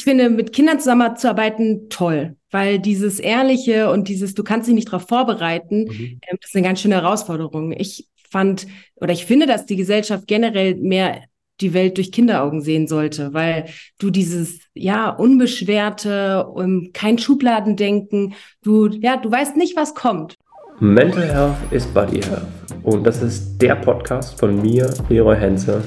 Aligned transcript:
ich 0.00 0.04
finde, 0.04 0.30
mit 0.30 0.54
Kindern 0.54 0.78
zusammenzuarbeiten 0.78 1.90
toll, 1.90 2.36
weil 2.50 2.78
dieses 2.78 3.20
Ehrliche 3.20 3.90
und 3.90 4.08
dieses, 4.08 4.32
du 4.32 4.42
kannst 4.42 4.66
dich 4.66 4.74
nicht 4.74 4.88
darauf 4.88 5.06
vorbereiten, 5.06 5.84
mhm. 5.84 6.18
äh, 6.22 6.36
das 6.40 6.48
ist 6.48 6.56
eine 6.56 6.66
ganz 6.66 6.80
schöne 6.80 6.94
Herausforderung. 6.94 7.72
Ich 7.72 8.08
fand 8.30 8.66
oder 8.96 9.12
ich 9.12 9.26
finde, 9.26 9.46
dass 9.46 9.66
die 9.66 9.76
Gesellschaft 9.76 10.26
generell 10.26 10.76
mehr 10.76 11.24
die 11.60 11.74
Welt 11.74 11.98
durch 11.98 12.12
Kinderaugen 12.12 12.62
sehen 12.62 12.86
sollte, 12.86 13.34
weil 13.34 13.66
du 13.98 14.08
dieses 14.08 14.60
ja 14.72 15.10
unbeschwerte, 15.10 16.46
um, 16.46 16.92
kein 16.94 17.18
Schubladendenken, 17.18 18.32
du 18.62 18.86
ja, 18.86 19.18
du 19.18 19.30
weißt 19.30 19.58
nicht, 19.58 19.76
was 19.76 19.94
kommt. 19.94 20.36
Mental 20.78 21.30
Health 21.30 21.56
ist 21.72 21.92
Body 21.92 22.22
Health 22.22 22.46
und 22.84 23.04
das 23.06 23.20
ist 23.20 23.58
der 23.58 23.74
Podcast 23.74 24.40
von 24.40 24.62
mir, 24.62 24.88
Leroy 25.10 25.36
Henze 25.36 25.82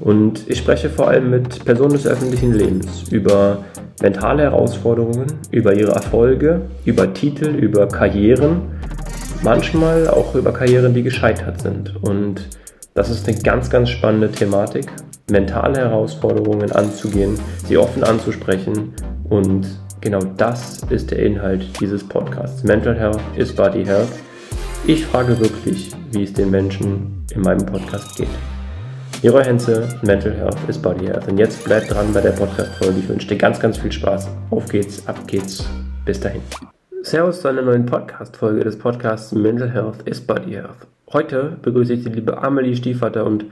und 0.00 0.48
ich 0.48 0.58
spreche 0.58 0.90
vor 0.90 1.08
allem 1.08 1.30
mit 1.30 1.64
Personen 1.64 1.92
des 1.92 2.06
öffentlichen 2.06 2.52
Lebens 2.52 3.08
über 3.10 3.64
mentale 4.00 4.42
Herausforderungen, 4.44 5.26
über 5.50 5.74
ihre 5.74 5.92
Erfolge, 5.92 6.62
über 6.84 7.12
Titel, 7.12 7.48
über 7.48 7.88
Karrieren, 7.88 8.62
manchmal 9.42 10.08
auch 10.08 10.34
über 10.34 10.52
Karrieren, 10.52 10.94
die 10.94 11.02
gescheitert 11.02 11.60
sind 11.60 11.94
und 12.02 12.48
das 12.94 13.10
ist 13.10 13.28
eine 13.28 13.38
ganz, 13.38 13.70
ganz 13.70 13.90
spannende 13.90 14.30
Thematik 14.30 14.86
mentale 15.30 15.78
Herausforderungen 15.78 16.72
anzugehen, 16.72 17.38
sie 17.66 17.76
offen 17.76 18.02
anzusprechen 18.02 18.94
und 19.28 19.66
genau 20.00 20.20
das 20.36 20.80
ist 20.90 21.10
der 21.10 21.18
Inhalt 21.20 21.64
dieses 21.80 22.06
Podcasts. 22.06 22.62
Mental 22.64 22.98
Health 22.98 23.20
is 23.36 23.52
Body 23.52 23.84
Health. 23.84 24.08
Ich 24.86 25.04
frage 25.06 25.38
wirklich, 25.38 25.90
wie 26.12 26.22
es 26.22 26.32
den 26.32 26.50
Menschen 26.50 27.24
in 27.34 27.42
meinem 27.42 27.66
Podcast 27.66 28.16
geht. 28.16 28.28
Leroy 29.20 29.42
Henze, 29.42 29.88
Mental 30.02 30.32
Health 30.32 30.56
is 30.68 30.78
Body 30.78 31.06
Health. 31.06 31.26
Und 31.26 31.38
jetzt 31.38 31.64
bleibt 31.64 31.92
dran 31.92 32.12
bei 32.12 32.20
der 32.20 32.30
Podcast-Folge. 32.30 33.00
Ich 33.00 33.08
wünsche 33.08 33.26
dir 33.26 33.36
ganz, 33.36 33.58
ganz 33.58 33.76
viel 33.76 33.90
Spaß. 33.90 34.28
Auf 34.50 34.68
geht's, 34.68 35.04
ab 35.08 35.26
geht's. 35.26 35.68
Bis 36.04 36.20
dahin. 36.20 36.40
Servus 37.02 37.40
zu 37.40 37.48
einer 37.48 37.62
neuen 37.62 37.84
Podcast-Folge 37.84 38.62
des 38.62 38.78
Podcasts 38.78 39.32
Mental 39.32 39.68
Health 39.70 40.02
is 40.04 40.20
Body 40.20 40.52
Health. 40.52 40.86
Heute 41.12 41.56
begrüße 41.62 41.94
ich 41.94 42.04
die 42.04 42.10
liebe 42.10 42.40
Amelie 42.40 42.76
Stiefvater 42.76 43.26
und 43.26 43.46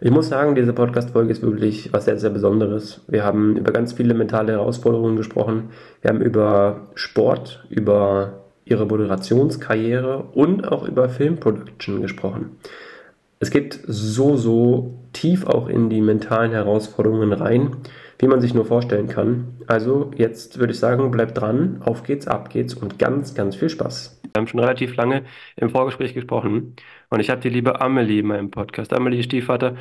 ich 0.00 0.10
muss 0.10 0.28
sagen, 0.28 0.56
diese 0.56 0.72
Podcast-Folge 0.72 1.30
ist 1.30 1.42
wirklich 1.42 1.92
was 1.92 2.06
sehr, 2.06 2.18
sehr 2.18 2.30
Besonderes. 2.30 3.02
Wir 3.06 3.22
haben 3.22 3.56
über 3.56 3.70
ganz 3.70 3.92
viele 3.92 4.14
mentale 4.14 4.50
Herausforderungen 4.50 5.14
gesprochen. 5.14 5.70
Wir 6.00 6.08
haben 6.08 6.20
über 6.20 6.88
Sport, 6.96 7.64
über 7.70 8.40
ihre 8.64 8.86
Moderationskarriere 8.86 10.24
und 10.34 10.66
auch 10.66 10.82
über 10.88 11.08
Filmproduction 11.08 12.02
gesprochen. 12.02 12.56
Es 13.42 13.50
geht 13.50 13.80
so, 13.88 14.36
so 14.36 15.00
tief 15.12 15.46
auch 15.46 15.66
in 15.68 15.90
die 15.90 16.00
mentalen 16.00 16.52
Herausforderungen 16.52 17.32
rein, 17.32 17.76
wie 18.20 18.28
man 18.28 18.40
sich 18.40 18.54
nur 18.54 18.64
vorstellen 18.64 19.08
kann. 19.08 19.56
Also 19.66 20.12
jetzt 20.16 20.60
würde 20.60 20.72
ich 20.72 20.78
sagen, 20.78 21.10
bleibt 21.10 21.38
dran, 21.40 21.82
auf 21.82 22.04
geht's, 22.04 22.28
ab 22.28 22.50
geht's 22.50 22.74
und 22.74 23.00
ganz, 23.00 23.34
ganz 23.34 23.56
viel 23.56 23.68
Spaß. 23.68 24.20
Wir 24.22 24.38
haben 24.40 24.46
schon 24.46 24.60
relativ 24.60 24.94
lange 24.94 25.24
im 25.56 25.70
Vorgespräch 25.70 26.14
gesprochen 26.14 26.76
und 27.10 27.18
ich 27.18 27.30
habe 27.30 27.40
die 27.40 27.48
liebe 27.48 27.80
Amelie 27.80 28.20
in 28.20 28.26
meinem 28.28 28.52
Podcast. 28.52 28.92
Amelie 28.92 29.24
Stiefvater. 29.24 29.74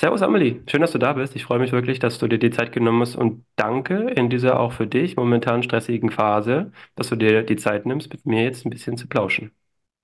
Servus 0.00 0.22
Amelie, 0.22 0.62
schön, 0.68 0.80
dass 0.80 0.92
du 0.92 0.98
da 0.98 1.12
bist. 1.12 1.36
Ich 1.36 1.44
freue 1.44 1.60
mich 1.60 1.70
wirklich, 1.72 2.00
dass 2.00 2.18
du 2.18 2.26
dir 2.26 2.38
die 2.38 2.50
Zeit 2.50 2.72
genommen 2.72 3.02
hast 3.02 3.14
und 3.16 3.44
danke 3.56 4.10
in 4.10 4.28
dieser 4.28 4.58
auch 4.58 4.72
für 4.72 4.88
dich 4.88 5.16
momentan 5.16 5.62
stressigen 5.62 6.10
Phase, 6.10 6.72
dass 6.96 7.10
du 7.10 7.16
dir 7.16 7.44
die 7.44 7.56
Zeit 7.56 7.86
nimmst, 7.86 8.12
mit 8.12 8.26
mir 8.26 8.42
jetzt 8.44 8.66
ein 8.66 8.70
bisschen 8.70 8.96
zu 8.96 9.06
plauschen. 9.08 9.52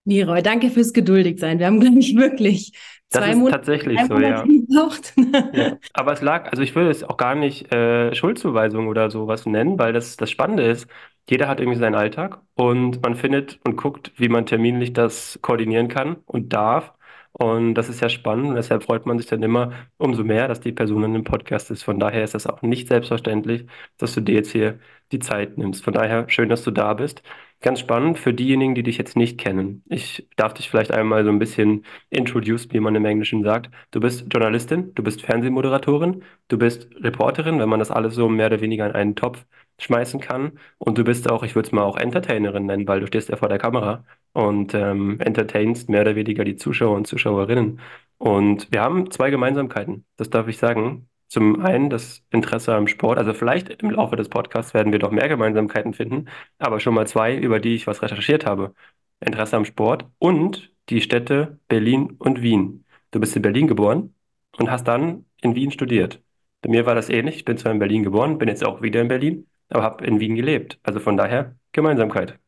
Leroy, 0.04 0.42
danke 0.42 0.70
fürs 0.70 0.92
Geduldigsein. 0.92 1.58
Wir 1.58 1.66
haben, 1.66 1.80
glaube 1.80 1.98
ich, 1.98 2.16
wirklich 2.16 2.72
das 3.10 3.22
zwei 3.22 3.30
ist 3.30 3.36
Monate 3.36 3.56
tatsächlich 3.56 4.00
so, 4.06 4.18
ja. 4.18 4.42
gebraucht. 4.42 5.14
ja. 5.52 5.78
Aber 5.92 6.12
es 6.12 6.20
lag, 6.20 6.50
also 6.50 6.62
ich 6.62 6.74
würde 6.74 6.90
es 6.90 7.04
auch 7.04 7.16
gar 7.16 7.34
nicht 7.34 7.72
äh, 7.72 8.14
Schuldzuweisung 8.14 8.88
oder 8.88 9.10
sowas 9.10 9.46
nennen, 9.46 9.78
weil 9.78 9.92
das, 9.92 10.16
das 10.16 10.30
Spannende 10.30 10.64
ist, 10.64 10.88
jeder 11.28 11.48
hat 11.48 11.60
irgendwie 11.60 11.78
seinen 11.78 11.94
Alltag 11.94 12.40
und 12.54 13.02
man 13.02 13.14
findet 13.14 13.58
und 13.66 13.76
guckt, 13.76 14.12
wie 14.16 14.28
man 14.28 14.46
terminlich 14.46 14.92
das 14.92 15.38
koordinieren 15.42 15.88
kann 15.88 16.16
und 16.26 16.52
darf. 16.52 16.92
Und 17.32 17.74
das 17.74 17.88
ist 17.88 18.00
ja 18.00 18.08
spannend 18.08 18.50
und 18.50 18.54
deshalb 18.54 18.84
freut 18.84 19.06
man 19.06 19.18
sich 19.18 19.26
dann 19.26 19.42
immer 19.42 19.72
umso 19.96 20.22
mehr, 20.22 20.46
dass 20.46 20.60
die 20.60 20.70
Person 20.72 21.02
in 21.02 21.14
dem 21.14 21.24
Podcast 21.24 21.70
ist. 21.70 21.82
Von 21.82 21.98
daher 21.98 22.22
ist 22.22 22.34
das 22.34 22.46
auch 22.46 22.62
nicht 22.62 22.86
selbstverständlich, 22.88 23.66
dass 23.96 24.14
du 24.14 24.20
dir 24.20 24.36
jetzt 24.36 24.52
hier 24.52 24.78
die 25.10 25.18
Zeit 25.18 25.58
nimmst. 25.58 25.82
Von 25.82 25.94
daher 25.94 26.28
schön, 26.28 26.48
dass 26.48 26.62
du 26.62 26.70
da 26.70 26.94
bist. 26.94 27.22
Ganz 27.64 27.80
spannend 27.80 28.18
für 28.18 28.34
diejenigen, 28.34 28.74
die 28.74 28.82
dich 28.82 28.98
jetzt 28.98 29.16
nicht 29.16 29.38
kennen. 29.38 29.82
Ich 29.88 30.28
darf 30.36 30.52
dich 30.52 30.68
vielleicht 30.68 30.90
einmal 30.92 31.24
so 31.24 31.30
ein 31.30 31.38
bisschen 31.38 31.86
introduce, 32.10 32.70
wie 32.72 32.80
man 32.80 32.94
im 32.94 33.06
Englischen 33.06 33.42
sagt. 33.42 33.70
Du 33.90 34.00
bist 34.00 34.26
Journalistin, 34.30 34.94
du 34.94 35.02
bist 35.02 35.22
Fernsehmoderatorin, 35.22 36.22
du 36.48 36.58
bist 36.58 36.90
Reporterin, 36.96 37.58
wenn 37.60 37.70
man 37.70 37.78
das 37.78 37.90
alles 37.90 38.16
so 38.16 38.28
mehr 38.28 38.48
oder 38.48 38.60
weniger 38.60 38.84
in 38.86 38.92
einen 38.92 39.16
Topf 39.16 39.46
schmeißen 39.78 40.20
kann. 40.20 40.58
Und 40.76 40.98
du 40.98 41.04
bist 41.04 41.30
auch, 41.30 41.42
ich 41.42 41.54
würde 41.54 41.68
es 41.68 41.72
mal 41.72 41.84
auch 41.84 41.96
Entertainerin 41.96 42.66
nennen, 42.66 42.86
weil 42.86 43.00
du 43.00 43.06
stehst 43.06 43.30
ja 43.30 43.36
vor 43.36 43.48
der 43.48 43.58
Kamera 43.58 44.04
und 44.34 44.74
ähm, 44.74 45.18
entertainst 45.20 45.88
mehr 45.88 46.02
oder 46.02 46.16
weniger 46.16 46.44
die 46.44 46.56
Zuschauer 46.56 46.94
und 46.94 47.06
Zuschauerinnen. 47.06 47.80
Und 48.18 48.70
wir 48.72 48.82
haben 48.82 49.10
zwei 49.10 49.30
Gemeinsamkeiten, 49.30 50.04
das 50.16 50.28
darf 50.28 50.48
ich 50.48 50.58
sagen. 50.58 51.08
Zum 51.34 51.60
einen 51.64 51.90
das 51.90 52.22
Interesse 52.30 52.74
am 52.76 52.86
Sport, 52.86 53.18
also 53.18 53.34
vielleicht 53.34 53.68
im 53.82 53.90
Laufe 53.90 54.14
des 54.14 54.28
Podcasts 54.28 54.72
werden 54.72 54.92
wir 54.92 55.00
doch 55.00 55.10
mehr 55.10 55.28
Gemeinsamkeiten 55.28 55.92
finden, 55.92 56.28
aber 56.58 56.78
schon 56.78 56.94
mal 56.94 57.08
zwei, 57.08 57.36
über 57.36 57.58
die 57.58 57.74
ich 57.74 57.88
was 57.88 58.02
recherchiert 58.02 58.46
habe. 58.46 58.72
Interesse 59.18 59.56
am 59.56 59.64
Sport 59.64 60.06
und 60.20 60.70
die 60.90 61.00
Städte 61.00 61.58
Berlin 61.66 62.12
und 62.20 62.40
Wien. 62.42 62.84
Du 63.10 63.18
bist 63.18 63.34
in 63.34 63.42
Berlin 63.42 63.66
geboren 63.66 64.14
und 64.58 64.70
hast 64.70 64.84
dann 64.86 65.26
in 65.42 65.56
Wien 65.56 65.72
studiert. 65.72 66.22
Bei 66.62 66.70
mir 66.70 66.86
war 66.86 66.94
das 66.94 67.08
ähnlich. 67.10 67.34
Ich 67.36 67.44
bin 67.44 67.58
zwar 67.58 67.72
in 67.72 67.80
Berlin 67.80 68.04
geboren, 68.04 68.38
bin 68.38 68.48
jetzt 68.48 68.64
auch 68.64 68.80
wieder 68.80 69.00
in 69.00 69.08
Berlin, 69.08 69.48
aber 69.70 69.82
habe 69.82 70.06
in 70.06 70.20
Wien 70.20 70.36
gelebt. 70.36 70.78
Also 70.84 71.00
von 71.00 71.16
daher 71.16 71.56
Gemeinsamkeit. 71.72 72.38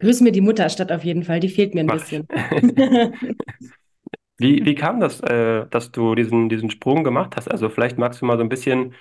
Grüß 0.00 0.22
mir 0.22 0.32
die 0.32 0.40
Mutterstadt 0.40 0.90
auf 0.90 1.04
jeden 1.04 1.22
Fall, 1.22 1.38
die 1.38 1.48
fehlt 1.48 1.74
mir 1.74 1.80
ein 1.80 1.86
Mach 1.86 2.00
bisschen. 2.00 2.26
Wie, 4.38 4.64
wie 4.66 4.74
kam 4.74 5.00
das, 5.00 5.20
äh, 5.20 5.66
dass 5.68 5.92
du 5.92 6.14
diesen, 6.14 6.48
diesen 6.48 6.70
Sprung 6.70 7.04
gemacht 7.04 7.36
hast? 7.36 7.48
Also 7.50 7.68
vielleicht 7.70 7.96
magst 7.98 8.20
du 8.20 8.26
mal 8.26 8.36
so 8.36 8.42
ein 8.42 8.48
bisschen 8.50 8.94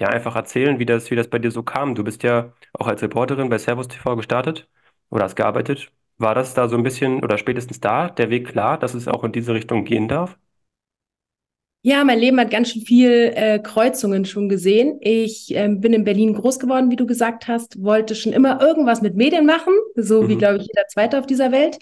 ja, 0.00 0.08
einfach 0.08 0.36
erzählen, 0.36 0.78
wie 0.78 0.86
das, 0.86 1.10
wie 1.10 1.16
das 1.16 1.28
bei 1.28 1.38
dir 1.38 1.50
so 1.50 1.62
kam. 1.62 1.94
Du 1.94 2.04
bist 2.04 2.22
ja 2.22 2.54
auch 2.72 2.86
als 2.86 3.02
Reporterin 3.02 3.50
bei 3.50 3.58
Servus 3.58 3.88
TV 3.88 4.16
gestartet 4.16 4.68
oder 5.10 5.24
hast 5.24 5.36
gearbeitet. 5.36 5.92
War 6.18 6.34
das 6.34 6.54
da 6.54 6.68
so 6.68 6.76
ein 6.76 6.82
bisschen 6.82 7.22
oder 7.22 7.38
spätestens 7.38 7.80
da 7.80 8.08
der 8.08 8.30
Weg 8.30 8.48
klar, 8.48 8.78
dass 8.78 8.94
es 8.94 9.08
auch 9.08 9.24
in 9.24 9.32
diese 9.32 9.54
Richtung 9.54 9.84
gehen 9.84 10.08
darf? 10.08 10.38
Ja, 11.82 12.02
mein 12.04 12.18
Leben 12.18 12.40
hat 12.40 12.50
ganz 12.50 12.72
schön 12.72 12.82
viel 12.82 13.32
äh, 13.34 13.60
Kreuzungen 13.60 14.24
schon 14.24 14.48
gesehen. 14.48 14.98
Ich 15.00 15.54
ähm, 15.54 15.80
bin 15.80 15.92
in 15.92 16.04
Berlin 16.04 16.34
groß 16.34 16.58
geworden, 16.58 16.90
wie 16.90 16.96
du 16.96 17.06
gesagt 17.06 17.46
hast, 17.46 17.82
wollte 17.82 18.14
schon 18.16 18.32
immer 18.32 18.60
irgendwas 18.60 19.00
mit 19.00 19.14
Medien 19.14 19.46
machen, 19.46 19.72
so 19.94 20.22
mhm. 20.22 20.28
wie, 20.28 20.36
glaube 20.36 20.56
ich, 20.56 20.62
jeder 20.66 20.86
Zweite 20.88 21.18
auf 21.18 21.26
dieser 21.26 21.52
Welt. 21.52 21.78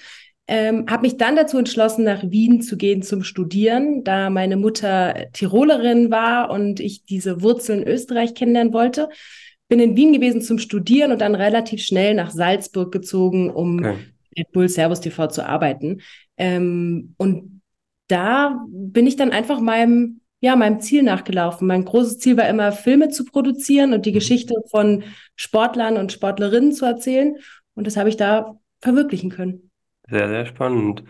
Ähm, 0.48 0.86
habe 0.88 1.02
mich 1.02 1.16
dann 1.16 1.34
dazu 1.34 1.58
entschlossen, 1.58 2.04
nach 2.04 2.22
Wien 2.22 2.62
zu 2.62 2.76
gehen 2.76 3.02
zum 3.02 3.24
Studieren, 3.24 4.04
da 4.04 4.30
meine 4.30 4.56
Mutter 4.56 5.26
Tirolerin 5.32 6.10
war 6.12 6.50
und 6.50 6.78
ich 6.78 7.04
diese 7.04 7.42
Wurzeln 7.42 7.82
Österreich 7.82 8.34
kennenlernen 8.34 8.72
wollte. 8.72 9.08
Bin 9.68 9.80
in 9.80 9.96
Wien 9.96 10.12
gewesen 10.12 10.42
zum 10.42 10.58
Studieren 10.58 11.10
und 11.10 11.20
dann 11.20 11.34
relativ 11.34 11.82
schnell 11.82 12.14
nach 12.14 12.30
Salzburg 12.30 12.92
gezogen, 12.92 13.50
um 13.50 13.80
okay. 13.80 13.96
Red 14.38 14.52
Bull 14.52 14.68
Servus 14.68 15.00
TV 15.00 15.26
zu 15.26 15.44
arbeiten. 15.44 16.02
Ähm, 16.36 17.14
und 17.16 17.60
da 18.06 18.64
bin 18.68 19.08
ich 19.08 19.16
dann 19.16 19.32
einfach 19.32 19.60
meinem, 19.60 20.20
ja, 20.40 20.54
meinem 20.54 20.80
Ziel 20.80 21.02
nachgelaufen. 21.02 21.66
Mein 21.66 21.84
großes 21.84 22.18
Ziel 22.18 22.36
war 22.36 22.48
immer, 22.48 22.70
Filme 22.70 23.08
zu 23.08 23.24
produzieren 23.24 23.92
und 23.92 24.06
die 24.06 24.10
mhm. 24.10 24.16
Geschichte 24.16 24.54
von 24.70 25.02
Sportlern 25.34 25.96
und 25.96 26.12
Sportlerinnen 26.12 26.70
zu 26.70 26.84
erzählen. 26.84 27.36
Und 27.74 27.88
das 27.88 27.96
habe 27.96 28.08
ich 28.08 28.16
da 28.16 28.58
verwirklichen 28.80 29.30
können. 29.30 29.65
Sehr, 30.08 30.28
sehr 30.28 30.46
spannend. 30.46 31.02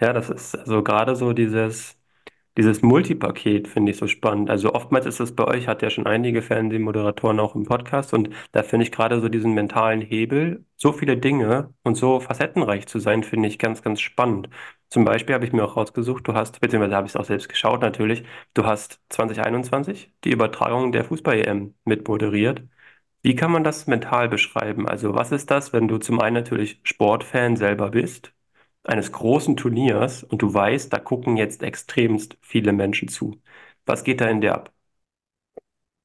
Ja, 0.00 0.12
das 0.12 0.28
ist 0.30 0.56
also 0.56 0.82
gerade 0.82 1.14
so 1.14 1.32
dieses, 1.32 1.96
dieses 2.56 2.82
Multipaket 2.82 3.68
finde 3.68 3.92
ich 3.92 3.98
so 3.98 4.08
spannend. 4.08 4.50
Also 4.50 4.74
oftmals 4.74 5.06
ist 5.06 5.20
es 5.20 5.34
bei 5.36 5.44
euch, 5.46 5.68
hat 5.68 5.82
ja 5.82 5.90
schon 5.90 6.06
einige 6.06 6.42
Fernsehmoderatoren 6.42 7.40
auch 7.40 7.54
im 7.54 7.64
Podcast 7.64 8.12
und 8.14 8.30
da 8.52 8.62
finde 8.64 8.84
ich 8.86 8.92
gerade 8.92 9.20
so 9.20 9.28
diesen 9.28 9.54
mentalen 9.54 10.00
Hebel, 10.00 10.64
so 10.76 10.92
viele 10.92 11.16
Dinge 11.18 11.74
und 11.84 11.94
so 11.96 12.20
facettenreich 12.20 12.86
zu 12.88 12.98
sein, 13.00 13.22
finde 13.24 13.48
ich 13.48 13.58
ganz, 13.58 13.82
ganz 13.82 14.00
spannend. 14.00 14.48
Zum 14.90 15.04
Beispiel 15.04 15.34
habe 15.36 15.44
ich 15.46 15.52
mir 15.52 15.64
auch 15.64 15.76
rausgesucht, 15.76 16.26
du 16.26 16.34
hast, 16.34 16.60
beziehungsweise 16.60 16.96
habe 16.96 17.06
ich 17.06 17.12
es 17.14 17.16
auch 17.16 17.24
selbst 17.26 17.48
geschaut 17.48 17.82
natürlich, 17.82 18.24
du 18.54 18.64
hast 18.66 19.00
2021 19.10 20.12
die 20.24 20.30
Übertragung 20.32 20.92
der 20.92 21.04
Fußball-EM 21.04 21.74
mitmoderiert. 21.84 22.62
Wie 23.22 23.36
kann 23.36 23.52
man 23.52 23.64
das 23.64 23.86
mental 23.86 24.28
beschreiben? 24.28 24.88
Also 24.88 25.14
was 25.14 25.32
ist 25.32 25.50
das, 25.50 25.72
wenn 25.72 25.88
du 25.88 25.98
zum 25.98 26.20
einen 26.20 26.34
natürlich 26.36 26.80
Sportfan 26.84 27.56
selber 27.56 27.90
bist 27.90 28.32
eines 28.84 29.12
großen 29.12 29.56
Turniers 29.56 30.22
und 30.24 30.42
du 30.42 30.52
weißt, 30.52 30.92
da 30.92 30.98
gucken 30.98 31.36
jetzt 31.36 31.62
extremst 31.62 32.36
viele 32.40 32.72
Menschen 32.72 33.08
zu. 33.08 33.40
Was 33.86 34.04
geht 34.04 34.20
da 34.20 34.28
in 34.28 34.40
dir 34.40 34.54
ab? 34.54 34.72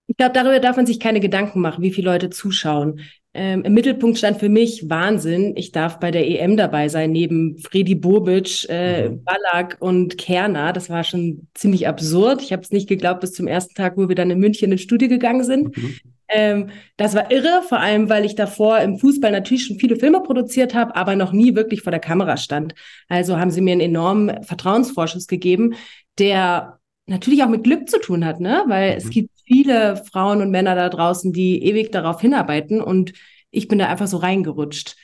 Ich 0.07 0.18
glaube, 0.18 0.33
darüber 0.33 0.60
darf 0.60 0.77
man 0.77 0.86
sich 0.86 1.00
keine 1.00 1.19
Gedanken 1.19 1.62
machen, 1.62 1.81
wie 1.81 1.92
viele 1.92 2.12
Leute 2.12 2.30
zuschauen. 2.30 3.01
Ähm, 3.33 3.63
Im 3.63 3.74
Mittelpunkt 3.74 4.18
stand 4.18 4.39
für 4.39 4.50
mich 4.50 4.89
Wahnsinn. 4.89 5.57
Ich 5.57 5.72
darf 5.72 6.00
bei 6.00 6.12
der 6.12 6.25
EM 6.27 6.56
dabei 6.56 6.88
sein, 6.88 7.12
neben 7.12 7.57
Fredi 7.57 7.95
Bobic, 7.95 8.66
äh, 8.69 9.10
mhm. 9.10 9.24
Ballack 9.24 9.77
und 9.80 10.18
Kerner. 10.18 10.72
Das 10.74 10.89
war 10.89 11.04
schon 11.04 11.48
ziemlich 11.54 11.88
absurd. 11.88 12.42
Ich 12.42 12.54
habe 12.54 12.62
es 12.62 12.72
nicht 12.72 12.88
geglaubt 12.88 13.22
bis 13.22 13.33
zum 13.33 13.48
ersten 13.48 13.74
Tag, 13.74 13.98
wo 13.98 14.07
wir 14.07 14.16
dann 14.16 14.31
in 14.31 14.39
München 14.39 14.72
ins 14.72 14.81
Studio 14.81 15.10
gegangen 15.10 15.44
sind. 15.44 15.75
Mhm. 15.75 16.00
Ähm, 16.27 16.69
das 16.98 17.13
war 17.16 17.31
irre, 17.31 17.62
vor 17.68 17.80
allem, 17.80 18.10
weil 18.10 18.25
ich 18.25 18.36
davor 18.36 18.80
im 18.80 18.98
Fußball 18.98 19.31
natürlich 19.31 19.66
schon 19.66 19.80
viele 19.80 19.95
Filme 19.95 20.22
produziert 20.22 20.74
habe, 20.74 20.95
aber 20.95 21.16
noch 21.16 21.31
nie 21.31 21.56
wirklich 21.56 21.81
vor 21.81 21.92
der 21.92 22.00
Kamera 22.00 22.38
stand. 22.38 22.74
Also 23.07 23.38
haben 23.38 23.51
sie 23.51 23.62
mir 23.62 23.74
einen 23.74 23.81
enormen 23.81 24.44
Vertrauensvorschuss 24.44 25.27
gegeben, 25.27 25.75
der 26.18 26.80
natürlich 27.06 27.44
auch 27.44 27.50
mit 27.50 27.63
Glück 27.63 27.89
zu 27.89 28.00
tun 28.00 28.25
hat, 28.25 28.39
ne? 28.39 28.63
Weil 28.68 28.92
mhm. 28.92 28.98
es 28.98 29.10
gibt 29.10 29.30
viele 29.45 29.98
Frauen 30.12 30.42
und 30.42 30.50
Männer 30.50 30.75
da 30.75 30.89
draußen, 30.89 31.31
die 31.31 31.63
ewig 31.63 31.92
darauf 31.92 32.19
hinarbeiten 32.22 32.81
und 32.81 33.13
ich 33.51 33.68
bin 33.68 33.80
da 33.80 33.88
einfach 33.88 34.07
so 34.07 34.18
reingerutscht. 34.18 34.95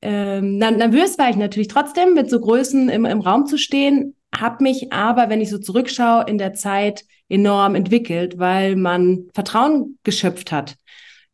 Ähm, 0.00 0.58
nervös 0.58 1.18
war 1.18 1.30
ich 1.30 1.36
natürlich 1.36 1.68
trotzdem, 1.68 2.14
mit 2.14 2.30
so 2.30 2.40
Größen 2.40 2.88
im, 2.88 3.04
im 3.04 3.20
Raum 3.20 3.46
zu 3.46 3.56
stehen, 3.56 4.14
habe 4.40 4.62
mich 4.62 4.92
aber, 4.92 5.28
wenn 5.28 5.40
ich 5.40 5.50
so 5.50 5.58
zurückschaue, 5.58 6.24
in 6.28 6.38
der 6.38 6.54
Zeit 6.54 7.04
enorm 7.28 7.74
entwickelt, 7.74 8.38
weil 8.38 8.76
man 8.76 9.28
Vertrauen 9.34 9.98
geschöpft 10.02 10.52
hat. 10.52 10.76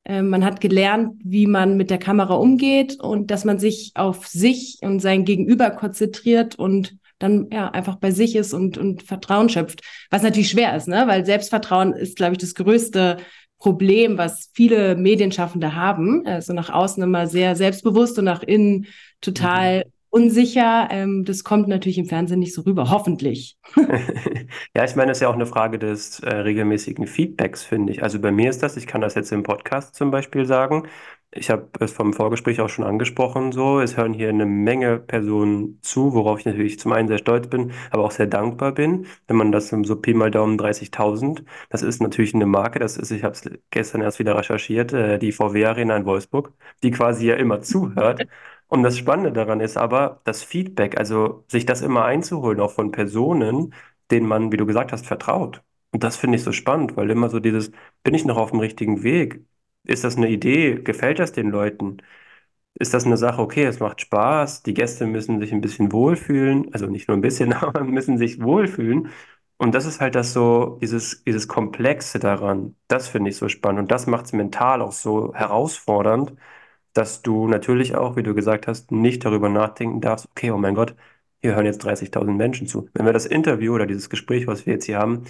Ähm, 0.05 0.29
man 0.29 0.45
hat 0.45 0.61
gelernt, 0.61 1.21
wie 1.25 1.47
man 1.47 1.77
mit 1.77 1.91
der 1.91 1.99
Kamera 1.99 2.35
umgeht 2.35 3.01
und 3.01 3.31
dass 3.31 3.45
man 3.45 3.59
sich 3.59 3.93
auf 3.95 4.27
sich 4.27 4.79
und 4.83 5.01
sein 5.01 5.25
Gegenüber 5.25 5.71
konzentriert 5.71 6.57
und 6.57 6.97
dann 7.19 7.49
ja 7.53 7.71
einfach 7.71 7.97
bei 7.97 8.11
sich 8.11 8.37
ist 8.37 8.53
und, 8.53 8.77
und 8.77 9.03
Vertrauen 9.03 9.49
schöpft. 9.49 9.83
Was 10.11 10.23
natürlich 10.23 10.51
schwer 10.51 10.77
ist, 10.77 10.89
ne? 10.89 11.05
Weil 11.07 11.25
Selbstvertrauen 11.25 11.93
ist, 11.93 12.17
glaube 12.17 12.33
ich, 12.33 12.39
das 12.39 12.55
größte 12.55 13.19
Problem, 13.59 14.19
was 14.19 14.51
viele 14.53 14.95
Medienschaffende 14.97 15.75
haben. 15.75 16.27
Also 16.27 16.53
nach 16.53 16.71
außen 16.71 17.03
immer 17.03 17.27
sehr 17.27 17.57
selbstbewusst 17.57 18.19
und 18.19 18.27
nach 18.27 18.43
innen 18.43 18.87
total 19.23 19.85
mhm. 19.87 19.94
Unsicher. 20.15 20.89
Ähm, 20.91 21.25
das 21.25 21.43
kommt 21.43 21.67
natürlich 21.67 21.99
im 21.99 22.07
Fernsehen 22.07 22.39
nicht 22.39 22.55
so 22.55 22.63
rüber, 22.63 22.91
hoffentlich. 22.91 23.59
ja, 24.77 24.85
ich 24.85 24.95
meine, 24.95 25.11
es 25.11 25.19
ist 25.19 25.23
ja 25.23 25.29
auch 25.29 25.35
eine 25.35 25.47
Frage 25.47 25.79
des 25.81 26.21
äh, 26.21 26.33
regelmäßigen 26.33 27.09
Feedbacks, 27.09 27.65
finde 27.65 27.93
ich. 27.93 28.03
Also 28.03 28.21
bei 28.21 28.31
mir 28.31 28.49
ist 28.49 28.63
das, 28.63 28.77
ich 28.77 28.87
kann 28.87 29.01
das 29.01 29.17
jetzt 29.17 29.33
im 29.33 29.43
Podcast 29.43 29.97
zum 29.97 30.13
Beispiel 30.13 30.47
sagen, 30.47 30.87
ich 31.37 31.51
habe 31.51 31.69
es 31.81 31.91
vom 31.91 32.13
Vorgespräch 32.13 32.61
auch 32.61 32.69
schon 32.69 32.85
angesprochen, 32.85 33.51
so. 33.51 33.81
Es 33.81 33.97
hören 33.97 34.13
hier 34.15 34.29
eine 34.29 34.47
Menge 34.47 35.01
Personen 35.01 35.81
zu, 35.83 36.15
worauf 36.15 36.39
ich 36.39 36.47
natürlich 36.47 36.79
zum 36.79 36.93
einen 36.93 37.09
sehr 37.09 37.19
stolz 37.19 37.49
bin, 37.49 37.73
aber 37.91 38.05
auch 38.05 38.13
sehr 38.13 38.29
dankbar 38.29 38.71
bin. 38.71 39.07
Wenn 39.27 39.37
man 39.37 39.51
das 39.51 39.71
so 39.71 39.97
Pi 39.97 40.15
mal 40.15 40.31
Daumen 40.31 40.57
30.000, 40.61 41.43
das 41.71 41.83
ist 41.83 42.01
natürlich 42.01 42.35
eine 42.35 42.47
Marke. 42.47 42.79
Das 42.79 42.97
ist, 42.97 43.11
ich 43.11 43.25
habe 43.25 43.35
es 43.35 43.51
gestern 43.71 44.01
erst 44.03 44.21
wieder 44.21 44.37
recherchiert, 44.39 44.93
äh, 44.93 45.19
die 45.19 45.33
VW 45.33 45.65
Arena 45.67 45.97
in 45.97 46.07
Wolfsburg, 46.07 46.53
die 46.85 46.93
quasi 46.93 47.27
ja 47.27 47.35
immer 47.35 47.63
zuhört. 47.63 48.29
Und 48.69 48.83
das 48.83 48.99
Spannende 48.99 49.33
daran 49.33 49.61
ist 49.61 49.77
aber 49.77 50.21
das 50.25 50.43
Feedback, 50.43 50.99
also 50.99 51.45
sich 51.49 51.67
das 51.67 51.83
immer 51.83 52.05
einzuholen, 52.05 52.61
auch 52.61 52.73
von 52.73 52.91
Personen, 52.91 53.75
denen 54.11 54.27
man, 54.27 54.53
wie 54.53 54.57
du 54.57 54.67
gesagt 54.67 54.93
hast, 54.93 55.07
vertraut. 55.07 55.63
Und 55.93 56.03
das 56.05 56.17
finde 56.17 56.37
ich 56.37 56.43
so 56.45 56.53
spannend, 56.53 56.97
weil 56.97 57.11
immer 57.11 57.29
so 57.31 57.41
dieses, 57.41 57.71
bin 58.03 58.15
ich 58.15 58.25
noch 58.25 58.37
auf 58.37 58.51
dem 58.51 58.61
richtigen 58.61 59.03
Weg? 59.03 59.45
Ist 59.85 60.03
das 60.05 60.17
eine 60.17 60.29
Idee? 60.29 60.77
Gefällt 60.83 61.19
das 61.19 61.33
den 61.33 61.51
Leuten? 61.51 61.99
Ist 62.77 62.93
das 62.95 63.07
eine 63.07 63.17
Sache, 63.17 63.41
okay, 63.41 63.65
es 63.65 63.79
macht 63.81 64.01
Spaß, 64.01 64.63
die 64.65 64.75
Gäste 64.75 65.07
müssen 65.07 65.39
sich 65.41 65.53
ein 65.53 65.61
bisschen 65.61 65.93
wohlfühlen, 65.93 66.73
also 66.75 66.87
nicht 66.87 67.07
nur 67.09 67.17
ein 67.17 67.21
bisschen, 67.21 67.53
aber 67.55 67.85
müssen 67.85 68.19
sich 68.19 68.43
wohlfühlen. 68.43 69.11
Und 69.59 69.75
das 69.75 69.87
ist 69.87 70.01
halt 70.01 70.17
das 70.17 70.33
so, 70.33 70.79
dieses, 70.83 71.23
dieses 71.25 71.47
Komplexe 71.47 72.19
daran, 72.19 72.75
das 72.89 73.07
finde 73.09 73.31
ich 73.31 73.37
so 73.37 73.49
spannend. 73.49 73.81
Und 73.83 73.91
das 73.93 74.07
macht 74.09 74.27
es 74.27 74.33
mental 74.33 74.83
auch 74.83 74.91
so 74.93 75.33
herausfordernd, 75.35 76.35
dass 76.95 77.23
du 77.23 77.49
natürlich 77.49 77.95
auch, 77.97 78.17
wie 78.17 78.23
du 78.23 78.35
gesagt 78.35 78.67
hast, 78.69 78.93
nicht 78.93 79.25
darüber 79.25 79.49
nachdenken 79.51 80.01
darfst, 80.01 80.29
okay, 80.31 80.51
oh 80.53 80.59
mein 80.59 80.75
Gott, 80.75 80.97
hier 81.43 81.55
hören 81.55 81.67
jetzt 81.67 81.83
30.000 81.85 82.39
Menschen 82.39 82.67
zu. 82.67 82.89
Wenn 82.95 83.07
wir 83.07 83.13
das 83.13 83.27
Interview 83.27 83.75
oder 83.75 83.87
dieses 83.87 84.11
Gespräch, 84.11 84.47
was 84.47 84.67
wir 84.67 84.75
jetzt 84.75 84.87
hier 84.87 84.99
haben, 84.99 85.25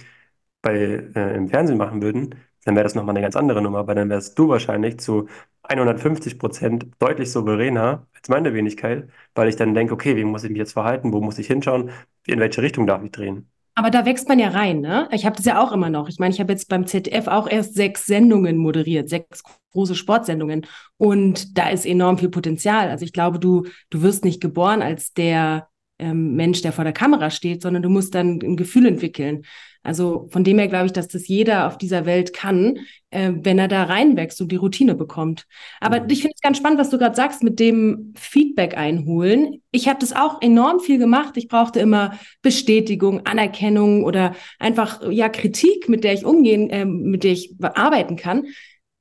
bei, 0.61 0.75
äh, 1.15 1.35
im 1.35 1.49
Fernsehen 1.49 1.77
machen 1.77 2.01
würden, 2.01 2.35
dann 2.65 2.75
wäre 2.75 2.83
das 2.83 2.95
nochmal 2.95 3.13
eine 3.15 3.21
ganz 3.21 3.35
andere 3.35 3.61
Nummer, 3.61 3.87
weil 3.87 3.95
dann 3.95 4.09
wärst 4.09 4.37
du 4.39 4.49
wahrscheinlich 4.49 4.99
zu 4.99 5.27
150 5.63 6.39
Prozent 6.39 6.87
deutlich 6.99 7.31
souveräner 7.31 8.07
als 8.15 8.29
meine 8.29 8.53
Wenigkeit, 8.53 9.09
weil 9.35 9.49
ich 9.49 9.55
dann 9.55 9.73
denke, 9.75 9.93
okay, 9.93 10.15
wie 10.15 10.23
muss 10.23 10.43
ich 10.43 10.49
mich 10.51 10.59
jetzt 10.59 10.73
verhalten, 10.73 11.13
wo 11.13 11.21
muss 11.21 11.37
ich 11.39 11.47
hinschauen, 11.47 11.91
in 12.25 12.39
welche 12.39 12.61
Richtung 12.61 12.87
darf 12.87 13.03
ich 13.03 13.11
drehen? 13.11 13.49
Aber 13.77 13.91
da 13.91 14.05
wächst 14.05 14.29
man 14.29 14.39
ja 14.39 14.49
rein, 14.49 14.79
ne? 14.79 15.09
Ich 15.11 15.25
habe 15.25 15.35
das 15.35 15.45
ja 15.45 15.61
auch 15.61 15.73
immer 15.73 15.89
noch. 15.89 16.07
Ich 16.07 16.17
meine, 16.17 16.33
ich 16.33 16.39
habe 16.39 16.53
jetzt 16.53 16.69
beim 16.69 16.87
ZDF 16.87 17.27
auch 17.27 17.47
erst 17.47 17.75
sechs 17.75 18.05
Sendungen 18.05 18.55
moderiert, 18.55 19.09
sechs 19.09 19.43
große 19.73 19.95
Sportsendungen. 19.95 20.65
Und 20.97 21.57
da 21.57 21.69
ist 21.69 21.85
enorm 21.85 22.17
viel 22.17 22.29
Potenzial. 22.29 22.89
Also 22.89 23.03
ich 23.03 23.11
glaube, 23.11 23.37
du, 23.37 23.65
du 23.89 24.01
wirst 24.01 24.23
nicht 24.23 24.41
geboren 24.41 24.81
als 24.81 25.11
der 25.13 25.67
ähm, 25.99 26.35
Mensch, 26.35 26.61
der 26.61 26.73
vor 26.73 26.83
der 26.83 26.93
Kamera 26.93 27.29
steht, 27.29 27.61
sondern 27.61 27.83
du 27.83 27.89
musst 27.89 28.15
dann 28.15 28.39
ein 28.43 28.57
Gefühl 28.57 28.85
entwickeln. 28.85 29.43
Also 29.85 30.27
von 30.31 30.43
dem 30.43 30.57
her 30.57 30.67
glaube 30.67 30.87
ich, 30.87 30.93
dass 30.93 31.07
das 31.07 31.27
jeder 31.27 31.67
auf 31.67 31.77
dieser 31.77 32.07
Welt 32.07 32.33
kann, 32.33 32.79
äh, 33.11 33.31
wenn 33.35 33.59
er 33.59 33.67
da 33.67 33.83
reinwächst 33.83 34.41
und 34.41 34.51
die 34.51 34.55
Routine 34.55 34.95
bekommt. 34.95 35.45
Aber 35.79 36.01
mhm. 36.01 36.09
ich 36.09 36.21
finde 36.21 36.33
es 36.35 36.41
ganz 36.41 36.57
spannend, 36.57 36.79
was 36.79 36.89
du 36.89 36.97
gerade 36.97 37.15
sagst 37.15 37.43
mit 37.43 37.59
dem 37.59 38.13
Feedback 38.17 38.75
einholen. 38.75 39.61
Ich 39.71 39.87
habe 39.87 39.99
das 39.99 40.13
auch 40.13 40.41
enorm 40.41 40.79
viel 40.79 40.97
gemacht. 40.97 41.37
Ich 41.37 41.47
brauchte 41.47 41.79
immer 41.79 42.17
Bestätigung, 42.41 43.25
Anerkennung 43.27 44.03
oder 44.03 44.35
einfach 44.57 45.01
ja 45.11 45.29
Kritik, 45.29 45.87
mit 45.87 46.03
der 46.03 46.13
ich 46.13 46.25
umgehen, 46.25 46.69
äh, 46.71 46.85
mit 46.85 47.23
der 47.23 47.33
ich 47.33 47.53
arbeiten 47.61 48.15
kann. 48.15 48.47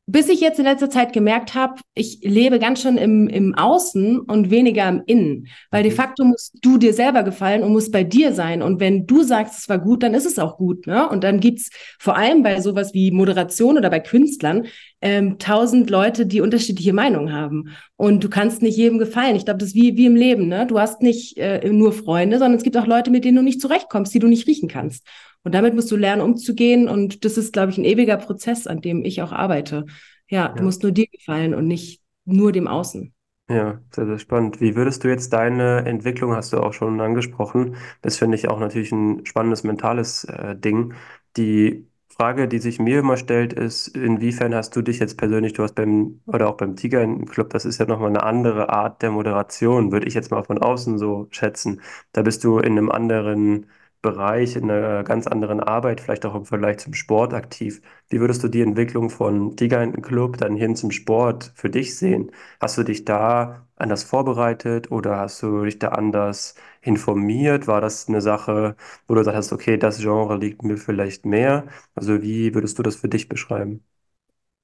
Bis 0.06 0.28
ich 0.28 0.40
jetzt 0.40 0.58
in 0.58 0.66
letzter 0.66 0.90
Zeit 0.90 1.14
gemerkt 1.14 1.54
habe, 1.54 1.80
ich 1.94 2.18
lebe 2.22 2.58
ganz 2.58 2.82
schön 2.82 2.98
im, 2.98 3.26
im 3.26 3.54
Außen 3.54 4.20
und 4.20 4.50
weniger 4.50 4.86
im 4.86 5.02
Innen. 5.06 5.48
Weil 5.70 5.82
de 5.82 5.92
facto 5.92 6.24
musst 6.24 6.58
du 6.60 6.76
dir 6.76 6.92
selber 6.92 7.22
gefallen 7.22 7.62
und 7.62 7.72
musst 7.72 7.90
bei 7.90 8.04
dir 8.04 8.34
sein. 8.34 8.60
Und 8.60 8.80
wenn 8.80 9.06
du 9.06 9.22
sagst, 9.22 9.58
es 9.58 9.68
war 9.70 9.78
gut, 9.78 10.02
dann 10.02 10.12
ist 10.12 10.26
es 10.26 10.38
auch 10.38 10.58
gut. 10.58 10.86
Ne? 10.86 11.08
Und 11.08 11.24
dann 11.24 11.40
gibt's 11.40 11.70
vor 11.98 12.16
allem 12.18 12.42
bei 12.42 12.60
sowas 12.60 12.92
wie 12.92 13.12
Moderation 13.12 13.78
oder 13.78 13.88
bei 13.88 14.00
Künstlern 14.00 14.66
ähm, 15.04 15.38
tausend 15.38 15.90
Leute, 15.90 16.24
die 16.24 16.40
unterschiedliche 16.40 16.94
Meinungen 16.94 17.30
haben. 17.30 17.68
Und 17.96 18.24
du 18.24 18.30
kannst 18.30 18.62
nicht 18.62 18.78
jedem 18.78 18.98
gefallen. 18.98 19.36
Ich 19.36 19.44
glaube, 19.44 19.58
das 19.58 19.68
ist 19.68 19.74
wie, 19.74 19.98
wie 19.98 20.06
im 20.06 20.16
Leben. 20.16 20.48
Ne? 20.48 20.66
Du 20.66 20.78
hast 20.78 21.02
nicht 21.02 21.36
äh, 21.36 21.68
nur 21.70 21.92
Freunde, 21.92 22.38
sondern 22.38 22.56
es 22.56 22.64
gibt 22.64 22.76
auch 22.78 22.86
Leute, 22.86 23.10
mit 23.10 23.26
denen 23.26 23.36
du 23.36 23.42
nicht 23.42 23.60
zurechtkommst, 23.60 24.14
die 24.14 24.18
du 24.18 24.28
nicht 24.28 24.46
riechen 24.46 24.66
kannst. 24.66 25.06
Und 25.42 25.54
damit 25.54 25.74
musst 25.74 25.90
du 25.90 25.96
lernen, 25.96 26.22
umzugehen. 26.22 26.88
Und 26.88 27.26
das 27.26 27.36
ist, 27.36 27.52
glaube 27.52 27.70
ich, 27.70 27.76
ein 27.76 27.84
ewiger 27.84 28.16
Prozess, 28.16 28.66
an 28.66 28.80
dem 28.80 29.04
ich 29.04 29.20
auch 29.20 29.30
arbeite. 29.30 29.84
Ja, 30.30 30.48
du 30.48 30.62
musst 30.62 30.82
nur 30.82 30.90
dir 30.90 31.06
gefallen 31.06 31.54
und 31.54 31.66
nicht 31.66 32.00
nur 32.24 32.50
dem 32.50 32.66
Außen. 32.66 33.12
Ja, 33.50 33.82
sehr, 33.90 34.06
sehr 34.06 34.18
spannend. 34.18 34.62
Wie 34.62 34.74
würdest 34.74 35.04
du 35.04 35.08
jetzt 35.08 35.34
deine 35.34 35.84
Entwicklung, 35.84 36.34
hast 36.34 36.54
du 36.54 36.60
auch 36.60 36.72
schon 36.72 36.98
angesprochen, 37.02 37.76
das 38.00 38.16
finde 38.16 38.38
ich 38.38 38.48
auch 38.48 38.58
natürlich 38.58 38.90
ein 38.90 39.26
spannendes 39.26 39.64
mentales 39.64 40.24
äh, 40.24 40.56
Ding. 40.56 40.94
Die 41.36 41.86
Frage, 42.16 42.49
die 42.49 42.58
sich 42.58 42.78
mir 42.78 43.00
immer 43.00 43.16
stellt, 43.16 43.52
ist, 43.52 43.88
inwiefern 43.88 44.55
hast 44.55 44.75
du 44.76 44.82
dich 44.82 44.99
jetzt 45.00 45.16
persönlich, 45.19 45.52
du 45.55 45.62
hast 45.62 45.75
beim, 45.75 46.20
oder 46.26 46.48
auch 46.48 46.56
beim 46.56 46.77
Tiger 46.77 47.03
im 47.03 47.27
Club, 47.27 47.50
das 47.50 47.65
ist 47.65 47.79
ja 47.79 47.86
nochmal 47.86 48.10
eine 48.10 48.22
andere 48.22 48.69
Art 48.70 49.03
der 49.03 49.10
Moderation, 49.10 49.93
würde 49.93 50.06
ich 50.06 50.15
jetzt 50.15 50.31
mal 50.31 50.44
von 50.44 50.58
außen 50.58 50.98
so 50.98 51.27
schätzen. 51.31 51.81
Da 52.12 52.22
bist 52.22 52.44
du 52.44 52.58
in 52.58 52.72
einem 52.79 52.91
anderen 52.91 53.67
Bereich, 54.05 54.56
in 54.56 54.70
einer 54.70 55.03
ganz 55.05 55.27
anderen 55.27 55.61
Arbeit, 55.61 56.01
vielleicht 56.01 56.25
auch 56.27 56.34
im 56.37 56.44
Vergleich 56.46 56.79
zum 56.79 56.94
Sport 56.94 57.34
aktiv. 57.34 57.82
Wie 58.11 58.20
würdest 58.20 58.43
du 58.44 58.49
die 58.49 58.63
Entwicklung 58.63 59.11
von 59.11 59.56
Tiger 59.56 59.87
Club 59.93 60.37
dann 60.39 60.56
hin 60.56 60.77
zum 60.77 60.93
Sport 60.93 61.53
für 61.56 61.70
dich 61.70 61.96
sehen? 61.99 62.31
Hast 62.61 62.79
du 62.79 62.84
dich 62.84 63.05
da 63.05 63.67
anders 63.77 64.05
vorbereitet 64.05 64.91
oder 64.93 65.17
hast 65.19 65.43
du 65.43 65.65
dich 65.65 65.79
da 65.81 65.89
anders 65.89 66.55
informiert? 66.82 67.67
War 67.67 67.81
das 67.81 68.08
eine 68.08 68.20
Sache, 68.20 68.77
wo 69.08 69.15
du 69.15 69.20
gesagt 69.20 69.37
hast, 69.37 69.53
okay, 69.53 69.77
das 69.79 69.99
Genre 69.99 70.37
liegt 70.39 70.63
mir 70.63 70.77
vielleicht 70.79 71.25
mehr? 71.27 71.67
Also 71.94 72.23
wie 72.23 72.55
würdest 72.55 72.79
du 72.79 72.82
das 72.82 72.96
für 72.96 73.08
dich 73.08 73.29
beschreiben? 73.29 73.84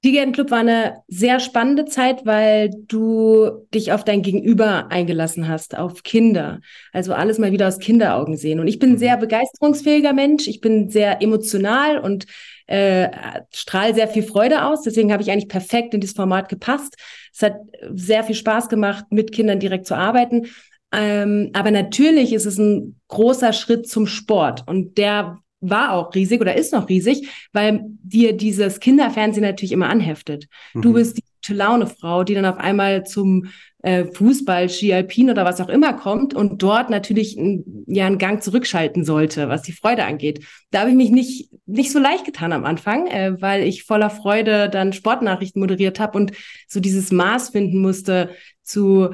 Tigerenclub 0.03 0.49
war 0.49 0.59
eine 0.59 1.03
sehr 1.07 1.39
spannende 1.39 1.85
Zeit, 1.85 2.25
weil 2.25 2.71
du 2.87 3.67
dich 3.71 3.91
auf 3.91 4.03
dein 4.03 4.23
Gegenüber 4.23 4.89
eingelassen 4.89 5.47
hast, 5.47 5.77
auf 5.77 6.01
Kinder. 6.01 6.59
Also 6.91 7.13
alles 7.13 7.37
mal 7.37 7.51
wieder 7.51 7.67
aus 7.67 7.77
Kinderaugen 7.77 8.35
sehen. 8.35 8.59
Und 8.59 8.67
ich 8.67 8.79
bin 8.79 8.93
ein 8.93 8.97
sehr 8.97 9.17
mhm. 9.17 9.21
begeisterungsfähiger 9.21 10.13
Mensch. 10.13 10.47
Ich 10.47 10.59
bin 10.59 10.89
sehr 10.89 11.21
emotional 11.21 11.99
und 11.99 12.25
äh, 12.65 13.09
strahle 13.53 13.93
sehr 13.93 14.07
viel 14.07 14.23
Freude 14.23 14.65
aus. 14.65 14.81
Deswegen 14.81 15.11
habe 15.11 15.21
ich 15.21 15.31
eigentlich 15.31 15.49
perfekt 15.49 15.93
in 15.93 16.01
dieses 16.01 16.15
Format 16.15 16.49
gepasst. 16.49 16.95
Es 17.31 17.43
hat 17.43 17.57
sehr 17.93 18.23
viel 18.23 18.35
Spaß 18.35 18.69
gemacht, 18.69 19.05
mit 19.11 19.31
Kindern 19.31 19.59
direkt 19.59 19.85
zu 19.85 19.95
arbeiten. 19.95 20.47
Ähm, 20.91 21.51
aber 21.53 21.69
natürlich 21.69 22.33
ist 22.33 22.45
es 22.45 22.57
ein 22.57 22.99
großer 23.07 23.53
Schritt 23.53 23.87
zum 23.87 24.07
Sport. 24.07 24.63
Und 24.67 24.97
der 24.97 25.37
war 25.61 25.93
auch 25.93 26.13
riesig 26.13 26.41
oder 26.41 26.55
ist 26.55 26.73
noch 26.73 26.89
riesig, 26.89 27.29
weil 27.53 27.85
dir 28.03 28.33
dieses 28.33 28.79
Kinderfernsehen 28.79 29.45
natürlich 29.45 29.71
immer 29.71 29.89
anheftet. 29.89 30.47
Mhm. 30.73 30.81
Du 30.81 30.93
bist 30.93 31.17
die 31.17 31.23
gute 31.41 31.57
Laune 31.57 31.87
Frau, 31.87 32.23
die 32.23 32.33
dann 32.33 32.45
auf 32.45 32.57
einmal 32.57 33.05
zum 33.05 33.45
äh, 33.83 34.05
Fußball, 34.05 34.69
Ski 34.69 34.93
Alpin 34.93 35.29
oder 35.29 35.45
was 35.45 35.61
auch 35.61 35.69
immer 35.69 35.93
kommt 35.93 36.33
und 36.33 36.61
dort 36.61 36.89
natürlich 36.89 37.37
ein, 37.37 37.85
ja 37.87 38.05
einen 38.05 38.17
Gang 38.17 38.43
zurückschalten 38.43 39.05
sollte, 39.05 39.49
was 39.49 39.61
die 39.61 39.71
Freude 39.71 40.05
angeht. 40.05 40.45
Da 40.71 40.81
habe 40.81 40.89
ich 40.89 40.95
mich 40.95 41.11
nicht 41.11 41.49
nicht 41.65 41.91
so 41.91 41.99
leicht 41.99 42.25
getan 42.25 42.53
am 42.53 42.65
Anfang, 42.65 43.07
äh, 43.07 43.41
weil 43.41 43.63
ich 43.63 43.83
voller 43.83 44.09
Freude 44.09 44.69
dann 44.69 44.93
Sportnachrichten 44.93 45.59
moderiert 45.59 45.99
habe 45.99 46.17
und 46.17 46.31
so 46.67 46.79
dieses 46.79 47.11
Maß 47.11 47.49
finden 47.49 47.79
musste 47.79 48.29
zu 48.63 49.11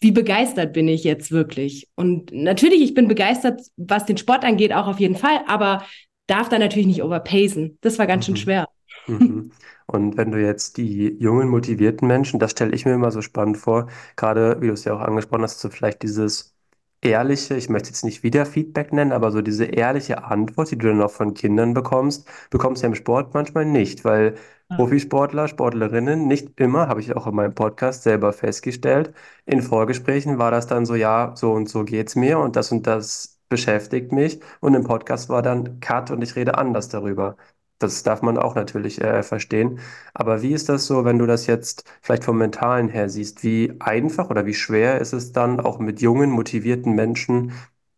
wie 0.00 0.12
begeistert 0.12 0.72
bin 0.72 0.88
ich 0.88 1.04
jetzt 1.04 1.30
wirklich? 1.30 1.88
Und 1.94 2.32
natürlich, 2.32 2.82
ich 2.82 2.94
bin 2.94 3.08
begeistert, 3.08 3.62
was 3.76 4.06
den 4.06 4.18
Sport 4.18 4.44
angeht, 4.44 4.72
auch 4.72 4.86
auf 4.86 5.00
jeden 5.00 5.16
Fall, 5.16 5.40
aber 5.46 5.84
darf 6.26 6.48
da 6.48 6.58
natürlich 6.58 6.86
nicht 6.86 7.02
overpacen. 7.02 7.78
Das 7.80 7.98
war 7.98 8.06
ganz 8.06 8.24
mhm. 8.24 8.26
schön 8.26 8.36
schwer. 8.36 8.68
Mhm. 9.06 9.52
Und 9.86 10.16
wenn 10.16 10.32
du 10.32 10.40
jetzt 10.40 10.78
die 10.78 11.16
jungen, 11.20 11.48
motivierten 11.48 12.08
Menschen, 12.08 12.40
das 12.40 12.50
stelle 12.50 12.74
ich 12.74 12.84
mir 12.84 12.94
immer 12.94 13.12
so 13.12 13.22
spannend 13.22 13.56
vor, 13.56 13.88
gerade 14.16 14.60
wie 14.60 14.66
du 14.66 14.72
es 14.72 14.84
ja 14.84 14.94
auch 14.94 15.00
angesprochen 15.00 15.42
hast, 15.42 15.60
so 15.60 15.70
vielleicht 15.70 16.02
dieses 16.02 16.55
ehrliche, 17.02 17.54
ich 17.56 17.68
möchte 17.68 17.88
jetzt 17.90 18.04
nicht 18.04 18.22
wieder 18.22 18.46
Feedback 18.46 18.92
nennen, 18.92 19.12
aber 19.12 19.30
so 19.32 19.42
diese 19.42 19.64
ehrliche 19.66 20.24
Antwort, 20.24 20.70
die 20.70 20.78
du 20.78 20.88
dann 20.88 21.02
auch 21.02 21.10
von 21.10 21.34
Kindern 21.34 21.74
bekommst, 21.74 22.28
bekommst 22.50 22.82
du 22.82 22.86
ja 22.86 22.88
im 22.90 22.94
Sport 22.94 23.34
manchmal 23.34 23.64
nicht, 23.64 24.04
weil 24.04 24.36
Profisportler, 24.74 25.48
Sportlerinnen, 25.48 26.26
nicht 26.26 26.58
immer, 26.60 26.88
habe 26.88 27.00
ich 27.00 27.14
auch 27.16 27.26
in 27.26 27.34
meinem 27.34 27.54
Podcast 27.54 28.02
selber 28.02 28.32
festgestellt, 28.32 29.12
in 29.46 29.62
Vorgesprächen 29.62 30.38
war 30.38 30.50
das 30.50 30.66
dann 30.66 30.84
so, 30.86 30.94
ja, 30.94 31.32
so 31.36 31.52
und 31.52 31.68
so 31.68 31.84
geht's 31.84 32.16
mir 32.16 32.38
und 32.38 32.56
das 32.56 32.72
und 32.72 32.86
das 32.86 33.40
beschäftigt 33.48 34.12
mich 34.12 34.40
und 34.60 34.74
im 34.74 34.84
Podcast 34.84 35.28
war 35.28 35.40
dann 35.42 35.80
Cut 35.80 36.10
und 36.10 36.20
ich 36.22 36.34
rede 36.36 36.58
anders 36.58 36.88
darüber. 36.88 37.36
Das 37.78 38.02
darf 38.02 38.22
man 38.22 38.38
auch 38.38 38.54
natürlich 38.54 39.00
äh, 39.02 39.22
verstehen. 39.22 39.80
Aber 40.14 40.40
wie 40.42 40.52
ist 40.52 40.68
das 40.70 40.86
so, 40.86 41.04
wenn 41.04 41.18
du 41.18 41.26
das 41.26 41.46
jetzt 41.46 41.84
vielleicht 42.02 42.24
vom 42.24 42.38
Mentalen 42.38 42.88
her 42.88 43.08
siehst? 43.10 43.42
Wie 43.44 43.74
einfach 43.80 44.30
oder 44.30 44.46
wie 44.46 44.54
schwer 44.54 45.00
ist 45.00 45.12
es 45.12 45.32
dann, 45.32 45.60
auch 45.60 45.78
mit 45.78 46.00
jungen, 46.00 46.30
motivierten 46.30 46.94
Menschen 46.94 47.52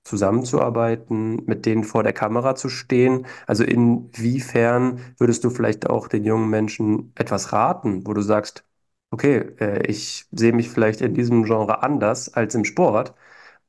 zusammenzuarbeiten, 0.04 1.44
mit 1.46 1.64
denen 1.66 1.84
vor 1.84 2.02
der 2.02 2.12
Kamera 2.12 2.56
zu 2.56 2.68
stehen? 2.68 3.26
Also 3.46 3.62
inwiefern 3.64 5.00
würdest 5.18 5.44
du 5.44 5.50
vielleicht 5.50 5.88
auch 5.88 6.08
den 6.08 6.24
jungen 6.24 6.50
Menschen 6.50 7.12
etwas 7.14 7.52
raten, 7.52 8.04
wo 8.06 8.14
du 8.14 8.22
sagst, 8.22 8.64
okay, 9.10 9.38
äh, 9.60 9.86
ich 9.86 10.26
sehe 10.32 10.52
mich 10.52 10.70
vielleicht 10.70 11.00
in 11.02 11.14
diesem 11.14 11.44
Genre 11.44 11.82
anders 11.82 12.32
als 12.34 12.54
im 12.56 12.64
Sport 12.64 13.14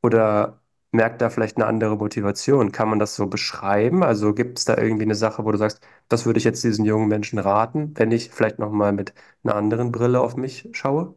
oder 0.01 0.61
merkt 0.91 1.21
da 1.21 1.29
vielleicht 1.29 1.57
eine 1.57 1.65
andere 1.67 1.97
Motivation? 1.97 2.71
Kann 2.71 2.89
man 2.89 2.99
das 2.99 3.15
so 3.15 3.27
beschreiben? 3.27 4.03
Also 4.03 4.33
gibt 4.33 4.59
es 4.59 4.65
da 4.65 4.77
irgendwie 4.77 5.03
eine 5.03 5.15
Sache, 5.15 5.45
wo 5.45 5.51
du 5.51 5.57
sagst, 5.57 5.81
das 6.07 6.25
würde 6.25 6.39
ich 6.39 6.43
jetzt 6.43 6.63
diesen 6.63 6.85
jungen 6.85 7.07
Menschen 7.07 7.39
raten, 7.39 7.93
wenn 7.95 8.11
ich 8.11 8.29
vielleicht 8.31 8.59
nochmal 8.59 8.91
mit 8.93 9.13
einer 9.43 9.55
anderen 9.55 9.91
Brille 9.91 10.19
auf 10.21 10.35
mich 10.35 10.67
schaue? 10.73 11.15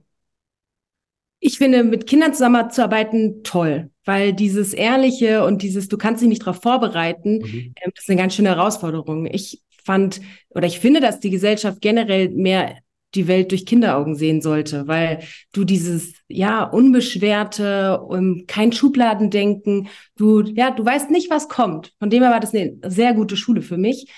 Ich 1.44 1.58
finde, 1.58 1.82
mit 1.82 2.06
Kindern 2.06 2.32
zusammenzuarbeiten 2.34 3.42
toll, 3.42 3.90
weil 4.04 4.32
dieses 4.32 4.74
Ehrliche 4.74 5.44
und 5.44 5.62
dieses, 5.62 5.88
du 5.88 5.98
kannst 5.98 6.22
dich 6.22 6.28
nicht 6.28 6.42
darauf 6.42 6.62
vorbereiten, 6.62 7.38
mhm. 7.38 7.72
äh, 7.74 7.90
das 7.92 8.04
ist 8.04 8.10
eine 8.10 8.20
ganz 8.20 8.34
schöne 8.34 8.50
Herausforderung. 8.50 9.26
Ich 9.26 9.60
fand 9.84 10.20
oder 10.50 10.66
ich 10.66 10.78
finde, 10.78 11.00
dass 11.00 11.18
die 11.18 11.30
Gesellschaft 11.30 11.80
generell 11.80 12.28
mehr 12.28 12.76
die 13.14 13.28
Welt 13.28 13.50
durch 13.50 13.66
Kinderaugen 13.66 14.14
sehen 14.14 14.40
sollte, 14.40 14.88
weil 14.88 15.20
du 15.52 15.64
dieses 15.64 16.14
ja 16.28 16.64
unbeschwerte, 16.64 18.00
um, 18.00 18.44
kein 18.46 18.72
Schubladendenken, 18.72 19.88
du 20.16 20.42
ja 20.42 20.70
du 20.70 20.84
weißt 20.84 21.10
nicht, 21.10 21.30
was 21.30 21.48
kommt. 21.48 21.92
Von 21.98 22.10
dem 22.10 22.22
her 22.22 22.32
war 22.32 22.40
das 22.40 22.54
eine 22.54 22.76
sehr 22.86 23.14
gute 23.14 23.36
Schule 23.36 23.62
für 23.62 23.76
mich. 23.76 24.10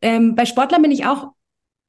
Ähm, 0.00 0.34
bei 0.34 0.46
Sportlern 0.46 0.82
bin 0.82 0.90
ich 0.90 1.06
auch 1.06 1.28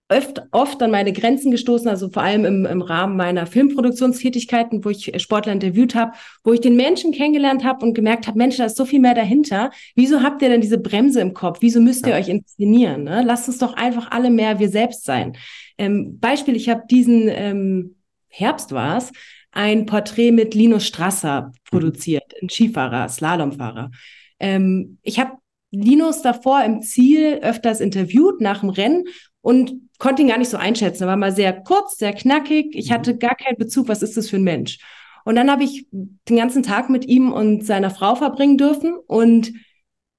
oft, 0.09 0.41
oft 0.51 0.81
an 0.81 0.91
meine 0.91 1.13
Grenzen 1.13 1.51
gestoßen, 1.51 1.87
also 1.87 2.09
vor 2.09 2.23
allem 2.23 2.45
im, 2.45 2.65
im 2.65 2.81
Rahmen 2.81 3.17
meiner 3.17 3.45
Filmproduktionstätigkeiten, 3.45 4.83
wo 4.83 4.89
ich 4.89 5.11
Sportler 5.21 5.53
interviewt 5.53 5.95
habe, 5.95 6.13
wo 6.43 6.53
ich 6.53 6.61
den 6.61 6.75
Menschen 6.75 7.11
kennengelernt 7.11 7.63
habe 7.63 7.85
und 7.85 7.93
gemerkt 7.93 8.27
habe, 8.27 8.37
Mensch, 8.37 8.57
da 8.57 8.65
ist 8.65 8.77
so 8.77 8.85
viel 8.85 8.99
mehr 8.99 9.15
dahinter. 9.15 9.71
Wieso 9.95 10.21
habt 10.21 10.41
ihr 10.41 10.49
denn 10.49 10.61
diese 10.61 10.77
Bremse 10.77 11.21
im 11.21 11.33
Kopf? 11.33 11.59
Wieso 11.61 11.79
müsst 11.81 12.05
ihr 12.05 12.13
euch 12.13 12.29
inszenieren? 12.29 13.03
Ne? 13.03 13.23
Lasst 13.25 13.47
uns 13.47 13.57
doch 13.57 13.73
einfach 13.73 14.11
alle 14.11 14.29
mehr 14.29 14.59
wir 14.59 14.69
selbst 14.69 15.05
sein. 15.05 15.35
Ähm, 15.77 16.19
Beispiel, 16.19 16.55
ich 16.55 16.69
habe 16.69 16.83
diesen 16.89 17.27
ähm, 17.27 17.95
Herbst 18.27 18.71
war 18.71 18.97
es, 18.97 19.11
ein 19.51 19.85
Porträt 19.85 20.31
mit 20.31 20.55
Linus 20.55 20.87
Strasser 20.87 21.51
produziert, 21.69 22.33
ein 22.41 22.49
Skifahrer, 22.49 23.07
Slalomfahrer. 23.07 23.91
Ähm, 24.39 24.97
ich 25.03 25.19
habe 25.19 25.33
Linus 25.71 26.21
davor 26.21 26.63
im 26.63 26.81
Ziel 26.81 27.39
öfters 27.41 27.79
interviewt 27.79 28.41
nach 28.41 28.61
dem 28.61 28.69
Rennen 28.69 29.05
und 29.41 29.73
konnte 29.99 30.21
ihn 30.21 30.27
gar 30.27 30.37
nicht 30.37 30.49
so 30.49 30.57
einschätzen. 30.57 31.03
Er 31.03 31.09
war 31.09 31.17
mal 31.17 31.35
sehr 31.35 31.53
kurz, 31.53 31.97
sehr 31.97 32.13
knackig. 32.13 32.75
Ich 32.75 32.91
hatte 32.91 33.13
mhm. 33.13 33.19
gar 33.19 33.35
keinen 33.35 33.57
Bezug, 33.57 33.87
was 33.87 34.01
ist 34.01 34.17
das 34.17 34.29
für 34.29 34.37
ein 34.37 34.43
Mensch? 34.43 34.79
Und 35.25 35.35
dann 35.35 35.49
habe 35.49 35.63
ich 35.63 35.87
den 35.91 36.37
ganzen 36.37 36.63
Tag 36.63 36.89
mit 36.89 37.05
ihm 37.05 37.31
und 37.31 37.65
seiner 37.65 37.89
Frau 37.89 38.15
verbringen 38.15 38.57
dürfen 38.57 38.95
und 39.07 39.53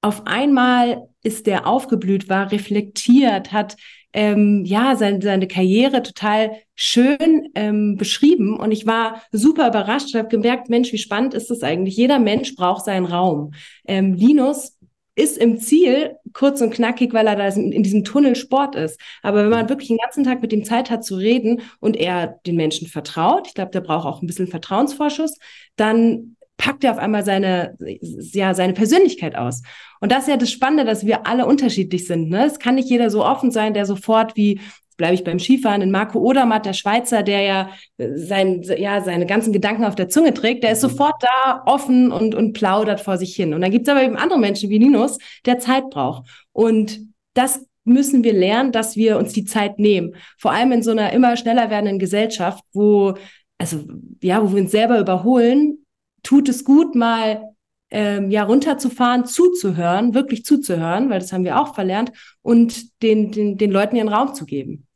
auf 0.01 0.27
einmal 0.27 1.07
ist 1.23 1.47
der 1.47 1.67
aufgeblüht, 1.67 2.29
war 2.29 2.51
reflektiert, 2.51 3.51
hat 3.51 3.75
ähm, 4.15 4.63
ja 4.63 4.95
seine, 4.95 5.21
seine 5.21 5.47
Karriere 5.47 6.01
total 6.01 6.51
schön 6.73 7.49
ähm, 7.53 7.97
beschrieben 7.97 8.57
und 8.57 8.71
ich 8.71 8.85
war 8.85 9.21
super 9.31 9.67
überrascht 9.67 10.13
und 10.13 10.19
habe 10.19 10.29
gemerkt, 10.29 10.69
Mensch, 10.69 10.93
wie 10.93 10.97
spannend 10.97 11.33
ist 11.33 11.51
das 11.51 11.63
eigentlich? 11.63 11.97
Jeder 11.97 12.17
Mensch 12.17 12.55
braucht 12.55 12.85
seinen 12.85 13.05
Raum. 13.05 13.51
Ähm, 13.85 14.13
Linus 14.13 14.77
ist 15.15 15.37
im 15.37 15.59
Ziel 15.59 16.15
kurz 16.31 16.61
und 16.61 16.73
knackig, 16.73 17.13
weil 17.13 17.27
er 17.27 17.35
da 17.35 17.47
in 17.47 17.83
diesem 17.83 18.05
Tunnel 18.05 18.35
Sport 18.35 18.75
ist. 18.75 18.99
Aber 19.21 19.43
wenn 19.43 19.49
man 19.49 19.69
wirklich 19.69 19.89
den 19.89 19.97
ganzen 19.97 20.23
Tag 20.23 20.41
mit 20.41 20.53
ihm 20.53 20.63
Zeit 20.63 20.89
hat 20.89 21.03
zu 21.03 21.15
reden 21.15 21.61
und 21.81 21.97
er 21.97 22.39
den 22.45 22.55
Menschen 22.55 22.87
vertraut, 22.87 23.47
ich 23.47 23.53
glaube, 23.53 23.71
der 23.71 23.81
braucht 23.81 24.05
auch 24.05 24.21
ein 24.21 24.27
bisschen 24.27 24.47
Vertrauensvorschuss, 24.47 25.37
dann 25.75 26.37
packt 26.57 26.83
er 26.83 26.91
auf 26.91 26.97
einmal 26.97 27.23
seine, 27.23 27.75
ja, 27.79 28.53
seine 28.53 28.73
Persönlichkeit 28.73 29.35
aus. 29.35 29.61
Und 29.99 30.11
das 30.11 30.23
ist 30.23 30.29
ja 30.29 30.37
das 30.37 30.51
Spannende, 30.51 30.85
dass 30.85 31.05
wir 31.05 31.27
alle 31.27 31.45
unterschiedlich 31.45 32.07
sind. 32.07 32.29
Ne? 32.29 32.45
Es 32.45 32.59
kann 32.59 32.75
nicht 32.75 32.89
jeder 32.89 33.09
so 33.09 33.25
offen 33.25 33.51
sein, 33.51 33.73
der 33.73 33.85
sofort 33.85 34.35
wie 34.35 34.59
bleibe 34.97 35.15
ich 35.15 35.23
beim 35.23 35.39
Skifahren, 35.39 35.81
in 35.81 35.91
Marco 35.91 36.19
Odermatt, 36.19 36.65
der 36.65 36.73
Schweizer, 36.73 37.23
der 37.23 37.41
ja, 37.41 37.69
äh, 37.97 38.15
sein, 38.15 38.61
ja 38.77 39.01
seine 39.01 39.25
ganzen 39.25 39.51
Gedanken 39.51 39.83
auf 39.83 39.95
der 39.95 40.09
Zunge 40.09 40.33
trägt, 40.33 40.63
der 40.63 40.71
ist 40.71 40.83
mhm. 40.83 40.89
sofort 40.89 41.15
da 41.21 41.63
offen 41.65 42.11
und, 42.11 42.35
und 42.35 42.53
plaudert 42.53 43.01
vor 43.01 43.17
sich 43.17 43.35
hin. 43.35 43.53
Und 43.53 43.61
dann 43.61 43.71
gibt 43.71 43.87
es 43.87 43.91
aber 43.91 44.03
eben 44.03 44.15
andere 44.15 44.39
Menschen 44.39 44.69
wie 44.69 44.77
Linus, 44.77 45.17
der 45.45 45.59
Zeit 45.59 45.89
braucht. 45.89 46.29
Und 46.53 47.01
das 47.33 47.65
müssen 47.83 48.23
wir 48.23 48.33
lernen, 48.33 48.71
dass 48.71 48.95
wir 48.95 49.17
uns 49.17 49.33
die 49.33 49.45
Zeit 49.45 49.79
nehmen. 49.79 50.15
Vor 50.37 50.51
allem 50.51 50.71
in 50.71 50.81
so 50.81 50.91
einer 50.91 51.13
immer 51.13 51.37
schneller 51.37 51.69
werdenden 51.69 51.99
Gesellschaft, 51.99 52.63
wo, 52.73 53.13
also, 53.57 53.83
ja, 54.21 54.41
wo 54.41 54.53
wir 54.53 54.61
uns 54.61 54.71
selber 54.71 54.99
überholen, 54.99 55.84
tut 56.25 56.49
es 56.49 56.65
gut, 56.65 56.95
mal 56.95 57.53
ähm, 57.91 58.31
ja 58.31 58.43
runterzufahren, 58.43 59.25
zuzuhören, 59.25 60.13
wirklich 60.13 60.43
zuzuhören, 60.43 61.09
weil 61.09 61.19
das 61.19 61.31
haben 61.31 61.45
wir 61.45 61.59
auch 61.59 61.75
verlernt, 61.75 62.11
und 62.41 63.01
den, 63.01 63.31
den, 63.31 63.57
den 63.57 63.71
Leuten 63.71 63.95
ihren 63.95 64.09
Raum 64.09 64.33
zu 64.33 64.45
geben. 64.45 64.87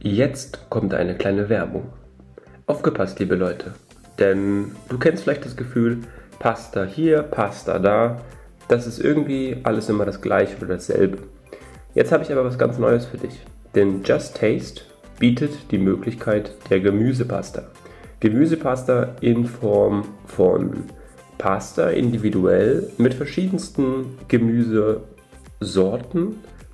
Jetzt 0.00 0.70
kommt 0.70 0.94
eine 0.94 1.16
kleine 1.16 1.48
Werbung. 1.48 1.92
Aufgepasst, 2.66 3.18
liebe 3.18 3.34
Leute. 3.34 3.74
Denn 4.18 4.72
du 4.88 4.98
kennst 4.98 5.22
vielleicht 5.22 5.44
das 5.44 5.56
Gefühl, 5.56 6.00
Pasta 6.38 6.84
hier, 6.84 7.22
Pasta 7.22 7.78
da. 7.78 8.20
Das 8.68 8.86
ist 8.86 8.98
irgendwie 8.98 9.58
alles 9.62 9.88
immer 9.88 10.04
das 10.04 10.20
gleiche 10.20 10.56
oder 10.58 10.66
dasselbe. 10.74 11.18
Jetzt 11.94 12.12
habe 12.12 12.22
ich 12.22 12.30
aber 12.30 12.44
was 12.44 12.58
ganz 12.58 12.78
Neues 12.78 13.06
für 13.06 13.16
dich. 13.18 13.44
Denn 13.74 14.02
Just 14.04 14.36
Taste 14.36 14.82
bietet 15.18 15.72
die 15.72 15.78
Möglichkeit 15.78 16.52
der 16.70 16.80
Gemüsepasta. 16.80 17.62
Gemüsepasta 18.20 19.16
in 19.20 19.46
Form 19.46 20.04
von 20.26 20.84
Pasta 21.38 21.88
individuell 21.90 22.90
mit 22.98 23.14
verschiedensten 23.14 24.18
Gemüsesorten, 24.28 25.04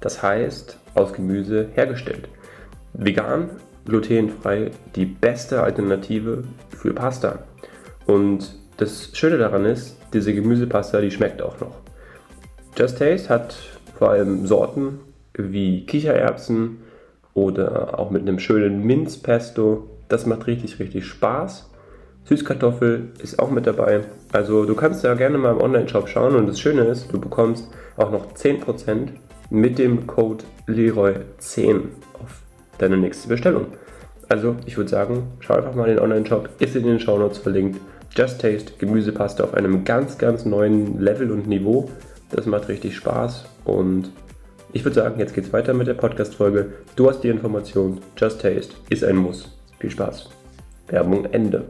das 0.01 0.23
heißt 0.23 0.79
aus 0.95 1.13
Gemüse 1.13 1.69
hergestellt. 1.75 2.29
Vegan, 2.95 3.51
glutenfrei, 3.85 4.71
die 4.97 5.05
beste 5.07 5.63
Alternative 5.63 6.45
für 6.71 6.95
Pasta. 6.95 7.41
Und 8.07 8.55
das 8.77 9.11
Schöne 9.13 9.39
daran 9.39 9.65
ist, 9.65 9.97
diese 10.13 10.35
Gemüsepasta, 10.35 11.01
die 11.01 11.11
schmeckt 11.11 11.43
auch 11.43 11.61
noch. 11.61 11.77
Just 12.77 12.99
Taste 12.99 13.29
hat 13.29 13.55
vor 13.99 14.11
allem 14.11 14.47
Sorten 14.47 15.01
wie 15.35 15.87
Kichererbsen 15.87 16.79
oder 17.35 17.99
auch 17.99 18.11
mit 18.11 18.23
einem 18.23 18.39
schönen 18.39 18.85
Minzpesto. 18.85 19.89
Das 20.09 20.27
macht 20.27 20.47
richtig, 20.47 20.79
richtig 20.79 21.07
Spaß. 21.07 21.71
Süßkartoffel 22.25 23.11
ist 23.23 23.39
auch 23.39 23.51
mit 23.51 23.67
dabei. 23.67 24.01
Also 24.33 24.65
du 24.65 24.75
kannst 24.75 25.05
ja 25.05 25.15
gerne 25.15 25.39
mal 25.39 25.53
im 25.53 25.61
Online-Shop 25.61 26.09
schauen 26.09 26.35
und 26.35 26.47
das 26.47 26.59
Schöne 26.59 26.83
ist, 26.83 27.13
du 27.13 27.21
bekommst 27.21 27.69
auch 27.97 28.11
noch 28.11 28.33
10% 28.33 29.09
mit 29.51 29.79
dem 29.79 30.07
Code 30.07 30.45
Leroy10 30.67 31.83
auf 32.23 32.43
deine 32.79 32.97
nächste 32.97 33.29
Bestellung. 33.29 33.67
Also 34.29 34.57
ich 34.65 34.77
würde 34.77 34.91
sagen, 34.91 35.33
schau 35.41 35.55
einfach 35.55 35.75
mal 35.75 35.89
in 35.89 35.97
den 35.97 36.03
Online-Shop, 36.03 36.49
ist 36.59 36.77
in 36.77 36.85
den 36.85 36.99
Shownotes 36.99 37.39
verlinkt. 37.39 37.79
Just 38.17 38.41
Taste 38.41 38.75
Gemüsepaste 38.79 39.43
auf 39.43 39.55
einem 39.55 39.85
ganz, 39.85 40.19
ganz 40.19 40.45
neuen 40.45 41.01
Level 41.01 41.33
und 41.33 41.49
Niveau. 41.49 41.91
Das 42.31 42.47
macht 42.47 42.69
richtig 42.69 42.95
Spaß 42.95 43.45
und 43.65 44.13
ich 44.73 44.85
würde 44.85 44.95
sagen, 44.95 45.19
jetzt 45.19 45.35
geht's 45.35 45.53
weiter 45.53 45.75
mit 45.75 45.89
der 45.89 45.95
Podcast-Folge. 45.95 46.75
Du 46.95 47.09
hast 47.09 47.23
die 47.23 47.29
Information. 47.29 48.01
Just 48.17 48.41
Taste 48.41 48.75
ist 48.89 49.03
ein 49.03 49.17
Muss. 49.17 49.57
Viel 49.81 49.91
Spaß. 49.91 50.31
Werbung 50.87 51.25
Ende. 51.27 51.65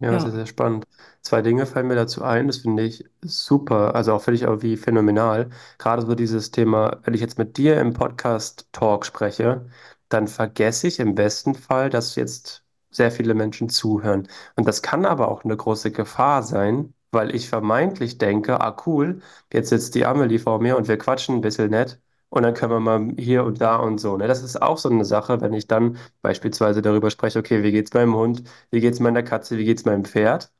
sehr, 0.00 0.30
sehr 0.30 0.46
spannend. 0.46 0.86
Zwei 1.28 1.42
Dinge 1.42 1.66
fallen 1.66 1.88
mir 1.88 1.94
dazu 1.94 2.22
ein, 2.24 2.46
das 2.46 2.56
finde 2.58 2.84
ich 2.84 3.04
super, 3.22 3.94
also 3.94 4.14
auch 4.14 4.22
finde 4.22 4.36
ich 4.36 4.46
auch 4.46 4.62
wie 4.62 4.78
phänomenal. 4.78 5.50
Gerade 5.76 6.00
so 6.06 6.14
dieses 6.14 6.52
Thema, 6.52 7.00
wenn 7.02 7.12
ich 7.12 7.20
jetzt 7.20 7.36
mit 7.36 7.58
dir 7.58 7.78
im 7.82 7.92
Podcast-Talk 7.92 9.04
spreche, 9.04 9.66
dann 10.08 10.26
vergesse 10.26 10.86
ich 10.86 11.00
im 11.00 11.14
besten 11.14 11.54
Fall, 11.54 11.90
dass 11.90 12.14
jetzt 12.16 12.64
sehr 12.90 13.10
viele 13.10 13.34
Menschen 13.34 13.68
zuhören. 13.68 14.26
Und 14.56 14.66
das 14.66 14.80
kann 14.80 15.04
aber 15.04 15.28
auch 15.30 15.44
eine 15.44 15.54
große 15.54 15.90
Gefahr 15.92 16.42
sein, 16.42 16.94
weil 17.10 17.34
ich 17.34 17.50
vermeintlich 17.50 18.16
denke, 18.16 18.62
ah 18.62 18.74
cool, 18.86 19.20
jetzt 19.52 19.68
sitzt 19.68 19.94
die 19.96 20.06
Amelie 20.06 20.38
vor 20.38 20.60
mir 20.62 20.78
und 20.78 20.88
wir 20.88 20.96
quatschen 20.96 21.34
ein 21.36 21.40
bisschen 21.42 21.68
nett. 21.70 22.00
Und 22.30 22.42
dann 22.44 22.54
können 22.54 22.72
wir 22.72 22.80
mal 22.80 23.14
hier 23.18 23.44
und 23.44 23.60
da 23.60 23.76
und 23.76 23.98
so. 23.98 24.16
Ne? 24.16 24.28
Das 24.28 24.42
ist 24.42 24.62
auch 24.62 24.78
so 24.78 24.88
eine 24.88 25.04
Sache, 25.04 25.42
wenn 25.42 25.52
ich 25.52 25.66
dann 25.66 25.98
beispielsweise 26.22 26.80
darüber 26.80 27.10
spreche, 27.10 27.38
okay, 27.38 27.62
wie 27.62 27.72
geht's 27.72 27.92
meinem 27.92 28.14
Hund, 28.16 28.44
wie 28.70 28.80
geht's 28.80 28.98
meiner 29.00 29.22
Katze, 29.22 29.58
wie 29.58 29.64
geht's 29.66 29.84
meinem 29.84 30.04
Pferd? 30.06 30.50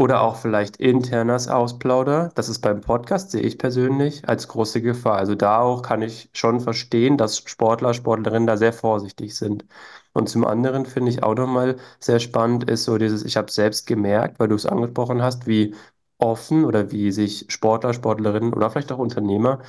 Oder 0.00 0.22
auch 0.22 0.36
vielleicht 0.36 0.78
internes 0.78 1.48
Ausplauder. 1.48 2.30
Das 2.34 2.48
ist 2.48 2.60
beim 2.60 2.80
Podcast, 2.80 3.32
sehe 3.32 3.42
ich 3.42 3.58
persönlich, 3.58 4.26
als 4.26 4.48
große 4.48 4.80
Gefahr. 4.80 5.16
Also 5.18 5.34
da 5.34 5.60
auch 5.60 5.82
kann 5.82 6.00
ich 6.00 6.30
schon 6.32 6.60
verstehen, 6.60 7.18
dass 7.18 7.36
Sportler, 7.38 7.92
Sportlerinnen 7.92 8.46
da 8.46 8.56
sehr 8.56 8.72
vorsichtig 8.72 9.36
sind. 9.36 9.66
Und 10.14 10.30
zum 10.30 10.46
anderen 10.46 10.86
finde 10.86 11.10
ich 11.10 11.22
auch 11.22 11.34
nochmal 11.34 11.76
sehr 11.98 12.18
spannend 12.18 12.64
ist 12.70 12.84
so 12.84 12.96
dieses, 12.96 13.24
ich 13.26 13.36
habe 13.36 13.52
selbst 13.52 13.86
gemerkt, 13.86 14.40
weil 14.40 14.48
du 14.48 14.54
es 14.54 14.64
angesprochen 14.64 15.22
hast, 15.22 15.46
wie 15.46 15.74
offen 16.16 16.64
oder 16.64 16.90
wie 16.90 17.12
sich 17.12 17.44
Sportler, 17.50 17.92
Sportlerinnen 17.92 18.54
oder 18.54 18.70
vielleicht 18.70 18.92
auch 18.92 18.98
Unternehmer 18.98 19.60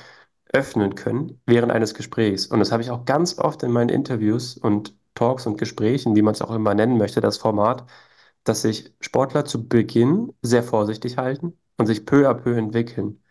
öffnen 0.52 0.94
können 0.94 1.40
während 1.46 1.72
eines 1.72 1.92
Gesprächs. 1.94 2.46
Und 2.46 2.58
das 2.60 2.72
habe 2.72 2.82
ich 2.82 2.90
auch 2.90 3.04
ganz 3.04 3.38
oft 3.38 3.62
in 3.62 3.70
meinen 3.72 3.90
Interviews 3.90 4.56
und 4.56 4.94
Talks 5.14 5.46
und 5.46 5.58
Gesprächen, 5.58 6.16
wie 6.16 6.22
man 6.22 6.32
es 6.34 6.40
auch 6.42 6.54
immer 6.54 6.74
nennen 6.74 6.96
möchte, 6.98 7.20
das 7.20 7.36
Format, 7.38 7.84
dass 8.44 8.62
sich 8.62 8.94
Sportler 9.00 9.44
zu 9.44 9.68
Beginn 9.68 10.32
sehr 10.42 10.62
vorsichtig 10.62 11.16
halten 11.18 11.58
und 11.78 11.86
sich 11.86 12.06
peu 12.06 12.28
à 12.28 12.34
peu 12.34 12.56
entwickeln. 12.56 13.22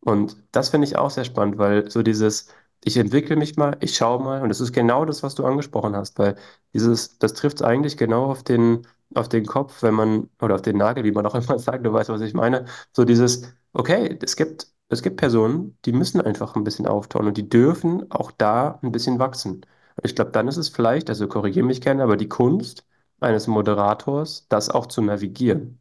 Und 0.00 0.36
das 0.52 0.70
finde 0.70 0.86
ich 0.86 0.96
auch 0.96 1.10
sehr 1.10 1.24
spannend, 1.24 1.58
weil 1.58 1.90
so 1.90 2.02
dieses, 2.02 2.48
ich 2.84 2.96
entwickle 2.96 3.36
mich 3.36 3.56
mal, 3.56 3.76
ich 3.80 3.94
schaue 3.96 4.22
mal, 4.22 4.42
und 4.42 4.48
das 4.48 4.60
ist 4.60 4.72
genau 4.72 5.04
das, 5.04 5.22
was 5.22 5.34
du 5.34 5.44
angesprochen 5.44 5.94
hast, 5.96 6.18
weil 6.18 6.36
dieses, 6.74 7.18
das 7.18 7.34
trifft 7.34 7.62
eigentlich 7.62 7.96
genau 7.96 8.26
auf 8.30 8.42
den, 8.42 8.86
auf 9.14 9.28
den 9.28 9.44
Kopf, 9.46 9.82
wenn 9.82 9.94
man, 9.94 10.30
oder 10.40 10.54
auf 10.54 10.62
den 10.62 10.76
Nagel, 10.78 11.04
wie 11.04 11.12
man 11.12 11.26
auch 11.26 11.34
immer 11.36 11.58
sagt, 11.58 11.84
du 11.84 11.92
weißt, 11.92 12.08
was 12.10 12.20
ich 12.22 12.34
meine, 12.34 12.64
so 12.92 13.04
dieses, 13.04 13.52
okay, 13.72 14.18
es 14.22 14.36
gibt, 14.36 14.68
es 14.88 15.02
gibt 15.02 15.16
Personen, 15.18 15.76
die 15.84 15.92
müssen 15.92 16.20
einfach 16.20 16.56
ein 16.56 16.64
bisschen 16.64 16.86
auftauen 16.86 17.26
und 17.26 17.36
die 17.36 17.48
dürfen 17.48 18.10
auch 18.10 18.30
da 18.32 18.78
ein 18.82 18.92
bisschen 18.92 19.18
wachsen. 19.18 19.64
Ich 20.02 20.14
glaube, 20.14 20.30
dann 20.30 20.48
ist 20.48 20.56
es 20.56 20.68
vielleicht, 20.70 21.10
also 21.10 21.28
korrigiere 21.28 21.66
mich 21.66 21.80
gerne, 21.82 22.02
aber 22.02 22.16
die 22.16 22.28
Kunst 22.28 22.84
eines 23.20 23.46
Moderators, 23.46 24.46
das 24.48 24.68
auch 24.70 24.86
zu 24.86 25.02
navigieren. 25.02 25.80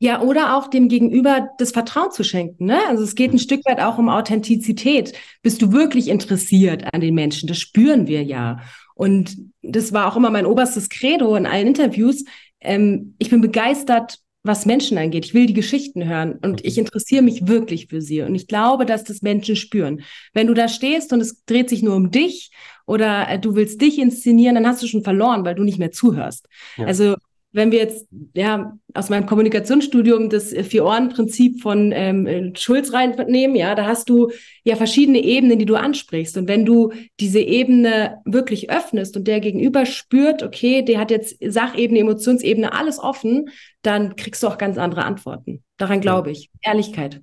Ja, 0.00 0.20
oder 0.20 0.56
auch 0.56 0.68
dem 0.68 0.88
Gegenüber 0.88 1.48
das 1.58 1.70
Vertrauen 1.70 2.10
zu 2.10 2.24
schenken. 2.24 2.66
Ne? 2.66 2.78
Also 2.88 3.04
es 3.04 3.14
geht 3.14 3.32
ein 3.32 3.38
Stück 3.38 3.64
weit 3.64 3.80
auch 3.80 3.96
um 3.96 4.08
Authentizität. 4.08 5.14
Bist 5.40 5.62
du 5.62 5.72
wirklich 5.72 6.08
interessiert 6.08 6.92
an 6.92 7.00
den 7.00 7.14
Menschen? 7.14 7.46
Das 7.46 7.58
spüren 7.58 8.06
wir 8.06 8.22
ja. 8.22 8.60
Und 8.94 9.36
das 9.62 9.92
war 9.92 10.06
auch 10.06 10.16
immer 10.16 10.30
mein 10.30 10.46
oberstes 10.46 10.88
Credo 10.88 11.36
in 11.36 11.46
allen 11.46 11.68
Interviews. 11.68 12.24
Ähm, 12.60 13.14
ich 13.18 13.30
bin 13.30 13.40
begeistert, 13.40 14.18
was 14.44 14.66
Menschen 14.66 14.98
angeht. 14.98 15.24
Ich 15.24 15.34
will 15.34 15.46
die 15.46 15.54
Geschichten 15.54 16.06
hören 16.06 16.38
und 16.42 16.64
ich 16.64 16.76
interessiere 16.76 17.22
mich 17.22 17.48
wirklich 17.48 17.86
für 17.88 18.02
sie. 18.02 18.20
Und 18.20 18.34
ich 18.34 18.46
glaube, 18.46 18.84
dass 18.84 19.02
das 19.02 19.22
Menschen 19.22 19.56
spüren. 19.56 20.02
Wenn 20.34 20.46
du 20.46 20.54
da 20.54 20.68
stehst 20.68 21.12
und 21.12 21.20
es 21.20 21.44
dreht 21.46 21.70
sich 21.70 21.82
nur 21.82 21.96
um 21.96 22.10
dich 22.10 22.50
oder 22.86 23.26
äh, 23.28 23.38
du 23.38 23.56
willst 23.56 23.80
dich 23.80 23.98
inszenieren, 23.98 24.54
dann 24.54 24.66
hast 24.66 24.82
du 24.82 24.86
schon 24.86 25.02
verloren, 25.02 25.44
weil 25.46 25.54
du 25.54 25.64
nicht 25.64 25.78
mehr 25.78 25.92
zuhörst. 25.92 26.46
Ja. 26.76 26.86
Also 26.86 27.16
wenn 27.54 27.70
wir 27.70 27.78
jetzt 27.78 28.08
ja 28.34 28.76
aus 28.94 29.10
meinem 29.10 29.26
Kommunikationsstudium 29.26 30.28
das 30.28 30.52
Vier-Ohren-Prinzip 30.52 31.62
von 31.62 31.92
ähm, 31.94 32.52
Schulz 32.56 32.92
reinnehmen, 32.92 33.54
ja, 33.54 33.76
da 33.76 33.86
hast 33.86 34.10
du 34.10 34.32
ja 34.64 34.74
verschiedene 34.74 35.22
Ebenen, 35.22 35.60
die 35.60 35.64
du 35.64 35.76
ansprichst. 35.76 36.36
Und 36.36 36.48
wenn 36.48 36.66
du 36.66 36.92
diese 37.20 37.38
Ebene 37.38 38.18
wirklich 38.24 38.70
öffnest 38.70 39.16
und 39.16 39.28
der 39.28 39.38
Gegenüber 39.38 39.86
spürt, 39.86 40.42
okay, 40.42 40.82
der 40.82 40.98
hat 40.98 41.12
jetzt 41.12 41.36
Sachebene, 41.40 42.00
Emotionsebene, 42.00 42.72
alles 42.72 42.98
offen, 42.98 43.48
dann 43.84 44.16
kriegst 44.16 44.42
du 44.42 44.48
auch 44.48 44.58
ganz 44.58 44.78
andere 44.78 45.04
Antworten. 45.04 45.62
Daran 45.76 46.00
glaube 46.00 46.30
ich. 46.30 46.50
Ehrlichkeit. 46.62 47.22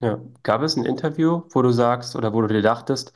Ja. 0.00 0.20
Gab 0.42 0.62
es 0.62 0.76
ein 0.76 0.84
Interview, 0.84 1.42
wo 1.50 1.62
du 1.62 1.70
sagst 1.70 2.16
oder 2.16 2.32
wo 2.32 2.42
du 2.42 2.48
dir 2.48 2.62
dachtest, 2.62 3.12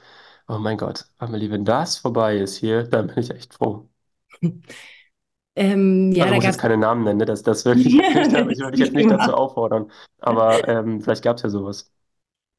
oh 0.49 0.59
mein 0.59 0.79
Gott, 0.79 1.07
Amelie, 1.19 1.51
wenn 1.51 1.65
das 1.65 1.99
vorbei 1.99 2.37
ist 2.39 2.57
hier, 2.57 2.85
dann 2.85 3.09
bin 3.09 3.19
ich 3.19 3.31
echt 3.31 3.55
froh. 3.55 3.89
Ähm, 5.59 6.13
ja, 6.13 6.25
also 6.25 6.33
da 6.33 6.37
muss 6.37 6.45
jetzt 6.45 6.59
keine 6.59 6.77
Namen 6.77 7.03
nennen, 7.03 7.19
ne? 7.19 7.25
das, 7.25 7.43
das 7.43 7.65
würde 7.65 7.81
ich, 7.81 7.87
nicht, 7.95 7.99
ich 7.99 8.59
würde 8.59 8.77
jetzt 8.77 8.93
nicht 8.93 9.11
dazu 9.11 9.33
auffordern. 9.33 9.91
Aber 10.19 10.69
ähm, 10.69 11.01
vielleicht 11.01 11.25
gab 11.25 11.37
es 11.37 11.45
ja 11.45 11.49
sowas. 11.49 11.91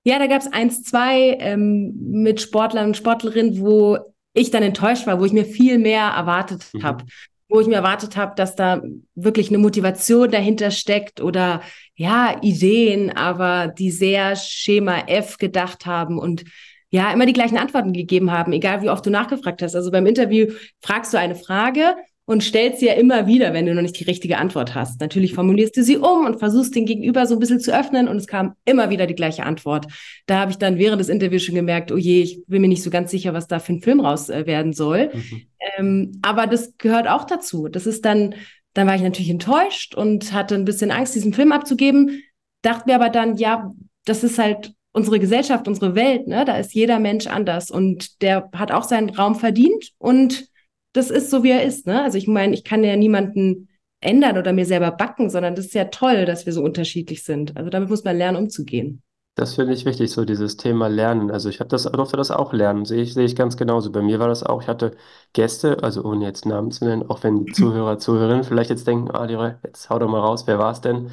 Ja, 0.04 0.18
da 0.18 0.26
gab 0.26 0.42
es 0.42 0.52
eins, 0.52 0.82
zwei 0.82 1.38
ähm, 1.40 1.94
mit 1.96 2.42
Sportlern 2.42 2.88
und 2.88 2.98
Sportlerinnen, 2.98 3.60
wo 3.60 4.00
ich 4.34 4.50
dann 4.50 4.64
enttäuscht 4.64 5.06
war, 5.06 5.20
wo 5.20 5.26
ich 5.26 5.34
mir 5.34 5.46
viel 5.46 5.78
mehr 5.78 6.06
erwartet 6.06 6.66
mhm. 6.74 6.84
habe. 6.84 7.06
Wo 7.50 7.62
ich 7.62 7.68
mir 7.68 7.76
erwartet 7.76 8.18
habe, 8.18 8.36
dass 8.36 8.56
da 8.56 8.82
wirklich 9.16 9.48
eine 9.50 9.58
Motivation 9.58 10.30
dahinter 10.30 10.70
steckt 10.70 11.22
oder 11.22 11.62
ja, 11.96 12.38
Ideen, 12.42 13.16
aber 13.16 13.68
die 13.68 13.92
sehr 13.92 14.36
Schema 14.36 15.08
F 15.08 15.38
gedacht 15.38 15.86
haben 15.86 16.20
und 16.20 16.44
ja, 16.90 17.12
immer 17.12 17.26
die 17.26 17.34
gleichen 17.34 17.58
Antworten 17.58 17.94
gegeben 17.94 18.32
haben, 18.32 18.54
egal 18.54 18.82
wie 18.82 18.90
oft 18.90 19.06
du 19.06 19.10
nachgefragt 19.10 19.62
hast. 19.62 19.76
Also 19.76 19.92
beim 19.92 20.06
Interview 20.06 20.48
fragst 20.82 21.14
du 21.14 21.20
eine 21.20 21.36
Frage 21.36 21.96
und 22.28 22.44
stellst 22.44 22.82
sie 22.82 22.88
ja 22.88 22.94
immer 22.94 23.26
wieder, 23.26 23.54
wenn 23.54 23.66
du 23.66 23.74
noch 23.74 23.82
nicht 23.82 23.98
die 23.98 24.04
richtige 24.04 24.38
Antwort 24.38 24.76
hast. 24.76 25.00
Natürlich 25.00 25.34
formulierst 25.34 25.78
du 25.78 25.82
sie 25.82 25.96
um 25.96 26.26
und 26.26 26.40
versuchst 26.40 26.76
den 26.76 26.86
Gegenüber 26.86 27.26
so 27.26 27.36
ein 27.36 27.40
bisschen 27.40 27.62
zu 27.62 27.74
öffnen 27.74 28.10
und 28.10 28.18
es 28.18 28.28
kam 28.28 28.54
immer 28.66 28.90
wieder 28.90 29.08
die 29.08 29.16
gleiche 29.16 29.46
Antwort. 29.46 29.88
Da 30.26 30.40
habe 30.40 30.52
ich 30.52 30.58
dann 30.58 30.78
während 30.78 31.00
des 31.00 31.08
Interviews 31.08 31.44
schon 31.44 31.56
gemerkt, 31.56 31.90
oh 31.90 31.96
je, 31.96 32.22
ich 32.22 32.46
bin 32.46 32.62
mir 32.62 32.68
nicht 32.68 32.84
so 32.84 32.90
ganz 32.90 33.12
sicher, 33.12 33.34
was 33.34 33.48
da 33.48 33.60
für 33.60 33.72
ein 33.72 33.82
Film 33.82 34.02
raus 34.02 34.30
äh, 34.30 34.46
werden 34.46 34.74
soll. 34.74 35.10
Mhm. 35.14 35.42
Ähm, 35.78 36.12
aber 36.22 36.48
das 36.48 36.78
gehört 36.78 37.08
auch 37.08 37.24
dazu. 37.24 37.70
Das 37.70 37.88
ist 37.88 38.04
dann, 38.04 38.36
dann 38.74 38.88
war 38.88 38.96
ich 38.96 39.04
natürlich 39.04 39.30
enttäuscht 39.30 39.96
und 39.96 40.34
hatte 40.34 40.56
ein 40.56 40.66
bisschen 40.66 40.92
Angst, 40.92 41.16
diesen 41.16 41.34
Film 41.34 41.54
abzugeben. 41.54 42.24
Dachte 42.62 42.90
mir 42.90 42.96
aber 42.96 43.10
dann, 43.10 43.38
ja, 43.38 43.74
das 44.04 44.26
ist 44.26 44.38
halt 44.38 44.74
unsere 44.92 45.20
Gesellschaft, 45.20 45.66
unsere 45.70 45.96
Welt, 45.96 46.28
ne? 46.28 46.44
Da 46.44 46.58
ist 46.58 46.74
jeder 46.74 47.00
Mensch 47.00 47.28
anders 47.28 47.72
und 47.72 48.22
der 48.22 48.50
hat 48.54 48.74
auch 48.74 48.84
seinen 48.84 49.12
Raum 49.12 49.36
verdient 49.36 49.92
und 49.98 50.50
das 50.94 51.10
ist 51.10 51.30
so, 51.30 51.44
wie 51.44 51.52
er 51.52 51.64
ist. 51.64 51.86
Ne? 51.86 52.02
Also 52.02 52.18
ich 52.18 52.28
meine, 52.28 52.54
ich 52.54 52.64
kann 52.64 52.84
ja 52.84 52.96
niemanden 52.96 53.70
ändern 54.00 54.38
oder 54.38 54.54
mir 54.54 54.66
selber 54.66 54.92
backen, 54.92 55.30
sondern 55.30 55.56
das 55.56 55.66
ist 55.66 55.74
ja 55.74 55.86
toll, 55.86 56.26
dass 56.26 56.46
wir 56.46 56.54
so 56.54 56.64
unterschiedlich 56.64 57.24
sind. 57.24 57.58
Also 57.58 57.70
damit 57.70 57.90
muss 57.90 58.04
man 58.04 58.18
lernen, 58.18 58.38
umzugehen. 58.38 59.02
Das 59.36 59.54
finde 59.54 59.74
ich 59.74 59.86
wichtig, 59.86 60.12
so 60.12 60.26
dieses 60.26 60.58
Thema 60.58 60.88
Lernen. 60.88 61.30
Also 61.30 61.50
ich 61.50 61.60
habe 61.60 61.70
das, 61.70 61.84
durfte 61.84 62.18
das 62.18 62.32
auch 62.32 62.54
lernen, 62.54 62.86
sehe 62.86 63.04
ich, 63.04 63.14
sehe 63.14 63.26
ich 63.26 63.36
ganz 63.36 63.56
genauso. 63.56 63.92
Bei 63.92 64.02
mir 64.02 64.18
war 64.20 64.28
das 64.28 64.42
auch, 64.42 64.64
ich 64.64 64.68
hatte 64.68 64.96
Gäste, 65.34 65.84
also 65.84 66.04
ohne 66.04 66.26
jetzt 66.26 66.48
Namen 66.48 66.72
zu 66.72 66.86
nennen, 66.86 67.08
auch 67.08 67.24
wenn 67.24 67.46
die 67.46 67.52
Zuhörer, 67.52 67.98
Zuhörerinnen 68.00 68.44
vielleicht 68.44 68.72
jetzt 68.72 68.88
denken, 68.88 69.12
ah, 69.12 69.26
Leroy, 69.26 69.54
jetzt 69.64 69.92
hau 69.92 70.00
doch 70.00 70.10
mal 70.10 70.22
raus, 70.22 70.48
wer 70.48 70.58
war 70.58 70.72
es 70.72 70.82
denn? 70.82 71.12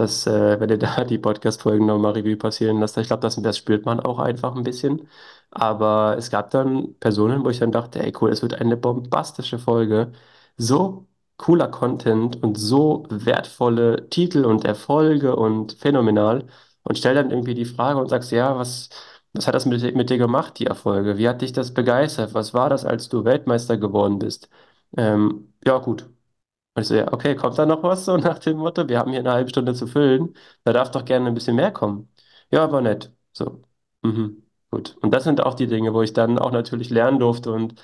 dass, 0.00 0.26
äh, 0.26 0.58
wenn 0.60 0.70
ihr 0.70 0.78
da 0.78 1.04
die 1.04 1.18
Podcast-Folgen 1.18 1.86
nochmal 1.86 2.12
Revue 2.12 2.36
passieren 2.36 2.80
lasst, 2.80 2.96
ich 2.96 3.08
glaube, 3.08 3.20
das, 3.22 3.36
das 3.42 3.58
spürt 3.58 3.84
man 3.84 4.00
auch 4.00 4.18
einfach 4.18 4.56
ein 4.56 4.62
bisschen. 4.64 5.08
Aber 5.50 6.16
es 6.18 6.30
gab 6.30 6.50
dann 6.50 6.94
Personen, 7.00 7.44
wo 7.44 7.50
ich 7.50 7.58
dann 7.58 7.72
dachte, 7.72 8.00
ey 8.02 8.12
cool, 8.20 8.30
es 8.30 8.42
wird 8.42 8.54
eine 8.54 8.76
bombastische 8.76 9.58
Folge. 9.58 10.12
So 10.56 11.06
cooler 11.36 11.68
Content 11.68 12.42
und 12.42 12.56
so 12.58 13.06
wertvolle 13.10 14.08
Titel 14.10 14.44
und 14.44 14.64
Erfolge 14.64 15.34
und 15.36 15.72
phänomenal. 15.72 16.46
Und 16.82 16.98
stell 16.98 17.14
dann 17.14 17.30
irgendwie 17.30 17.54
die 17.54 17.64
Frage 17.64 17.98
und 18.00 18.08
sagst, 18.08 18.30
ja, 18.32 18.56
was, 18.56 18.90
was 19.32 19.46
hat 19.46 19.54
das 19.54 19.66
mit, 19.66 19.94
mit 19.96 20.10
dir 20.10 20.18
gemacht, 20.18 20.58
die 20.58 20.66
Erfolge? 20.66 21.18
Wie 21.18 21.28
hat 21.28 21.40
dich 21.42 21.52
das 21.52 21.72
begeistert? 21.74 22.34
Was 22.34 22.54
war 22.54 22.68
das, 22.70 22.84
als 22.84 23.08
du 23.08 23.24
Weltmeister 23.24 23.76
geworden 23.76 24.18
bist? 24.18 24.48
Ähm, 24.96 25.52
ja, 25.64 25.78
gut. 25.78 26.08
Und 26.74 26.82
ich 26.82 26.88
so, 26.88 26.94
ja, 26.94 27.12
okay, 27.12 27.34
kommt 27.36 27.58
da 27.58 27.66
noch 27.66 27.82
was 27.82 28.04
so 28.06 28.16
nach 28.16 28.38
dem 28.38 28.58
Motto, 28.58 28.88
wir 28.88 28.98
haben 28.98 29.10
hier 29.10 29.20
eine 29.20 29.32
halbe 29.32 29.50
Stunde 29.50 29.74
zu 29.74 29.86
füllen, 29.86 30.34
da 30.64 30.72
darf 30.72 30.90
doch 30.90 31.04
gerne 31.04 31.28
ein 31.28 31.34
bisschen 31.34 31.56
mehr 31.56 31.72
kommen. 31.72 32.10
Ja, 32.50 32.64
aber 32.64 32.80
nett. 32.80 33.12
So, 33.32 33.62
mhm, 34.02 34.39
gut. 34.70 34.96
Und 35.00 35.12
das 35.12 35.24
sind 35.24 35.40
auch 35.42 35.54
die 35.54 35.66
Dinge, 35.66 35.94
wo 35.94 36.02
ich 36.02 36.12
dann 36.12 36.38
auch 36.38 36.52
natürlich 36.52 36.90
lernen 36.90 37.18
durfte. 37.18 37.52
Und 37.52 37.74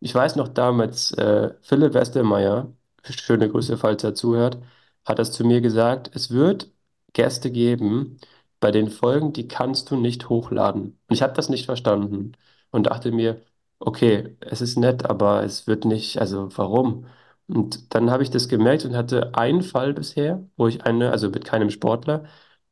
ich 0.00 0.14
weiß 0.14 0.36
noch 0.36 0.48
damals, 0.48 1.12
äh, 1.12 1.54
Philipp 1.62 1.94
Westermeier, 1.94 2.72
schöne 3.04 3.48
Grüße, 3.48 3.76
falls 3.78 4.04
er 4.04 4.14
zuhört, 4.14 4.58
hat 5.04 5.18
das 5.18 5.32
zu 5.32 5.44
mir 5.44 5.60
gesagt, 5.60 6.10
es 6.14 6.30
wird 6.30 6.70
Gäste 7.12 7.50
geben, 7.50 8.18
bei 8.60 8.70
den 8.70 8.88
Folgen, 8.90 9.32
die 9.32 9.48
kannst 9.48 9.90
du 9.90 9.96
nicht 9.96 10.28
hochladen. 10.28 10.98
Und 11.08 11.14
ich 11.14 11.22
habe 11.22 11.34
das 11.34 11.48
nicht 11.48 11.66
verstanden 11.66 12.32
und 12.70 12.86
dachte 12.86 13.12
mir, 13.12 13.40
okay, 13.78 14.36
es 14.40 14.60
ist 14.60 14.76
nett, 14.78 15.04
aber 15.04 15.44
es 15.44 15.66
wird 15.66 15.84
nicht, 15.84 16.18
also 16.18 16.48
warum? 16.56 17.06
Und 17.48 17.94
dann 17.94 18.10
habe 18.10 18.22
ich 18.22 18.30
das 18.30 18.48
gemerkt 18.48 18.84
und 18.84 18.96
hatte 18.96 19.34
einen 19.34 19.62
Fall 19.62 19.92
bisher, 19.94 20.48
wo 20.56 20.66
ich 20.68 20.84
eine, 20.84 21.10
also 21.12 21.28
mit 21.30 21.44
keinem 21.44 21.70
Sportler, 21.70 22.24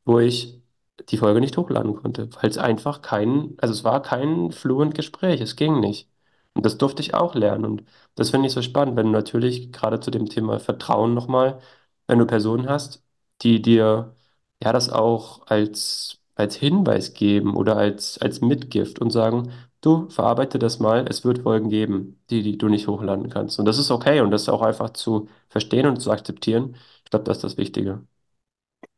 wo 0.03 0.19
ich 0.19 0.61
die 1.09 1.17
Folge 1.17 1.39
nicht 1.41 1.57
hochladen 1.57 1.95
konnte, 1.95 2.29
weil 2.35 2.49
es 2.49 2.57
einfach 2.57 3.01
kein, 3.01 3.55
also 3.59 3.73
es 3.73 3.83
war 3.83 4.01
kein 4.01 4.51
fluent 4.51 4.95
Gespräch, 4.95 5.41
es 5.41 5.55
ging 5.55 5.79
nicht. 5.79 6.09
Und 6.53 6.65
das 6.65 6.77
durfte 6.77 7.01
ich 7.01 7.13
auch 7.13 7.35
lernen. 7.35 7.65
Und 7.65 7.83
das 8.15 8.29
finde 8.31 8.47
ich 8.47 8.53
so 8.53 8.61
spannend, 8.61 8.95
wenn 8.95 9.07
du 9.07 9.11
natürlich 9.11 9.71
gerade 9.73 9.99
zu 9.99 10.09
dem 10.11 10.27
Thema 10.29 10.59
Vertrauen 10.59 11.13
nochmal, 11.13 11.59
wenn 12.07 12.19
du 12.19 12.25
Personen 12.25 12.69
hast, 12.69 13.03
die 13.41 13.61
dir 13.61 14.15
ja 14.63 14.71
das 14.73 14.89
auch 14.89 15.45
als, 15.47 16.19
als 16.35 16.55
Hinweis 16.55 17.13
geben 17.13 17.55
oder 17.55 17.75
als, 17.77 18.17
als 18.19 18.41
Mitgift 18.41 18.99
und 18.99 19.11
sagen, 19.11 19.51
du 19.81 20.09
verarbeite 20.09 20.59
das 20.59 20.79
mal, 20.79 21.05
es 21.09 21.23
wird 21.25 21.39
Folgen 21.39 21.69
geben, 21.69 22.21
die, 22.29 22.41
die 22.43 22.57
du 22.57 22.69
nicht 22.69 22.87
hochladen 22.87 23.29
kannst. 23.29 23.59
Und 23.59 23.65
das 23.65 23.77
ist 23.77 23.91
okay 23.91 24.21
und 24.21 24.31
das 24.31 24.49
auch 24.49 24.61
einfach 24.61 24.91
zu 24.91 25.27
verstehen 25.49 25.85
und 25.87 25.99
zu 26.01 26.11
akzeptieren. 26.11 26.75
Ich 27.03 27.09
glaube, 27.11 27.25
das 27.25 27.37
ist 27.37 27.43
das 27.43 27.57
Wichtige. 27.57 28.05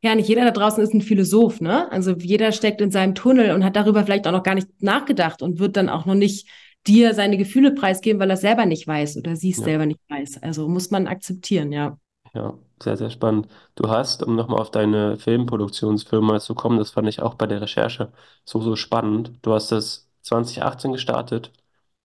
Ja, 0.03 0.13
nicht 0.13 0.29
jeder 0.29 0.45
da 0.45 0.51
draußen 0.51 0.83
ist 0.83 0.93
ein 0.93 1.01
Philosoph, 1.01 1.60
ne? 1.60 1.91
Also 1.91 2.12
jeder 2.12 2.51
steckt 2.51 2.81
in 2.81 2.91
seinem 2.91 3.15
Tunnel 3.15 3.51
und 3.53 3.63
hat 3.63 3.75
darüber 3.75 4.03
vielleicht 4.03 4.27
auch 4.27 4.31
noch 4.31 4.43
gar 4.43 4.55
nicht 4.55 4.81
nachgedacht 4.81 5.41
und 5.41 5.60
wird 5.60 5.75
dann 5.75 5.89
auch 5.89 6.05
noch 6.05 6.15
nicht 6.15 6.47
dir 6.86 7.13
seine 7.13 7.38
Gefühle 7.38 7.73
preisgeben, 7.73 8.19
weil 8.19 8.29
er 8.29 8.36
es 8.36 8.41
selber 8.41 8.65
nicht 8.65 8.88
weiß 8.88 9.17
oder 9.17 9.36
sie 9.36 9.51
es 9.51 9.57
ja. 9.57 9.63
selber 9.65 9.86
nicht 9.86 9.99
weiß. 10.10 10.43
Also 10.43 10.67
muss 10.69 10.91
man 10.91 11.07
akzeptieren, 11.07 11.71
ja. 11.71 11.97
Ja, 12.33 12.57
sehr, 12.81 12.97
sehr 12.97 13.10
spannend. 13.10 13.47
Du 13.75 13.89
hast, 13.89 14.21
um 14.23 14.36
nochmal 14.36 14.60
auf 14.60 14.69
deine 14.71 15.17
Filmproduktionsfirma 15.17 16.39
zu 16.39 16.53
kommen, 16.55 16.77
das 16.77 16.91
fand 16.91 17.07
ich 17.07 17.21
auch 17.21 17.33
bei 17.36 17.47
der 17.47 17.62
Recherche 17.62 18.12
so, 18.45 18.62
so 18.62 18.75
spannend. 18.75 19.31
Du 19.41 19.53
hast 19.53 19.71
das 19.71 20.10
2018 20.21 20.91
gestartet, 20.91 21.51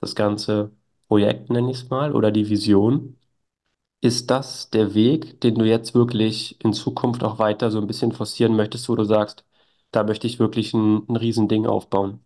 das 0.01 0.15
ganze 0.15 0.73
Projekt 1.09 1.51
nenne 1.51 1.71
ich 1.71 1.79
es 1.79 1.91
mal, 1.91 2.15
oder 2.15 2.31
die 2.31 2.49
Vision. 2.49 3.19
Ist 4.03 4.29
das 4.31 4.69
der 4.69 4.93
Weg, 4.95 5.41
den 5.41 5.55
du 5.55 5.65
jetzt 5.65 5.95
wirklich 5.95 6.63
in 6.63 6.75
Zukunft 6.75 7.23
auch 7.25 7.39
weiter 7.39 7.71
so 7.71 7.79
ein 7.81 7.87
bisschen 7.87 8.13
forcieren 8.13 8.55
möchtest, 8.55 8.89
wo 8.91 8.97
du 8.97 9.05
sagst, 9.05 9.45
da 9.93 10.05
möchte 10.05 10.27
ich 10.27 10.39
wirklich 10.39 10.75
ein, 10.75 11.09
ein 11.09 11.17
Riesending 11.17 11.67
aufbauen? 11.67 12.23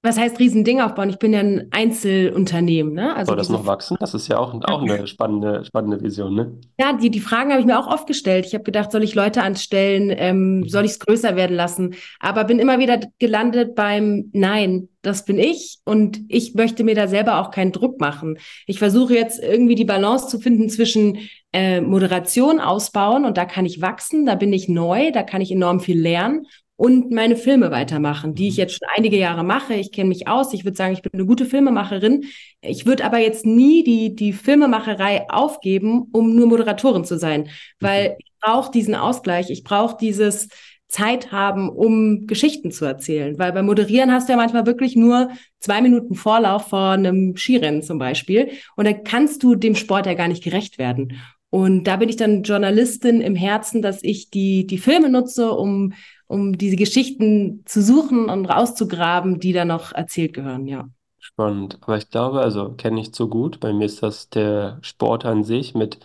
Was 0.00 0.16
heißt 0.16 0.38
Riesending 0.38 0.80
aufbauen? 0.80 1.10
Ich 1.10 1.18
bin 1.18 1.32
ja 1.32 1.40
ein 1.40 1.68
Einzelunternehmen. 1.72 2.92
Ne? 2.92 3.16
Also 3.16 3.30
Soll 3.30 3.36
das 3.36 3.48
noch 3.48 3.66
wachsen? 3.66 3.96
Das 3.98 4.14
ist 4.14 4.28
ja 4.28 4.38
auch, 4.38 4.54
auch 4.54 4.82
eine 4.82 5.08
spannende, 5.08 5.64
spannende 5.64 6.00
Vision, 6.00 6.34
ne? 6.34 6.60
Ja, 6.78 6.92
die, 6.92 7.10
die 7.10 7.18
Fragen 7.18 7.50
habe 7.50 7.60
ich 7.60 7.66
mir 7.66 7.80
auch 7.80 7.88
oft 7.88 8.06
gestellt. 8.06 8.46
Ich 8.46 8.54
habe 8.54 8.62
gedacht, 8.62 8.92
soll 8.92 9.02
ich 9.02 9.16
Leute 9.16 9.42
anstellen? 9.42 10.14
Ähm, 10.16 10.60
mhm. 10.60 10.68
soll 10.68 10.84
ich 10.84 10.92
es 10.92 11.00
größer 11.00 11.34
werden 11.34 11.56
lassen? 11.56 11.94
Aber 12.20 12.44
bin 12.44 12.60
immer 12.60 12.78
wieder 12.78 13.00
gelandet 13.18 13.74
beim 13.74 14.30
Nein, 14.32 14.88
das 15.02 15.24
bin 15.24 15.38
ich 15.38 15.78
und 15.84 16.20
ich 16.28 16.54
möchte 16.54 16.84
mir 16.84 16.94
da 16.94 17.08
selber 17.08 17.40
auch 17.40 17.50
keinen 17.50 17.72
Druck 17.72 18.00
machen. 18.00 18.38
Ich 18.66 18.78
versuche 18.78 19.14
jetzt 19.14 19.42
irgendwie 19.42 19.74
die 19.74 19.84
Balance 19.84 20.28
zu 20.28 20.38
finden 20.38 20.68
zwischen 20.68 21.18
äh, 21.52 21.80
Moderation 21.80 22.60
ausbauen 22.60 23.24
und 23.24 23.36
da 23.36 23.46
kann 23.46 23.66
ich 23.66 23.80
wachsen, 23.80 24.26
da 24.26 24.36
bin 24.36 24.52
ich 24.52 24.68
neu, 24.68 25.10
da 25.10 25.24
kann 25.24 25.40
ich 25.40 25.50
enorm 25.50 25.80
viel 25.80 26.00
lernen 26.00 26.46
und 26.78 27.10
meine 27.10 27.34
Filme 27.34 27.72
weitermachen, 27.72 28.36
die 28.36 28.46
ich 28.46 28.54
mhm. 28.54 28.60
jetzt 28.60 28.78
schon 28.78 28.88
einige 28.96 29.18
Jahre 29.18 29.42
mache. 29.42 29.74
Ich 29.74 29.90
kenne 29.90 30.08
mich 30.08 30.28
aus. 30.28 30.54
Ich 30.54 30.64
würde 30.64 30.76
sagen, 30.76 30.92
ich 30.92 31.02
bin 31.02 31.10
eine 31.12 31.26
gute 31.26 31.44
Filmemacherin. 31.44 32.26
Ich 32.60 32.86
würde 32.86 33.04
aber 33.04 33.18
jetzt 33.18 33.44
nie 33.44 33.82
die, 33.82 34.14
die 34.14 34.32
Filmemacherei 34.32 35.28
aufgeben, 35.28 36.06
um 36.12 36.36
nur 36.36 36.46
Moderatorin 36.46 37.04
zu 37.04 37.18
sein, 37.18 37.48
weil 37.80 38.10
mhm. 38.10 38.14
ich 38.18 38.32
brauche 38.40 38.70
diesen 38.70 38.94
Ausgleich. 38.94 39.50
Ich 39.50 39.64
brauche 39.64 39.96
dieses 40.00 40.48
Zeit 40.86 41.32
haben, 41.32 41.68
um 41.68 42.28
Geschichten 42.28 42.70
zu 42.70 42.84
erzählen. 42.84 43.36
Weil 43.40 43.52
beim 43.52 43.66
Moderieren 43.66 44.12
hast 44.12 44.28
du 44.28 44.34
ja 44.34 44.36
manchmal 44.36 44.64
wirklich 44.64 44.94
nur 44.94 45.30
zwei 45.58 45.82
Minuten 45.82 46.14
Vorlauf 46.14 46.68
vor 46.68 46.90
einem 46.90 47.36
Skirennen 47.36 47.82
zum 47.82 47.98
Beispiel. 47.98 48.52
Und 48.76 48.86
da 48.86 48.92
kannst 48.92 49.42
du 49.42 49.56
dem 49.56 49.74
Sport 49.74 50.06
ja 50.06 50.14
gar 50.14 50.28
nicht 50.28 50.44
gerecht 50.44 50.78
werden. 50.78 51.20
Und 51.50 51.84
da 51.84 51.96
bin 51.96 52.08
ich 52.08 52.16
dann 52.16 52.44
Journalistin 52.44 53.20
im 53.20 53.34
Herzen, 53.34 53.82
dass 53.82 54.04
ich 54.04 54.30
die, 54.30 54.64
die 54.66 54.78
Filme 54.78 55.10
nutze, 55.10 55.50
um 55.50 55.92
um 56.28 56.56
diese 56.58 56.76
Geschichten 56.76 57.62
zu 57.66 57.82
suchen 57.82 58.30
und 58.30 58.46
rauszugraben, 58.46 59.40
die 59.40 59.52
da 59.52 59.64
noch 59.64 59.92
erzählt 59.92 60.34
gehören, 60.34 60.66
ja. 60.68 60.88
Spannend. 61.20 61.78
Aber 61.82 61.96
ich 61.98 62.10
glaube, 62.10 62.40
also 62.40 62.74
kenne 62.74 63.00
ich 63.00 63.14
so 63.14 63.28
gut. 63.28 63.60
Bei 63.60 63.72
mir 63.72 63.86
ist 63.86 64.02
das 64.02 64.30
der 64.30 64.78
Sport 64.82 65.24
an 65.24 65.44
sich, 65.44 65.74
mit 65.74 65.98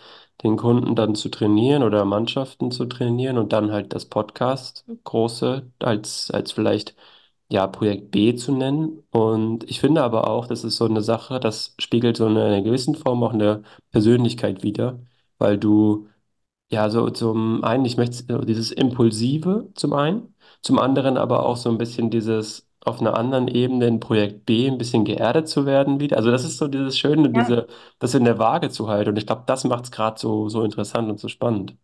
den 0.43 0.57
Kunden 0.57 0.95
dann 0.95 1.15
zu 1.15 1.29
trainieren 1.29 1.83
oder 1.83 2.03
Mannschaften 2.05 2.71
zu 2.71 2.85
trainieren 2.85 3.37
und 3.37 3.53
dann 3.53 3.71
halt 3.71 3.93
das 3.93 4.05
Podcast 4.05 4.85
große 5.03 5.71
als, 5.79 6.31
als 6.31 6.51
vielleicht 6.51 6.95
ja, 7.49 7.67
Projekt 7.67 8.11
B 8.11 8.35
zu 8.35 8.51
nennen. 8.53 9.03
Und 9.11 9.69
ich 9.69 9.79
finde 9.79 10.03
aber 10.03 10.27
auch, 10.29 10.47
das 10.47 10.63
ist 10.63 10.77
so 10.77 10.85
eine 10.85 11.01
Sache, 11.01 11.39
das 11.39 11.75
spiegelt 11.79 12.17
so 12.17 12.27
in 12.27 12.37
einer 12.37 12.61
gewissen 12.61 12.95
Form 12.95 13.23
auch 13.23 13.33
eine 13.33 13.63
Persönlichkeit 13.91 14.63
wider, 14.63 14.99
weil 15.37 15.57
du 15.57 16.07
ja, 16.73 16.89
so 16.89 17.09
zum 17.09 17.63
einen, 17.63 17.85
ich 17.85 17.97
möchte 17.97 18.15
so 18.27 18.39
dieses 18.39 18.71
Impulsive 18.71 19.69
zum 19.75 19.93
einen, 19.93 20.35
zum 20.61 20.79
anderen 20.79 21.17
aber 21.17 21.45
auch 21.45 21.57
so 21.57 21.69
ein 21.69 21.77
bisschen 21.77 22.09
dieses 22.09 22.67
auf 22.85 22.99
einer 22.99 23.15
anderen 23.17 23.47
Ebene 23.47 23.87
in 23.87 23.99
Projekt 23.99 24.45
B 24.45 24.67
ein 24.67 24.77
bisschen 24.77 25.05
geerdet 25.05 25.47
zu 25.47 25.65
werden 25.65 25.99
wieder. 26.01 26.17
Also 26.17 26.31
das 26.31 26.43
ist 26.43 26.57
so 26.57 26.67
dieses 26.67 26.97
Schöne, 26.97 27.31
Ja. 27.33 27.43
diese, 27.43 27.67
das 27.99 28.13
in 28.15 28.25
der 28.25 28.39
Waage 28.39 28.69
zu 28.69 28.89
halten. 28.89 29.11
Und 29.11 29.17
ich 29.17 29.25
glaube, 29.27 29.43
das 29.45 29.63
macht 29.63 29.85
es 29.85 29.91
gerade 29.91 30.19
so, 30.19 30.49
so 30.49 30.63
interessant 30.63 31.09
und 31.09 31.19
so 31.19 31.29
spannend. 31.29 31.77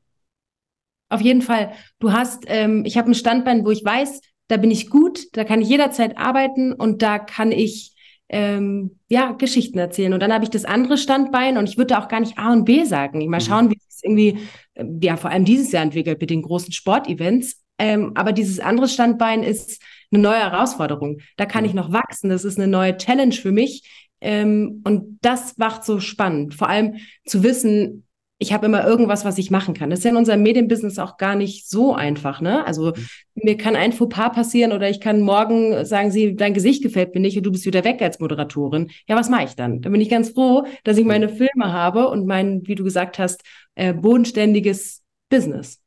Auf 1.10 1.22
jeden 1.22 1.42
Fall. 1.42 1.72
Du 2.00 2.12
hast, 2.12 2.44
ähm, 2.48 2.84
ich 2.86 2.98
habe 2.98 3.10
ein 3.12 3.16
Standbein, 3.16 3.66
wo 3.66 3.72
ich 3.72 3.84
weiß, 3.84 4.22
da 4.48 4.58
bin 4.58 4.72
ich 4.72 4.90
gut, 4.90 5.28
da 5.34 5.44
kann 5.44 5.62
ich 5.62 5.70
jederzeit 5.70 6.18
arbeiten 6.18 6.74
und 6.74 7.02
da 7.02 7.20
kann 7.20 7.52
ich 7.52 7.94
ähm, 8.30 9.00
ja, 9.08 9.32
Geschichten 9.32 9.80
erzählen. 9.80 10.14
Und 10.14 10.22
dann 10.22 10.34
habe 10.34 10.44
ich 10.44 10.52
das 10.52 10.66
andere 10.66 10.98
Standbein 10.98 11.58
und 11.58 11.68
ich 11.68 11.78
würde 11.78 11.98
auch 11.98 12.08
gar 12.08 12.20
nicht 12.20 12.38
A 12.38 12.52
und 12.54 12.66
B 12.66 12.84
sagen. 12.84 13.22
Ich 13.22 13.28
mal 13.28 13.38
mhm. 13.38 13.44
schauen, 13.44 13.72
wie 13.72 13.80
irgendwie, 14.04 14.40
äh, 14.74 14.86
ja, 15.02 15.18
vor 15.18 15.30
allem 15.30 15.46
dieses 15.46 15.72
Jahr 15.72 15.84
entwickelt 15.84 16.20
mit 16.22 16.30
den 16.30 16.42
großen 16.42 16.72
Sportevents. 16.72 17.64
Ähm, 17.78 18.12
aber 18.16 18.34
dieses 18.34 18.60
andere 18.60 18.88
Standbein 18.88 19.44
ist 19.44 19.82
eine 20.12 20.22
neue 20.22 20.40
Herausforderung. 20.40 21.20
Da 21.38 21.46
kann 21.46 21.66
ich 21.66 21.74
noch 21.74 21.92
wachsen. 21.92 22.30
Das 22.30 22.44
ist 22.44 22.58
eine 22.58 22.68
neue 22.68 22.98
Challenge 22.98 23.34
für 23.34 23.52
mich. 23.52 23.90
Ähm, 24.22 24.82
und 24.84 25.20
das 25.22 25.58
macht 25.58 25.86
so 25.86 26.00
spannend. 26.00 26.54
Vor 26.54 26.68
allem 26.68 26.98
zu 27.26 27.44
wissen, 27.44 28.06
ich 28.42 28.54
habe 28.54 28.66
immer 28.68 28.88
irgendwas, 28.88 29.26
was 29.26 29.38
ich 29.38 29.52
machen 29.52 29.74
kann. 29.74 29.90
Das 29.90 30.00
ist 30.00 30.06
ja 30.06 30.12
in 30.12 30.18
unserem 30.18 30.42
Medienbusiness 30.42 30.98
auch 30.98 31.18
gar 31.18 31.36
nicht 31.36 31.70
so 31.70 31.94
einfach. 31.94 32.40
Ne? 32.40 32.66
Also 32.66 32.94
mhm. 32.96 33.08
mir 33.36 33.58
kann 33.58 33.76
ein 33.76 33.92
Fauxpas 33.92 34.32
passieren 34.32 34.72
oder 34.72 34.90
ich 34.90 35.02
kann 35.02 35.20
morgen 35.22 35.84
sagen 35.86 36.10
sie, 36.10 36.38
dein 36.38 36.54
Gesicht 36.54 36.82
gefällt 36.82 37.14
mir 37.14 37.20
nicht 37.20 37.36
und 37.36 37.44
du 37.44 37.52
bist 37.52 37.66
wieder 37.66 37.84
weg 37.84 38.02
als 38.02 38.20
Moderatorin. 38.20 38.92
Ja, 39.08 39.18
was 39.18 39.30
mache 39.30 39.44
ich 39.44 39.56
dann? 39.56 39.82
Dann 39.82 39.92
bin 39.92 40.00
ich 40.00 40.10
ganz 40.10 40.30
froh, 40.30 40.66
dass 40.86 40.98
ich 40.98 41.06
meine 41.06 41.28
Filme 41.28 41.74
habe 41.74 42.08
und 42.08 42.26
mein, 42.26 42.66
wie 42.66 42.76
du 42.76 42.86
gesagt 42.86 43.20
hast, 43.20 43.44
äh, 43.76 43.94
bodenständiges 43.94 45.04
Business. 45.28 45.82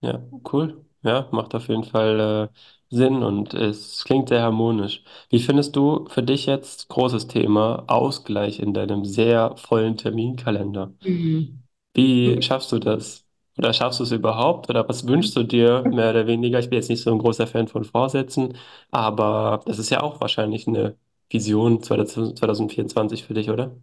Ja, 0.00 0.22
cool. 0.50 0.84
Ja, 1.02 1.28
macht 1.30 1.54
auf 1.54 1.68
jeden 1.68 1.84
Fall 1.84 2.50
äh, 2.50 2.58
Sinn 2.90 3.22
und 3.22 3.52
es 3.52 4.04
klingt 4.04 4.30
sehr 4.30 4.42
harmonisch. 4.42 5.04
Wie 5.28 5.40
findest 5.40 5.76
du 5.76 6.06
für 6.08 6.22
dich 6.22 6.46
jetzt 6.46 6.88
großes 6.88 7.28
Thema 7.28 7.84
Ausgleich 7.86 8.60
in 8.60 8.72
deinem 8.72 9.04
sehr 9.04 9.54
vollen 9.56 9.96
Terminkalender? 9.96 10.92
Mhm. 11.04 11.67
Wie 11.98 12.40
schaffst 12.42 12.70
du 12.72 12.78
das? 12.78 13.24
Oder 13.56 13.72
schaffst 13.72 13.98
du 13.98 14.04
es 14.04 14.12
überhaupt? 14.12 14.70
Oder 14.70 14.88
was 14.88 15.06
wünschst 15.06 15.34
du 15.36 15.42
dir 15.42 15.82
mehr 15.82 16.10
oder 16.10 16.26
weniger? 16.26 16.60
Ich 16.60 16.70
bin 16.70 16.78
jetzt 16.78 16.88
nicht 16.88 17.02
so 17.02 17.10
ein 17.10 17.18
großer 17.18 17.46
Fan 17.46 17.66
von 17.66 17.84
Vorsätzen, 17.84 18.56
aber 18.90 19.60
das 19.66 19.78
ist 19.78 19.90
ja 19.90 20.00
auch 20.02 20.20
wahrscheinlich 20.20 20.68
eine 20.68 20.96
Vision 21.30 21.82
2024 21.82 23.24
für 23.24 23.34
dich, 23.34 23.50
oder? 23.50 23.76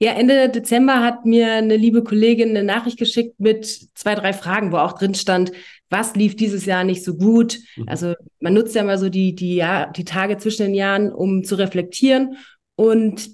Ja, 0.00 0.12
Ende 0.12 0.48
Dezember 0.48 1.00
hat 1.02 1.24
mir 1.24 1.52
eine 1.52 1.76
liebe 1.76 2.02
Kollegin 2.02 2.50
eine 2.50 2.64
Nachricht 2.64 2.98
geschickt 2.98 3.38
mit 3.38 3.64
zwei, 3.94 4.14
drei 4.14 4.32
Fragen, 4.32 4.72
wo 4.72 4.78
auch 4.78 4.94
drin 4.94 5.14
stand, 5.14 5.52
was 5.88 6.16
lief 6.16 6.34
dieses 6.34 6.66
Jahr 6.66 6.82
nicht 6.82 7.04
so 7.04 7.16
gut. 7.16 7.58
Mhm. 7.76 7.88
Also 7.88 8.14
man 8.40 8.54
nutzt 8.54 8.74
ja 8.74 8.82
mal 8.82 8.98
so 8.98 9.08
die, 9.08 9.34
die, 9.34 9.54
ja, 9.54 9.86
die 9.86 10.04
Tage 10.04 10.38
zwischen 10.38 10.62
den 10.66 10.74
Jahren, 10.74 11.12
um 11.12 11.44
zu 11.44 11.54
reflektieren. 11.54 12.36
Und 12.74 13.30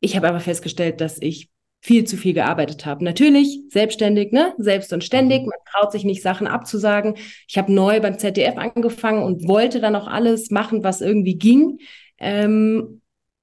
ich 0.00 0.16
habe 0.16 0.28
aber 0.28 0.40
festgestellt, 0.40 1.00
dass 1.00 1.20
ich 1.20 1.50
viel 1.80 2.04
zu 2.04 2.16
viel 2.16 2.34
gearbeitet 2.34 2.84
habe. 2.84 3.04
Natürlich 3.04 3.62
selbstständig, 3.68 4.32
ne? 4.32 4.54
Selbst 4.58 4.92
und 4.92 5.02
ständig. 5.02 5.42
Mhm. 5.42 5.46
Man 5.48 5.58
traut 5.70 5.92
sich 5.92 6.04
nicht, 6.04 6.22
Sachen 6.22 6.46
abzusagen. 6.46 7.14
Ich 7.48 7.56
habe 7.56 7.72
neu 7.72 8.00
beim 8.00 8.18
ZDF 8.18 8.56
angefangen 8.56 9.22
und 9.22 9.48
wollte 9.48 9.80
dann 9.80 9.96
auch 9.96 10.06
alles 10.06 10.50
machen, 10.50 10.84
was 10.84 11.00
irgendwie 11.00 11.36
ging. 11.36 11.78
Ähm, 12.18 13.00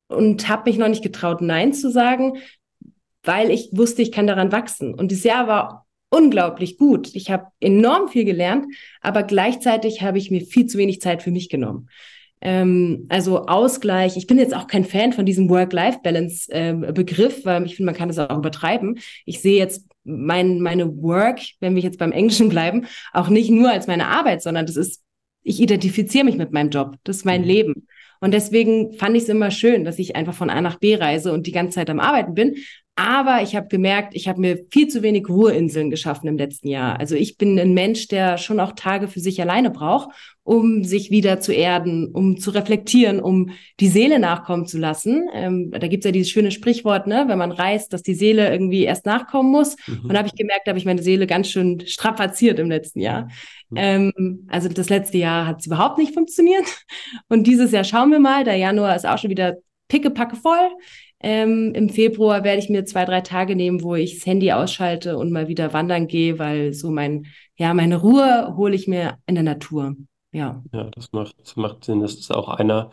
und 0.08 0.48
habe 0.48 0.70
mich 0.70 0.78
noch 0.78 0.88
nicht 0.88 1.04
getraut, 1.04 1.42
Nein 1.42 1.74
zu 1.74 1.92
sagen, 1.92 2.38
weil 3.24 3.52
ich 3.52 3.70
wusste, 3.74 4.02
ich 4.02 4.12
kann 4.12 4.28
daran 4.28 4.52
wachsen. 4.52 4.94
Und 4.94 5.12
dieses 5.12 5.26
Jahr 5.26 5.48
war 5.48 5.88
unglaublich 6.10 6.78
gut. 6.78 7.14
Ich 7.16 7.30
habe 7.30 7.48
enorm 7.60 8.08
viel 8.08 8.24
gelernt, 8.24 8.68
aber 9.02 9.24
gleichzeitig 9.24 10.02
habe 10.02 10.18
ich 10.18 10.32
mir 10.32 10.42
viel 10.42 10.68
zu 10.68 10.78
wenig 10.78 11.02
Zeit 11.02 11.22
für 11.22 11.32
mich 11.32 11.50
genommen. 11.50 11.90
Ähm, 12.42 13.06
also 13.10 13.46
Ausgleich. 13.46 14.18
Ich 14.18 14.28
bin 14.28 14.38
jetzt 14.38 14.56
auch 14.56 14.68
kein 14.68 14.86
Fan 14.86 15.14
von 15.14 15.26
diesem 15.26 15.50
Work-Life-Balance-Begriff, 15.50 17.38
ähm, 17.38 17.46
weil 17.46 17.66
ich 17.66 17.76
finde, 17.76 17.92
man 17.92 17.96
kann 17.96 18.10
das 18.10 18.20
auch 18.20 18.38
übertreiben. 18.38 19.00
Ich 19.26 19.42
sehe 19.42 19.58
jetzt 19.58 19.88
mein, 20.04 20.62
meine 20.62 21.02
Work, 21.02 21.42
wenn 21.60 21.76
wir 21.76 21.82
jetzt 21.82 22.00
beim 22.00 22.12
Englischen 22.12 22.50
bleiben, 22.50 22.86
auch 23.14 23.30
nicht 23.30 23.50
nur 23.50 23.72
als 23.72 23.88
meine 23.88 24.08
Arbeit, 24.08 24.42
sondern 24.42 24.66
das 24.66 24.76
ist, 24.76 25.04
ich 25.44 25.60
identifiziere 25.60 26.26
mich 26.26 26.38
mit 26.38 26.52
meinem 26.52 26.70
Job. 26.70 26.96
Das 27.04 27.18
ist 27.18 27.26
mein 27.26 27.42
mhm. 27.42 27.48
Leben. 27.48 27.88
Und 28.20 28.34
deswegen 28.34 28.94
fand 28.94 29.16
ich 29.16 29.24
es 29.24 29.30
immer 29.30 29.52
schön, 29.52 29.86
dass 29.86 30.00
ich 30.00 30.16
einfach 30.16 30.34
von 30.34 30.50
A 30.50 30.62
nach 30.62 30.80
B 30.80 30.96
reise 30.96 31.32
und 31.32 31.46
die 31.46 31.52
ganze 31.52 31.76
Zeit 31.76 31.90
am 31.90 32.00
Arbeiten 32.00 32.34
bin. 32.34 32.56
Aber 32.96 33.44
ich 33.44 33.56
habe 33.56 33.68
gemerkt, 33.68 34.16
ich 34.16 34.28
habe 34.28 34.42
mir 34.42 34.66
viel 34.72 34.88
zu 34.88 35.04
wenig 35.04 35.30
Ruheinseln 35.30 35.92
geschaffen 35.92 36.28
im 36.28 36.38
letzten 36.38 36.68
Jahr. 36.68 37.00
Also 37.00 37.14
ich 37.14 37.38
bin 37.38 37.60
ein 37.60 37.76
Mensch, 37.76 38.08
der 38.08 38.40
schon 38.40 38.60
auch 38.60 38.72
Tage 38.72 39.08
für 39.08 39.20
sich 39.20 39.40
alleine 39.40 39.70
braucht, 39.70 40.10
um 40.48 40.86
sich 40.86 41.12
wieder 41.12 41.42
zu 41.42 41.52
erden, 41.52 42.08
um 42.08 42.38
zu 42.38 42.52
reflektieren, 42.52 43.20
um 43.20 43.50
die 43.82 43.90
Seele 43.90 44.18
nachkommen 44.18 44.66
zu 44.66 44.78
lassen. 44.78 45.28
Ähm, 45.34 45.72
da 45.72 45.88
gibt's 45.88 46.06
ja 46.06 46.14
dieses 46.14 46.30
schöne 46.30 46.52
Sprichwort, 46.52 47.06
ne, 47.06 47.26
wenn 47.28 47.38
man 47.38 47.52
reist, 47.52 47.92
dass 47.92 48.02
die 48.02 48.14
Seele 48.14 48.50
irgendwie 48.50 48.86
erst 48.86 49.06
nachkommen 49.06 49.52
muss. 49.52 49.76
Mhm. 49.88 50.04
Und 50.04 50.14
da 50.14 50.20
habe 50.20 50.30
ich 50.30 50.36
gemerkt, 50.36 50.66
da 50.66 50.70
habe 50.72 50.80
ich 50.80 50.86
meine 50.86 51.04
Seele 51.04 51.28
ganz 51.28 51.50
schön 51.50 51.86
strapaziert 51.86 52.60
im 52.60 52.70
letzten 52.70 53.02
Jahr. 53.02 53.28
Mhm. 53.72 53.78
Ähm, 53.78 54.48
also 54.48 54.70
das 54.70 54.88
letzte 54.88 55.18
Jahr 55.18 55.48
hat 55.48 55.60
es 55.60 55.66
überhaupt 55.66 55.98
nicht 55.98 56.14
funktioniert. 56.14 56.66
Und 57.28 57.46
dieses 57.46 57.74
Jahr 57.74 57.84
schauen 57.84 58.12
wir 58.12 58.20
mal. 58.20 58.46
Der 58.46 58.56
Januar 58.56 58.96
ist 58.96 59.06
auch 59.06 59.18
schon 59.18 59.30
wieder 59.30 59.58
pickepacke 59.90 60.38
voll. 60.38 60.70
Ähm, 61.20 61.74
Im 61.76 61.90
Februar 61.90 62.46
werde 62.46 62.60
ich 62.60 62.70
mir 62.70 62.86
zwei, 62.86 63.04
drei 63.04 63.20
Tage 63.20 63.58
nehmen, 63.58 63.84
wo 63.84 63.96
ich 63.96 64.16
das 64.16 64.26
Handy 64.26 64.54
ausschalte 64.54 65.18
und 65.18 65.30
mal 65.32 65.50
wieder 65.50 65.74
wandern 65.74 66.08
gehe, 66.08 66.40
weil 66.40 66.74
so 66.74 66.90
mein, 66.90 67.26
ja, 67.58 67.74
meine 67.74 67.98
Ruhe 67.98 68.54
hole 68.56 68.76
ich 68.76 68.88
mir 68.88 69.18
in 69.26 69.36
der 69.36 69.44
Natur. 69.44 69.98
Ja. 70.32 70.64
Ja, 70.74 70.90
das 70.92 71.12
macht, 71.14 71.40
das 71.40 71.56
macht 71.56 71.86
Sinn. 71.86 72.02
Das 72.02 72.14
ist 72.16 72.32
auch 72.34 72.50
einer 72.50 72.92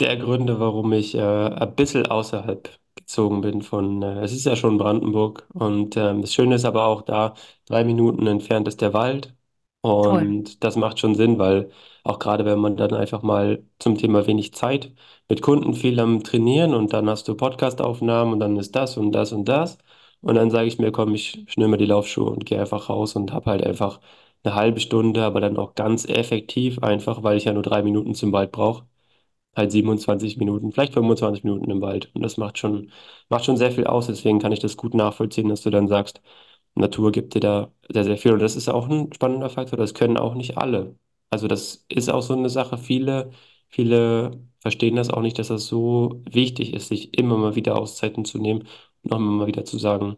der 0.00 0.16
Gründe, 0.16 0.60
warum 0.60 0.92
ich 0.92 1.14
äh, 1.14 1.20
ein 1.20 1.74
bisschen 1.74 2.06
außerhalb 2.06 2.68
gezogen 2.96 3.40
bin 3.40 3.62
von, 3.62 4.02
äh, 4.02 4.20
es 4.22 4.32
ist 4.32 4.44
ja 4.46 4.56
schon 4.56 4.78
Brandenburg 4.78 5.46
und 5.52 5.96
ähm, 5.96 6.20
das 6.20 6.32
Schöne 6.34 6.56
ist 6.56 6.64
aber 6.64 6.86
auch 6.86 7.02
da, 7.02 7.34
drei 7.66 7.84
Minuten 7.84 8.26
entfernt 8.26 8.68
ist 8.68 8.80
der 8.80 8.92
Wald 8.92 9.34
und 9.80 10.10
Toll. 10.10 10.64
das 10.64 10.76
macht 10.76 10.98
schon 10.98 11.14
Sinn, 11.14 11.38
weil 11.38 11.70
auch 12.04 12.18
gerade 12.18 12.44
wenn 12.44 12.58
man 12.58 12.76
dann 12.76 12.94
einfach 12.94 13.22
mal 13.22 13.64
zum 13.78 13.96
Thema 13.96 14.26
wenig 14.26 14.54
Zeit 14.54 14.92
mit 15.28 15.42
Kunden 15.42 15.74
viel 15.74 15.98
am 16.00 16.22
Trainieren 16.22 16.74
und 16.74 16.92
dann 16.92 17.08
hast 17.08 17.26
du 17.28 17.34
Podcastaufnahmen 17.36 18.34
und 18.34 18.40
dann 18.40 18.56
ist 18.56 18.74
das 18.76 18.96
und 18.96 19.12
das 19.12 19.32
und 19.32 19.46
das. 19.48 19.78
Und 20.20 20.36
dann 20.36 20.50
sage 20.50 20.66
ich 20.68 20.78
mir, 20.78 20.90
komm, 20.92 21.14
ich 21.14 21.44
schnür 21.48 21.68
mir 21.68 21.76
die 21.76 21.84
Laufschuhe 21.86 22.30
und 22.30 22.46
gehe 22.46 22.58
einfach 22.60 22.88
raus 22.88 23.14
und 23.16 23.32
habe 23.32 23.50
halt 23.50 23.62
einfach 23.64 24.00
eine 24.44 24.54
halbe 24.54 24.80
Stunde, 24.80 25.24
aber 25.24 25.40
dann 25.40 25.56
auch 25.56 25.74
ganz 25.74 26.06
effektiv, 26.08 26.80
einfach 26.80 27.22
weil 27.22 27.36
ich 27.38 27.44
ja 27.44 27.52
nur 27.52 27.62
drei 27.62 27.82
Minuten 27.82 28.14
zum 28.14 28.32
Wald 28.32 28.52
brauche. 28.52 28.86
Halt 29.56 29.70
27 29.72 30.36
Minuten, 30.38 30.72
vielleicht 30.72 30.94
25 30.94 31.44
Minuten 31.44 31.70
im 31.70 31.80
Wald. 31.80 32.10
Und 32.14 32.22
das 32.22 32.36
macht 32.38 32.58
schon, 32.58 32.90
macht 33.28 33.44
schon 33.44 33.56
sehr 33.56 33.70
viel 33.72 33.86
aus. 33.86 34.06
Deswegen 34.08 34.40
kann 34.40 34.52
ich 34.52 34.58
das 34.60 34.76
gut 34.76 34.94
nachvollziehen, 34.94 35.48
dass 35.48 35.62
du 35.62 35.70
dann 35.70 35.86
sagst, 35.88 36.20
Natur 36.74 37.12
gibt 37.12 37.34
dir 37.34 37.40
da 37.40 37.72
sehr, 37.92 38.04
sehr 38.04 38.16
viel. 38.18 38.32
Und 38.32 38.40
das 38.40 38.56
ist 38.56 38.68
auch 38.68 38.88
ein 38.88 39.12
spannender 39.12 39.50
Faktor, 39.50 39.78
das 39.78 39.94
können 39.94 40.16
auch 40.18 40.34
nicht 40.34 40.58
alle. 40.58 40.96
Also 41.30 41.48
das 41.48 41.84
ist 41.88 42.10
auch 42.10 42.22
so 42.22 42.34
eine 42.36 42.48
Sache, 42.50 42.78
viele, 42.78 43.30
viele 43.68 44.40
verstehen 44.60 44.96
das 44.96 45.10
auch 45.10 45.20
nicht, 45.22 45.38
dass 45.38 45.48
das 45.48 45.66
so 45.66 46.22
wichtig 46.30 46.74
ist, 46.74 46.88
sich 46.88 47.16
immer 47.18 47.36
mal 47.38 47.54
wieder 47.56 47.76
Auszeiten 47.78 48.24
zu 48.24 48.38
nehmen 48.38 48.66
und 49.02 49.12
auch 49.12 49.16
immer 49.18 49.30
mal 49.32 49.46
wieder 49.46 49.64
zu 49.64 49.78
sagen, 49.78 50.16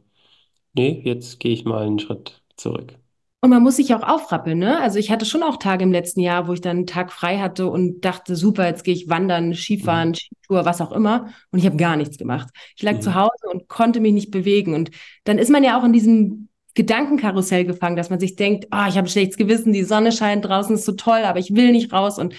nee, 0.75 1.01
jetzt 1.05 1.41
gehe 1.41 1.53
ich 1.55 1.65
mal 1.65 1.87
einen 1.87 1.99
Schritt 1.99 2.43
zurück. 2.57 2.99
Und 3.43 3.51
man 3.51 3.63
muss 3.63 3.77
sich 3.77 3.95
auch 3.95 4.03
aufrappeln, 4.03 4.59
ne? 4.59 4.81
Also 4.81 4.99
ich 4.99 5.11
hatte 5.11 5.27
schon 5.27 5.43
auch 5.43 5.59
Tage 5.59 5.85
im 5.85 5.93
letzten 5.93 6.21
Jahr, 6.21 6.49
wo 6.49 6.53
ich 6.53 6.63
dann 6.63 6.79
einen 6.79 6.87
Tag 6.87 7.13
frei 7.13 7.39
hatte 7.39 7.69
und 7.69 8.01
dachte, 8.05 8.35
super, 8.35 8.67
jetzt 8.67 8.83
gehe 8.83 8.95
ich 8.95 9.09
wandern, 9.09 9.55
Skifahren, 9.55 10.11
mhm. 10.11 10.15
Skitour, 10.15 10.65
was 10.65 10.81
auch 10.81 10.91
immer. 10.91 11.29
Und 11.51 11.59
ich 11.59 11.67
habe 11.67 11.77
gar 11.77 11.97
nichts 11.97 12.17
gemacht. 12.19 12.49
Ich 12.77 12.83
lag 12.83 12.95
mhm. 12.95 13.03
zu 13.03 13.15
Hause 13.15 13.47
und 13.53 13.69
konnte 13.69 14.01
mich 14.01 14.15
nicht 14.15 14.31
bewegen. 14.31 14.75
Und 14.75 14.91
dann 15.25 15.39
ist 15.39 15.51
man 15.51 15.63
ja 15.63 15.79
auch 15.79 15.85
in 15.85 15.93
diesem 15.93 16.49
Gedankenkarussell 16.75 17.65
gefangen, 17.65 17.97
dass 17.97 18.11
man 18.11 18.21
sich 18.21 18.37
denkt, 18.37 18.67
ah, 18.71 18.85
oh, 18.85 18.89
ich 18.89 18.97
habe 18.97 19.07
ein 19.07 19.11
schlechtes 19.11 19.37
Gewissen, 19.37 19.73
die 19.73 19.85
Sonne 19.85 20.13
scheint 20.13 20.45
draußen, 20.45 20.75
ist 20.75 20.85
so 20.85 20.93
toll, 20.93 21.21
aber 21.25 21.39
ich 21.39 21.55
will 21.55 21.73
nicht 21.73 21.93
raus. 21.93 22.19
Und 22.19 22.35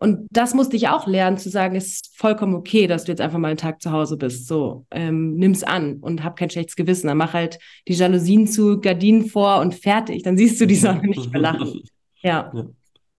und 0.00 0.26
das 0.30 0.54
musste 0.54 0.76
ich 0.76 0.88
auch 0.88 1.06
lernen, 1.06 1.38
zu 1.38 1.50
sagen, 1.50 1.74
es 1.76 1.86
ist 1.86 2.16
vollkommen 2.16 2.54
okay, 2.54 2.86
dass 2.86 3.04
du 3.04 3.12
jetzt 3.12 3.20
einfach 3.20 3.38
mal 3.38 3.48
einen 3.48 3.56
Tag 3.56 3.82
zu 3.82 3.90
Hause 3.90 4.16
bist. 4.16 4.46
So, 4.46 4.86
ähm, 4.90 5.34
nimm's 5.36 5.64
an 5.64 5.98
und 6.00 6.22
hab 6.22 6.36
kein 6.36 6.50
schlechtes 6.50 6.76
Gewissen. 6.76 7.08
Dann 7.08 7.18
mach 7.18 7.32
halt 7.32 7.58
die 7.88 7.94
Jalousien 7.94 8.46
zu, 8.46 8.80
Gardinen 8.80 9.26
vor 9.26 9.60
und 9.60 9.74
fertig. 9.74 10.22
Dann 10.22 10.36
siehst 10.36 10.60
du 10.60 10.66
die 10.66 10.76
Sonne 10.76 11.02
nicht 11.02 11.32
mehr 11.32 11.42
lachen. 11.42 11.82
Ja. 12.20 12.50
ja. 12.52 12.66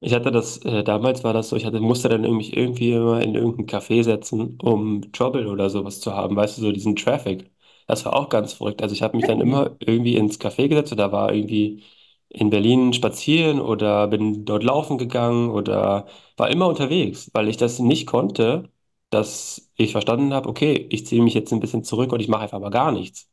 Ich 0.02 0.14
hatte 0.14 0.30
das, 0.30 0.58
äh, 0.66 0.84
damals 0.84 1.24
war 1.24 1.32
das 1.32 1.48
so, 1.50 1.56
ich 1.56 1.66
hatte, 1.66 1.80
musste 1.80 2.10
dann 2.10 2.26
irgendwie, 2.26 2.54
irgendwie 2.54 2.92
immer 2.92 3.22
in 3.22 3.36
irgendein 3.36 3.66
Café 3.66 4.04
setzen, 4.04 4.58
um 4.62 5.10
Trouble 5.14 5.48
oder 5.48 5.70
sowas 5.70 6.02
zu 6.02 6.14
haben, 6.14 6.36
weißt 6.36 6.58
du, 6.58 6.62
so 6.64 6.72
diesen 6.74 6.98
Traffic. 6.98 7.50
Das 7.88 8.04
war 8.06 8.14
auch 8.14 8.30
ganz 8.30 8.54
verrückt. 8.54 8.82
Also 8.82 8.94
ich 8.94 9.02
habe 9.02 9.18
mich 9.18 9.26
dann 9.26 9.40
immer 9.42 9.78
irgendwie 9.80 10.16
ins 10.16 10.40
Café 10.40 10.68
gesetzt 10.68 10.92
und 10.92 10.98
da 11.00 11.12
war 11.14 11.34
irgendwie 11.34 11.84
in 12.30 12.50
Berlin 12.50 12.94
spazieren 12.94 13.60
oder 13.60 14.08
bin 14.08 14.46
dort 14.46 14.64
laufen 14.64 14.98
gegangen 14.98 15.50
oder 15.50 16.08
war 16.38 16.50
immer 16.50 16.68
unterwegs, 16.68 17.30
weil 17.34 17.48
ich 17.50 17.58
das 17.58 17.80
nicht 17.80 18.06
konnte, 18.08 18.70
dass 19.10 19.72
ich 19.76 19.92
verstanden 19.94 20.34
habe, 20.34 20.48
okay, 20.50 20.88
ich 20.92 21.06
ziehe 21.08 21.24
mich 21.24 21.34
jetzt 21.34 21.52
ein 21.54 21.60
bisschen 21.60 21.84
zurück 21.84 22.12
und 22.14 22.20
ich 22.20 22.28
mache 22.28 22.44
einfach 22.44 22.60
mal 22.60 22.70
gar 22.70 22.92
nichts. 22.92 23.30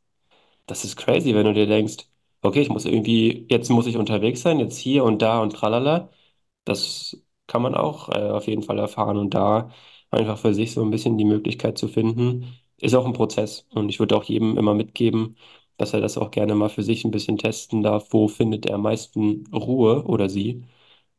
Das 0.65 0.83
ist 0.83 0.95
crazy, 0.97 1.33
wenn 1.35 1.45
du 1.45 1.53
dir 1.53 1.67
denkst, 1.67 2.05
okay, 2.41 2.61
ich 2.61 2.69
muss 2.69 2.85
irgendwie, 2.85 3.45
jetzt 3.49 3.69
muss 3.69 3.87
ich 3.87 3.97
unterwegs 3.97 4.41
sein, 4.41 4.59
jetzt 4.59 4.77
hier 4.77 5.03
und 5.03 5.21
da 5.21 5.39
und 5.41 5.51
tralala. 5.53 6.09
Das 6.65 7.17
kann 7.47 7.61
man 7.61 7.75
auch 7.75 8.09
äh, 8.09 8.29
auf 8.31 8.47
jeden 8.47 8.63
Fall 8.63 8.79
erfahren 8.79 9.17
und 9.17 9.33
da 9.33 9.71
einfach 10.11 10.37
für 10.37 10.53
sich 10.53 10.73
so 10.73 10.83
ein 10.83 10.91
bisschen 10.91 11.17
die 11.17 11.25
Möglichkeit 11.25 11.77
zu 11.77 11.87
finden, 11.87 12.45
ist 12.79 12.95
auch 12.95 13.05
ein 13.05 13.13
Prozess. 13.13 13.67
Und 13.71 13.89
ich 13.89 13.99
würde 13.99 14.15
auch 14.17 14.23
jedem 14.25 14.57
immer 14.57 14.73
mitgeben, 14.73 15.37
dass 15.77 15.93
er 15.93 16.01
das 16.01 16.17
auch 16.17 16.31
gerne 16.31 16.55
mal 16.55 16.69
für 16.69 16.83
sich 16.83 17.05
ein 17.05 17.11
bisschen 17.11 17.37
testen 17.37 17.83
darf, 17.83 18.07
wo 18.11 18.27
findet 18.27 18.65
er 18.65 18.75
am 18.75 18.81
meisten 18.81 19.45
Ruhe 19.53 20.03
oder 20.05 20.29
sie. 20.29 20.63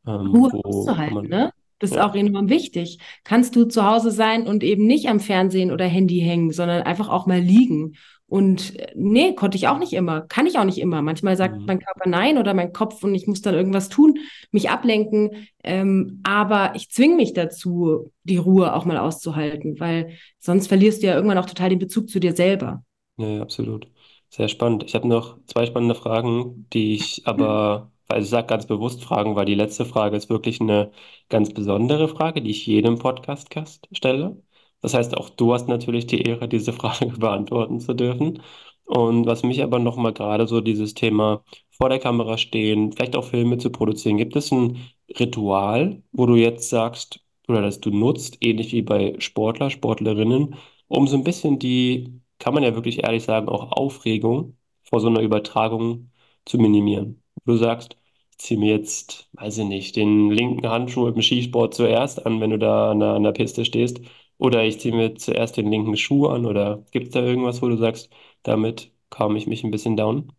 Ähm, 0.05 0.27
Ruhe 0.27 0.51
auszuhalten, 0.63 1.13
man, 1.15 1.27
ne? 1.27 1.51
Das 1.79 1.91
ist 1.91 1.95
ja. 1.95 2.09
auch 2.09 2.13
enorm 2.13 2.49
wichtig. 2.49 2.99
Kannst 3.23 3.55
du 3.55 3.63
zu 3.63 3.85
Hause 3.85 4.11
sein 4.11 4.47
und 4.47 4.63
eben 4.63 4.85
nicht 4.85 5.07
am 5.07 5.21
Fernsehen 5.21 5.71
oder 5.71 5.85
Handy 5.85 6.19
hängen, 6.19 6.51
sondern 6.51 6.83
einfach 6.83 7.07
auch 7.07 7.25
mal 7.25 7.39
liegen. 7.39 7.95
Und 8.27 8.77
äh, 8.77 8.91
nee, 8.95 9.33
konnte 9.33 9.57
ich 9.57 9.67
auch 9.67 9.79
nicht 9.79 9.93
immer. 9.93 10.21
Kann 10.21 10.45
ich 10.45 10.59
auch 10.59 10.63
nicht 10.63 10.77
immer. 10.77 11.01
Manchmal 11.01 11.35
sagt 11.35 11.57
mhm. 11.57 11.65
mein 11.65 11.79
Körper 11.79 12.07
nein 12.07 12.37
oder 12.37 12.53
mein 12.53 12.73
Kopf 12.73 13.03
und 13.03 13.15
ich 13.15 13.27
muss 13.27 13.41
dann 13.41 13.55
irgendwas 13.55 13.89
tun, 13.89 14.19
mich 14.51 14.69
ablenken. 14.69 15.31
Ähm, 15.63 16.19
aber 16.23 16.73
ich 16.75 16.89
zwinge 16.91 17.15
mich 17.15 17.33
dazu, 17.33 18.11
die 18.23 18.37
Ruhe 18.37 18.75
auch 18.75 18.85
mal 18.85 18.97
auszuhalten, 18.97 19.79
weil 19.79 20.11
sonst 20.37 20.67
verlierst 20.67 21.01
du 21.01 21.07
ja 21.07 21.15
irgendwann 21.15 21.37
auch 21.37 21.47
total 21.47 21.69
den 21.69 21.79
Bezug 21.79 22.09
zu 22.09 22.19
dir 22.19 22.35
selber. 22.35 22.83
Ja 23.17 23.41
absolut. 23.41 23.87
Sehr 24.29 24.47
spannend. 24.47 24.83
Ich 24.83 24.93
habe 24.95 25.07
noch 25.07 25.37
zwei 25.45 25.65
spannende 25.65 25.95
Fragen, 25.95 26.67
die 26.71 26.93
ich 26.93 27.25
aber, 27.27 27.91
also 28.07 28.23
ich 28.23 28.29
sage 28.29 28.47
ganz 28.47 28.67
bewusst 28.67 29.03
Fragen, 29.03 29.35
weil 29.35 29.45
die 29.45 29.55
letzte 29.55 29.85
Frage 29.85 30.15
ist 30.17 30.29
wirklich 30.29 30.61
eine 30.61 30.91
ganz 31.29 31.51
besondere 31.53 32.07
Frage, 32.07 32.41
die 32.41 32.51
ich 32.51 32.65
jedem 32.67 32.99
Podcast-Gast 32.99 33.87
stelle. 33.91 34.41
Das 34.81 34.93
heißt, 34.93 35.17
auch 35.17 35.29
du 35.29 35.53
hast 35.53 35.67
natürlich 35.67 36.05
die 36.07 36.21
Ehre, 36.21 36.47
diese 36.47 36.73
Frage 36.75 37.07
beantworten 37.07 37.79
zu 37.79 37.93
dürfen. 37.93 38.41
Und 38.85 39.25
was 39.25 39.43
mich 39.43 39.61
aber 39.63 39.79
nochmal 39.79 40.13
gerade 40.13 40.47
so 40.47 40.61
dieses 40.61 40.93
Thema 40.93 41.43
vor 41.71 41.89
der 41.89 41.99
Kamera 41.99 42.37
stehen, 42.37 42.91
vielleicht 42.91 43.15
auch 43.15 43.25
Filme 43.25 43.57
zu 43.57 43.71
produzieren, 43.71 44.17
gibt 44.17 44.35
es 44.35 44.51
ein 44.51 44.77
Ritual, 45.19 46.01
wo 46.11 46.25
du 46.25 46.35
jetzt 46.35 46.69
sagst, 46.69 47.19
oder 47.47 47.61
das 47.61 47.79
du 47.79 47.89
nutzt, 47.91 48.37
ähnlich 48.41 48.73
wie 48.73 48.81
bei 48.83 49.15
Sportler, 49.19 49.69
Sportlerinnen, 49.71 50.55
um 50.87 51.07
so 51.07 51.17
ein 51.17 51.23
bisschen 51.23 51.59
die 51.59 52.18
kann 52.39 52.53
man 52.53 52.63
ja 52.63 52.73
wirklich 52.75 53.03
ehrlich 53.03 53.23
sagen, 53.23 53.49
auch 53.49 53.71
Aufregung 53.71 54.57
vor 54.83 54.99
so 54.99 55.07
einer 55.07 55.21
Übertragung 55.21 56.11
zu 56.45 56.57
minimieren. 56.57 57.23
Du 57.45 57.57
sagst, 57.57 57.95
ich 58.31 58.37
ziehe 58.39 58.59
mir 58.59 58.71
jetzt, 58.75 59.29
weiß 59.33 59.57
ich 59.59 59.65
nicht, 59.65 59.95
den 59.95 60.31
linken 60.31 60.67
Handschuh 60.69 61.07
im 61.07 61.21
Skisport 61.21 61.73
zuerst 61.73 62.25
an, 62.25 62.39
wenn 62.41 62.51
du 62.51 62.57
da 62.59 62.91
an 62.91 62.99
der, 62.99 63.09
an 63.13 63.23
der 63.23 63.31
Piste 63.33 63.65
stehst. 63.65 64.01
Oder 64.37 64.63
ich 64.65 64.79
ziehe 64.79 64.95
mir 64.95 65.15
zuerst 65.15 65.57
den 65.57 65.69
linken 65.69 65.97
Schuh 65.97 66.27
an. 66.27 66.45
Oder 66.45 66.85
gibt 66.91 67.07
es 67.07 67.11
da 67.13 67.21
irgendwas, 67.21 67.61
wo 67.61 67.67
du 67.69 67.77
sagst, 67.77 68.09
damit 68.43 68.91
kam 69.09 69.35
ich 69.35 69.47
mich 69.47 69.63
ein 69.63 69.71
bisschen 69.71 69.97
down? 69.97 70.31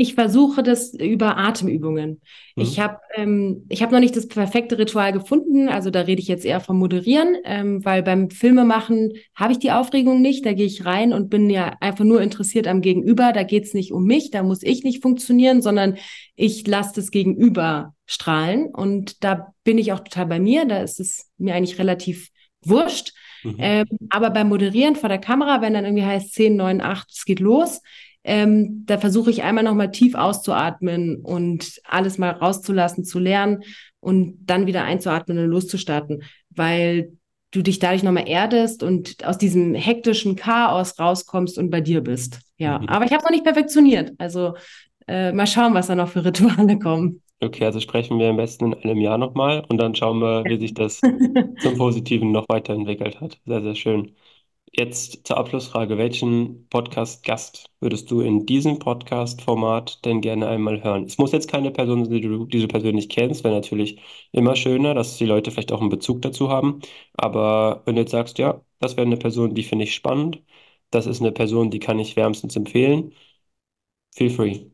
Ich 0.00 0.14
versuche 0.14 0.62
das 0.62 0.94
über 0.94 1.38
Atemübungen. 1.38 2.20
Mhm. 2.54 2.62
Ich 2.62 2.78
habe 2.78 2.98
ähm, 3.16 3.66
ich 3.68 3.82
hab 3.82 3.90
noch 3.90 3.98
nicht 3.98 4.14
das 4.14 4.28
perfekte 4.28 4.78
Ritual 4.78 5.12
gefunden. 5.12 5.68
Also 5.68 5.90
da 5.90 6.02
rede 6.02 6.22
ich 6.22 6.28
jetzt 6.28 6.44
eher 6.44 6.60
vom 6.60 6.78
Moderieren, 6.78 7.36
ähm, 7.44 7.84
weil 7.84 8.04
beim 8.04 8.30
Filmemachen 8.30 9.14
habe 9.34 9.50
ich 9.50 9.58
die 9.58 9.72
Aufregung 9.72 10.22
nicht. 10.22 10.46
Da 10.46 10.52
gehe 10.52 10.66
ich 10.66 10.84
rein 10.84 11.12
und 11.12 11.30
bin 11.30 11.50
ja 11.50 11.76
einfach 11.80 12.04
nur 12.04 12.22
interessiert 12.22 12.68
am 12.68 12.80
Gegenüber. 12.80 13.32
Da 13.32 13.42
geht 13.42 13.64
es 13.64 13.74
nicht 13.74 13.92
um 13.92 14.04
mich, 14.04 14.30
da 14.30 14.44
muss 14.44 14.62
ich 14.62 14.84
nicht 14.84 15.02
funktionieren, 15.02 15.62
sondern 15.62 15.96
ich 16.36 16.64
lasse 16.64 16.92
das 16.94 17.10
Gegenüber 17.10 17.92
strahlen. 18.06 18.66
Und 18.66 19.24
da 19.24 19.52
bin 19.64 19.78
ich 19.78 19.92
auch 19.92 20.00
total 20.00 20.26
bei 20.26 20.38
mir. 20.38 20.64
Da 20.64 20.80
ist 20.80 21.00
es 21.00 21.28
mir 21.38 21.56
eigentlich 21.56 21.80
relativ 21.80 22.28
wurscht. 22.62 23.14
Mhm. 23.42 23.56
Ähm, 23.58 23.86
aber 24.10 24.30
beim 24.30 24.48
Moderieren 24.48 24.94
vor 24.94 25.08
der 25.08 25.18
Kamera, 25.18 25.60
wenn 25.60 25.74
dann 25.74 25.84
irgendwie 25.84 26.06
heißt 26.06 26.34
10, 26.34 26.54
9, 26.54 26.80
8, 26.82 27.10
es 27.10 27.24
geht 27.24 27.40
los, 27.40 27.80
ähm, 28.28 28.84
da 28.84 28.98
versuche 28.98 29.30
ich 29.30 29.42
einmal 29.42 29.64
nochmal 29.64 29.90
tief 29.90 30.14
auszuatmen 30.14 31.16
und 31.16 31.80
alles 31.88 32.18
mal 32.18 32.30
rauszulassen, 32.30 33.02
zu 33.02 33.18
lernen 33.18 33.62
und 34.00 34.36
dann 34.44 34.66
wieder 34.66 34.84
einzuatmen 34.84 35.38
und 35.38 35.46
loszustarten, 35.46 36.22
weil 36.50 37.12
du 37.52 37.62
dich 37.62 37.78
dadurch 37.78 38.02
nochmal 38.02 38.28
erdest 38.28 38.82
und 38.82 39.24
aus 39.24 39.38
diesem 39.38 39.74
hektischen 39.74 40.36
Chaos 40.36 41.00
rauskommst 41.00 41.56
und 41.56 41.70
bei 41.70 41.80
dir 41.80 42.02
bist. 42.02 42.40
Ja, 42.58 42.78
mhm. 42.78 42.88
aber 42.88 43.06
ich 43.06 43.12
habe 43.12 43.20
es 43.20 43.24
noch 43.24 43.30
nicht 43.30 43.44
perfektioniert. 43.44 44.12
Also 44.18 44.52
äh, 45.06 45.32
mal 45.32 45.46
schauen, 45.46 45.72
was 45.72 45.86
da 45.86 45.94
noch 45.94 46.08
für 46.08 46.22
Rituale 46.22 46.78
kommen. 46.78 47.22
Okay, 47.40 47.64
also 47.64 47.80
sprechen 47.80 48.18
wir 48.18 48.28
am 48.28 48.36
besten 48.36 48.74
in 48.74 48.90
einem 48.90 49.00
Jahr 49.00 49.16
nochmal 49.16 49.64
und 49.70 49.78
dann 49.78 49.94
schauen 49.94 50.18
wir, 50.18 50.44
wie 50.44 50.58
sich 50.58 50.74
das 50.74 51.00
zum 51.62 51.78
Positiven 51.78 52.30
noch 52.30 52.46
weiterentwickelt 52.50 53.22
hat. 53.22 53.38
Sehr, 53.46 53.62
sehr 53.62 53.74
schön. 53.74 54.12
Jetzt 54.72 55.26
zur 55.26 55.36
Abschlussfrage. 55.38 55.98
Welchen 55.98 56.68
Podcast-Gast 56.68 57.70
würdest 57.80 58.10
du 58.10 58.20
in 58.20 58.44
diesem 58.46 58.78
Podcast-Format 58.78 60.04
denn 60.04 60.20
gerne 60.20 60.46
einmal 60.48 60.82
hören? 60.82 61.04
Es 61.04 61.18
muss 61.18 61.32
jetzt 61.32 61.48
keine 61.50 61.70
Person 61.70 62.04
sein, 62.04 62.14
die 62.14 62.20
du, 62.20 62.44
die 62.46 62.60
du 62.60 62.68
persönlich 62.68 63.08
kennst, 63.08 63.44
wäre 63.44 63.54
natürlich 63.54 64.00
immer 64.32 64.56
schöner, 64.56 64.94
dass 64.94 65.16
die 65.16 65.26
Leute 65.26 65.50
vielleicht 65.50 65.72
auch 65.72 65.80
einen 65.80 65.90
Bezug 65.90 66.22
dazu 66.22 66.50
haben. 66.50 66.80
Aber 67.14 67.82
wenn 67.86 67.94
du 67.96 68.02
jetzt 68.02 68.10
sagst, 68.10 68.38
ja, 68.38 68.62
das 68.78 68.96
wäre 68.96 69.06
eine 69.06 69.16
Person, 69.16 69.54
die 69.54 69.62
finde 69.64 69.84
ich 69.84 69.94
spannend, 69.94 70.42
das 70.90 71.06
ist 71.06 71.20
eine 71.20 71.32
Person, 71.32 71.70
die 71.70 71.78
kann 71.80 71.98
ich 71.98 72.16
wärmstens 72.16 72.56
empfehlen, 72.56 73.14
feel 74.14 74.30
free. 74.30 74.70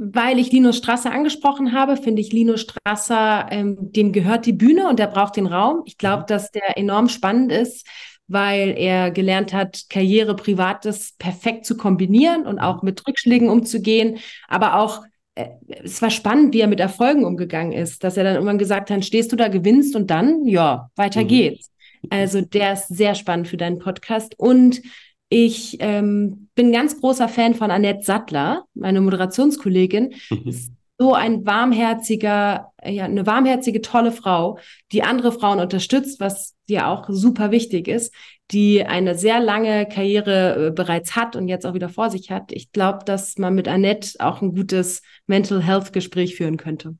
Weil 0.00 0.38
ich 0.38 0.52
Lino 0.52 0.70
Strasser 0.72 1.10
angesprochen 1.10 1.72
habe, 1.72 1.96
finde 1.96 2.22
ich 2.22 2.32
Lino 2.32 2.56
Strasser, 2.56 3.48
ähm, 3.50 3.90
dem 3.92 4.12
gehört 4.12 4.46
die 4.46 4.52
Bühne 4.52 4.88
und 4.88 5.00
der 5.00 5.08
braucht 5.08 5.36
den 5.36 5.46
Raum. 5.46 5.82
Ich 5.86 5.98
glaube, 5.98 6.22
mhm. 6.22 6.26
dass 6.28 6.52
der 6.52 6.78
enorm 6.78 7.08
spannend 7.08 7.50
ist, 7.50 7.84
weil 8.28 8.74
er 8.76 9.10
gelernt 9.10 9.52
hat, 9.52 9.86
Karriere, 9.88 10.36
Privates 10.36 11.14
perfekt 11.18 11.66
zu 11.66 11.76
kombinieren 11.76 12.46
und 12.46 12.58
auch 12.58 12.82
mit 12.82 13.06
Rückschlägen 13.06 13.48
umzugehen, 13.48 14.18
aber 14.46 14.78
auch 14.78 15.02
äh, 15.34 15.48
es 15.82 16.00
war 16.02 16.10
spannend, 16.10 16.54
wie 16.54 16.60
er 16.60 16.68
mit 16.68 16.80
Erfolgen 16.80 17.24
umgegangen 17.24 17.72
ist, 17.72 18.04
dass 18.04 18.16
er 18.16 18.24
dann 18.24 18.34
irgendwann 18.34 18.58
gesagt 18.58 18.90
hat, 18.90 19.04
stehst 19.04 19.32
du 19.32 19.36
da, 19.36 19.48
gewinnst 19.48 19.96
und 19.96 20.10
dann, 20.10 20.44
ja, 20.44 20.90
weiter 20.96 21.22
mhm. 21.22 21.28
geht's. 21.28 21.70
Also 22.10 22.40
der 22.40 22.74
ist 22.74 22.88
sehr 22.88 23.14
spannend 23.14 23.48
für 23.48 23.56
deinen 23.56 23.78
Podcast 23.78 24.38
und 24.38 24.82
ich 25.30 25.76
ähm, 25.80 26.48
bin 26.54 26.72
ganz 26.72 27.00
großer 27.00 27.28
Fan 27.28 27.54
von 27.54 27.70
Annette 27.70 28.02
Sattler, 28.02 28.64
meine 28.74 29.00
Moderationskollegin. 29.00 30.14
Mhm. 30.30 30.72
So 30.98 31.14
ein 31.14 31.46
warmherziger, 31.46 32.72
ja, 32.84 33.04
eine 33.04 33.24
warmherzige, 33.24 33.80
tolle 33.80 34.10
Frau, 34.10 34.58
die 34.90 35.04
andere 35.04 35.30
Frauen 35.30 35.60
unterstützt, 35.60 36.18
was 36.18 36.56
ja 36.68 36.92
auch 36.92 37.06
super 37.08 37.52
wichtig 37.52 37.86
ist, 37.86 38.12
die 38.50 38.84
eine 38.84 39.14
sehr 39.14 39.40
lange 39.40 39.86
Karriere 39.86 40.66
äh, 40.66 40.70
bereits 40.70 41.14
hat 41.14 41.36
und 41.36 41.48
jetzt 41.48 41.66
auch 41.66 41.74
wieder 41.74 41.88
vor 41.88 42.10
sich 42.10 42.30
hat. 42.30 42.50
Ich 42.50 42.72
glaube, 42.72 43.04
dass 43.04 43.38
man 43.38 43.54
mit 43.54 43.68
Annette 43.68 44.18
auch 44.18 44.42
ein 44.42 44.54
gutes 44.54 45.02
Mental 45.26 45.62
Health 45.62 45.92
Gespräch 45.92 46.34
führen 46.34 46.56
könnte. 46.56 46.96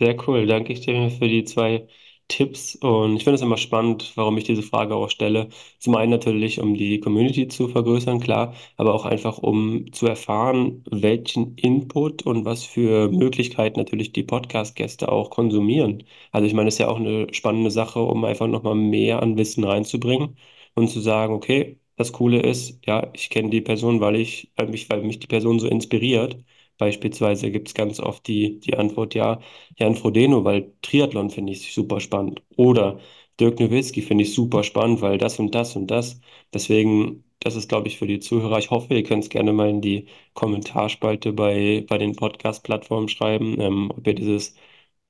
Sehr 0.00 0.16
cool. 0.26 0.46
Danke 0.46 0.72
ich 0.72 0.80
dir 0.80 1.08
für 1.10 1.28
die 1.28 1.44
zwei 1.44 1.86
Tipps 2.28 2.74
und 2.76 3.16
ich 3.16 3.24
finde 3.24 3.36
es 3.36 3.42
immer 3.42 3.56
spannend, 3.56 4.12
warum 4.16 4.36
ich 4.38 4.44
diese 4.44 4.62
Frage 4.62 4.94
auch 4.96 5.10
stelle. 5.10 5.48
Zum 5.78 5.94
einen 5.96 6.10
natürlich, 6.10 6.60
um 6.60 6.74
die 6.74 7.00
Community 7.00 7.48
zu 7.48 7.68
vergrößern, 7.68 8.20
klar, 8.20 8.54
aber 8.76 8.94
auch 8.94 9.04
einfach, 9.04 9.38
um 9.38 9.92
zu 9.92 10.06
erfahren, 10.06 10.82
welchen 10.90 11.54
Input 11.56 12.22
und 12.24 12.44
was 12.44 12.64
für 12.64 13.08
Möglichkeiten 13.10 13.78
natürlich 13.78 14.12
die 14.12 14.24
Podcast-Gäste 14.24 15.10
auch 15.12 15.30
konsumieren. 15.30 16.02
Also 16.32 16.46
ich 16.46 16.54
meine, 16.54 16.68
es 16.68 16.74
ist 16.74 16.78
ja 16.80 16.88
auch 16.88 16.96
eine 16.98 17.32
spannende 17.32 17.70
Sache, 17.70 18.00
um 18.00 18.24
einfach 18.24 18.46
nochmal 18.48 18.74
mehr 18.74 19.22
an 19.22 19.36
Wissen 19.38 19.64
reinzubringen 19.64 20.36
und 20.74 20.88
zu 20.88 21.00
sagen, 21.00 21.32
okay, 21.34 21.78
das 21.96 22.12
Coole 22.12 22.40
ist, 22.42 22.78
ja, 22.86 23.10
ich 23.14 23.30
kenne 23.30 23.50
die 23.50 23.60
Person, 23.60 24.00
weil 24.00 24.16
ich, 24.16 24.52
weil 24.56 24.68
mich, 24.68 24.90
weil 24.90 25.02
mich 25.02 25.18
die 25.18 25.26
Person 25.26 25.58
so 25.60 25.66
inspiriert. 25.68 26.36
Beispielsweise 26.78 27.50
gibt 27.50 27.68
es 27.68 27.74
ganz 27.74 28.00
oft 28.00 28.26
die, 28.26 28.60
die 28.60 28.76
Antwort, 28.76 29.14
ja, 29.14 29.40
Jan 29.78 29.94
Frodeno, 29.96 30.44
weil 30.44 30.72
Triathlon 30.82 31.30
finde 31.30 31.52
ich 31.52 31.72
super 31.74 32.00
spannend. 32.00 32.42
Oder 32.56 33.00
Dirk 33.40 33.60
Nowitzki 33.60 34.02
finde 34.02 34.24
ich 34.24 34.34
super 34.34 34.62
spannend, 34.64 35.00
weil 35.00 35.18
das 35.18 35.38
und 35.38 35.54
das 35.54 35.76
und 35.76 35.88
das. 35.90 36.20
Deswegen, 36.52 37.24
das 37.40 37.56
ist, 37.56 37.68
glaube 37.68 37.88
ich, 37.88 37.98
für 37.98 38.06
die 38.06 38.20
Zuhörer. 38.20 38.58
Ich 38.58 38.70
hoffe, 38.70 38.94
ihr 38.94 39.02
könnt 39.02 39.24
es 39.24 39.30
gerne 39.30 39.52
mal 39.52 39.68
in 39.70 39.80
die 39.80 40.06
Kommentarspalte 40.34 41.32
bei, 41.32 41.84
bei 41.88 41.98
den 41.98 42.16
Podcast-Plattformen 42.16 43.08
schreiben, 43.08 43.60
ähm, 43.60 43.90
ob 43.96 44.06
ihr 44.06 44.14
dieses 44.14 44.54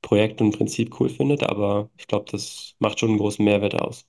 Projekt 0.02 0.40
und 0.40 0.56
Prinzip 0.56 0.98
cool 1.00 1.08
findet. 1.08 1.42
Aber 1.44 1.90
ich 1.98 2.06
glaube, 2.06 2.26
das 2.30 2.74
macht 2.78 2.98
schon 3.00 3.10
einen 3.10 3.18
großen 3.18 3.44
Mehrwert 3.44 3.74
aus. 3.80 4.06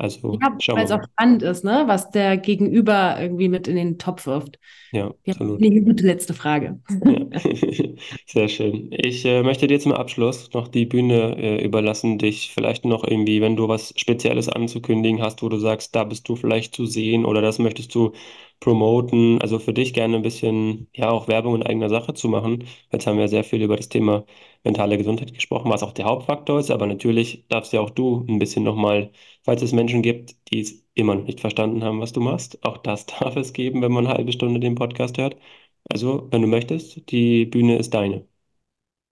Also, 0.00 0.38
ja, 0.40 0.74
weil 0.74 0.84
es 0.86 0.92
auch 0.92 1.02
spannend 1.12 1.42
ist, 1.42 1.62
ne? 1.62 1.82
was 1.84 2.10
der 2.10 2.38
Gegenüber 2.38 3.20
irgendwie 3.20 3.50
mit 3.50 3.68
in 3.68 3.76
den 3.76 3.98
Topf 3.98 4.24
wirft. 4.24 4.58
Ja, 4.92 5.12
ja 5.26 5.34
absolut. 5.34 5.62
Eine 5.62 5.82
gute 5.82 6.06
letzte 6.06 6.32
Frage. 6.32 6.80
Ja. 7.04 7.26
Sehr 8.26 8.48
schön. 8.48 8.88
Ich 8.92 9.26
äh, 9.26 9.42
möchte 9.42 9.66
dir 9.66 9.78
zum 9.78 9.92
Abschluss 9.92 10.54
noch 10.54 10.68
die 10.68 10.86
Bühne 10.86 11.36
äh, 11.36 11.62
überlassen, 11.62 12.16
dich 12.16 12.50
vielleicht 12.54 12.86
noch 12.86 13.04
irgendwie, 13.04 13.42
wenn 13.42 13.56
du 13.56 13.68
was 13.68 13.92
Spezielles 13.94 14.48
anzukündigen 14.48 15.20
hast, 15.20 15.42
wo 15.42 15.50
du 15.50 15.58
sagst, 15.58 15.94
da 15.94 16.04
bist 16.04 16.26
du 16.30 16.34
vielleicht 16.34 16.74
zu 16.74 16.86
sehen 16.86 17.26
oder 17.26 17.42
das 17.42 17.58
möchtest 17.58 17.94
du 17.94 18.12
promoten, 18.60 19.40
also 19.40 19.58
für 19.58 19.72
dich 19.72 19.94
gerne 19.94 20.16
ein 20.16 20.22
bisschen, 20.22 20.88
ja, 20.94 21.10
auch 21.10 21.28
Werbung 21.28 21.54
in 21.56 21.62
eigener 21.62 21.88
Sache 21.88 22.14
zu 22.14 22.28
machen. 22.28 22.64
Jetzt 22.92 23.06
haben 23.06 23.18
wir 23.18 23.28
sehr 23.28 23.44
viel 23.44 23.62
über 23.62 23.76
das 23.76 23.88
Thema 23.88 24.24
mentale 24.64 24.98
Gesundheit 24.98 25.32
gesprochen, 25.34 25.70
was 25.70 25.82
auch 25.82 25.92
der 25.92 26.04
Hauptfaktor 26.06 26.60
ist, 26.60 26.70
aber 26.70 26.86
natürlich 26.86 27.46
darfst 27.48 27.72
ja 27.72 27.80
auch 27.80 27.90
du 27.90 28.24
ein 28.28 28.38
bisschen 28.38 28.62
nochmal, 28.64 29.10
falls 29.44 29.62
es 29.62 29.72
Menschen 29.72 30.02
gibt, 30.02 30.36
die 30.52 30.60
es 30.60 30.86
immer 30.94 31.14
noch 31.14 31.24
nicht 31.24 31.40
verstanden 31.40 31.82
haben, 31.84 32.00
was 32.00 32.12
du 32.12 32.20
machst, 32.20 32.62
auch 32.64 32.78
das 32.78 33.06
darf 33.06 33.36
es 33.36 33.52
geben, 33.52 33.82
wenn 33.82 33.92
man 33.92 34.06
eine 34.06 34.16
halbe 34.16 34.32
Stunde 34.32 34.60
den 34.60 34.74
Podcast 34.74 35.18
hört. 35.18 35.36
Also, 35.90 36.28
wenn 36.30 36.42
du 36.42 36.48
möchtest, 36.48 37.10
die 37.10 37.46
Bühne 37.46 37.78
ist 37.78 37.94
deine. 37.94 38.26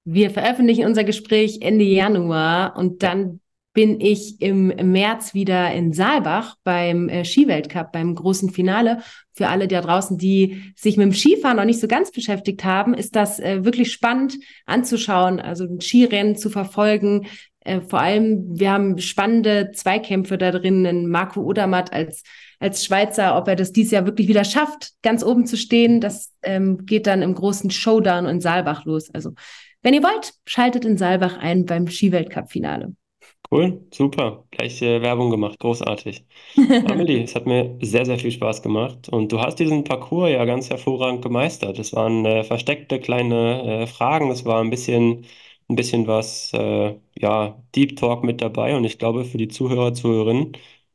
Wir 0.05 0.31
veröffentlichen 0.31 0.87
unser 0.87 1.05
Gespräch 1.05 1.59
Ende 1.61 1.85
Januar 1.85 2.77
und 2.77 3.03
dann 3.03 3.41
bin 3.79 4.01
ich 4.01 4.43
im 4.43 4.73
März 4.91 5.35
wieder 5.35 5.73
in 5.73 5.93
Saalbach 5.93 6.57
beim 6.64 7.09
äh, 7.09 7.25
Skiweltcup, 7.25 7.93
beim 7.93 8.12
großen 8.17 8.51
Finale. 8.51 9.03
Für 9.35 9.47
alle 9.47 9.69
da 9.69 9.81
draußen, 9.81 10.19
die 10.19 10.73
sich 10.75 10.97
mit 10.97 11.05
dem 11.05 11.12
Skifahren 11.12 11.59
noch 11.59 11.64
nicht 11.64 11.79
so 11.79 11.87
ganz 11.87 12.11
beschäftigt 12.11 12.64
haben, 12.64 12.93
ist 12.93 13.14
das 13.14 13.38
äh, 13.38 13.64
wirklich 13.64 13.93
spannend 13.93 14.37
anzuschauen, 14.67 15.38
also 15.38 15.62
ein 15.62 15.81
Skirennen 15.81 16.35
zu 16.35 16.51
verfolgen. 16.51 17.29
Äh, 17.61 17.81
vor 17.81 18.01
allem, 18.01 18.47
wir 18.59 18.73
haben 18.73 18.99
spannende 18.99 19.71
Zweikämpfe 19.73 20.38
da 20.38 20.51
drin, 20.51 21.09
Marco 21.09 21.41
Odermatt 21.41 21.93
als 21.93 22.25
als 22.59 22.85
Schweizer, 22.85 23.38
ob 23.38 23.47
er 23.47 23.55
das 23.55 23.71
dieses 23.71 23.93
Jahr 23.93 24.07
wirklich 24.07 24.27
wieder 24.27 24.43
schafft, 24.43 24.91
ganz 25.03 25.23
oben 25.23 25.47
zu 25.47 25.57
stehen. 25.57 26.01
Das 26.01 26.35
ähm, 26.43 26.85
geht 26.85 27.07
dann 27.07 27.23
im 27.23 27.33
großen 27.33 27.71
Showdown 27.71 28.27
in 28.27 28.41
Saalbach 28.41 28.85
los. 28.87 29.09
Also, 29.14 29.35
wenn 29.83 29.95
ihr 29.95 30.03
wollt, 30.03 30.33
schaltet 30.47 30.85
in 30.85 30.97
Saalbach 30.97 31.38
ein 31.38 31.64
beim 31.64 31.87
Skiweltcup-Finale. 31.87 32.97
Cool, 33.51 33.87
super. 33.93 34.45
Gleich 34.51 34.83
äh, 34.83 35.01
Werbung 35.01 35.31
gemacht, 35.31 35.59
großartig. 35.59 36.25
Amelie, 36.85 37.23
es 37.25 37.35
hat 37.35 37.47
mir 37.47 37.79
sehr, 37.83 38.05
sehr 38.07 38.19
viel 38.19 38.31
Spaß 38.33 38.63
gemacht 38.63 39.09
und 39.09 39.33
du 39.33 39.41
hast 39.41 39.57
diesen 39.59 39.85
Parcours 39.85 40.31
ja 40.31 40.45
ganz 40.45 40.71
hervorragend 40.71 41.23
gemeistert. 41.23 41.79
Es 41.79 41.95
waren 41.95 42.25
äh, 42.27 42.45
versteckte 42.45 43.01
kleine 43.01 43.83
äh, 43.85 43.87
Fragen, 43.87 44.31
es 44.31 44.45
war 44.45 44.61
ein 44.63 44.71
bisschen, 44.71 45.27
ein 45.69 45.77
bisschen 45.77 46.07
was, 46.07 46.53
äh, 46.55 46.97
ja, 47.19 47.63
Deep 47.75 47.97
Talk 47.97 48.25
mit 48.25 48.43
dabei 48.43 48.77
und 48.77 48.85
ich 48.85 48.99
glaube, 48.99 49.25
für 49.25 49.39
die 49.39 49.49
Zuhörer, 49.49 49.95
Zuhörerinnen 49.95 50.53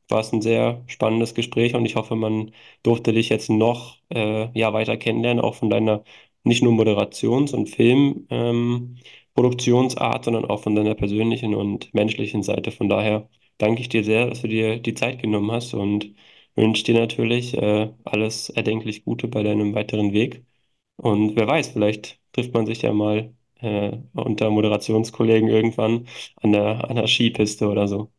war 0.09 0.19
es 0.21 0.31
ein 0.33 0.41
sehr 0.41 0.83
spannendes 0.87 1.33
Gespräch 1.35 1.75
und 1.75 1.85
ich 1.85 1.95
hoffe, 1.95 2.15
man 2.15 2.51
durfte 2.83 3.13
dich 3.13 3.29
jetzt 3.29 3.49
noch 3.49 3.97
äh, 4.09 4.49
ja, 4.57 4.73
weiter 4.73 4.97
kennenlernen, 4.97 5.43
auch 5.43 5.55
von 5.55 5.69
deiner 5.69 6.03
nicht 6.43 6.61
nur 6.63 6.73
Moderations- 6.73 7.53
und 7.53 7.69
Film. 7.69 8.27
Ähm, 8.29 8.97
Produktionsart, 9.35 10.25
sondern 10.25 10.45
auch 10.45 10.61
von 10.63 10.75
deiner 10.75 10.95
persönlichen 10.95 11.55
und 11.55 11.93
menschlichen 11.93 12.43
Seite. 12.43 12.71
Von 12.71 12.89
daher 12.89 13.29
danke 13.57 13.81
ich 13.81 13.89
dir 13.89 14.03
sehr, 14.03 14.27
dass 14.27 14.41
du 14.41 14.47
dir 14.47 14.79
die 14.79 14.93
Zeit 14.93 15.21
genommen 15.21 15.51
hast 15.51 15.73
und 15.73 16.13
wünsche 16.55 16.83
dir 16.83 16.95
natürlich 16.99 17.57
äh, 17.57 17.91
alles 18.03 18.49
erdenklich 18.49 19.03
Gute 19.05 19.27
bei 19.27 19.43
deinem 19.43 19.73
weiteren 19.75 20.13
Weg. 20.13 20.45
Und 20.97 21.35
wer 21.35 21.47
weiß, 21.47 21.69
vielleicht 21.69 22.19
trifft 22.33 22.53
man 22.53 22.65
sich 22.65 22.81
ja 22.83 22.93
mal 22.93 23.33
äh, 23.59 23.97
unter 24.13 24.49
Moderationskollegen 24.49 25.49
irgendwann 25.49 26.07
an 26.41 26.51
der, 26.51 26.89
an 26.89 26.95
der 26.97 27.07
Skipiste 27.07 27.67
oder 27.67 27.87
so. 27.87 28.11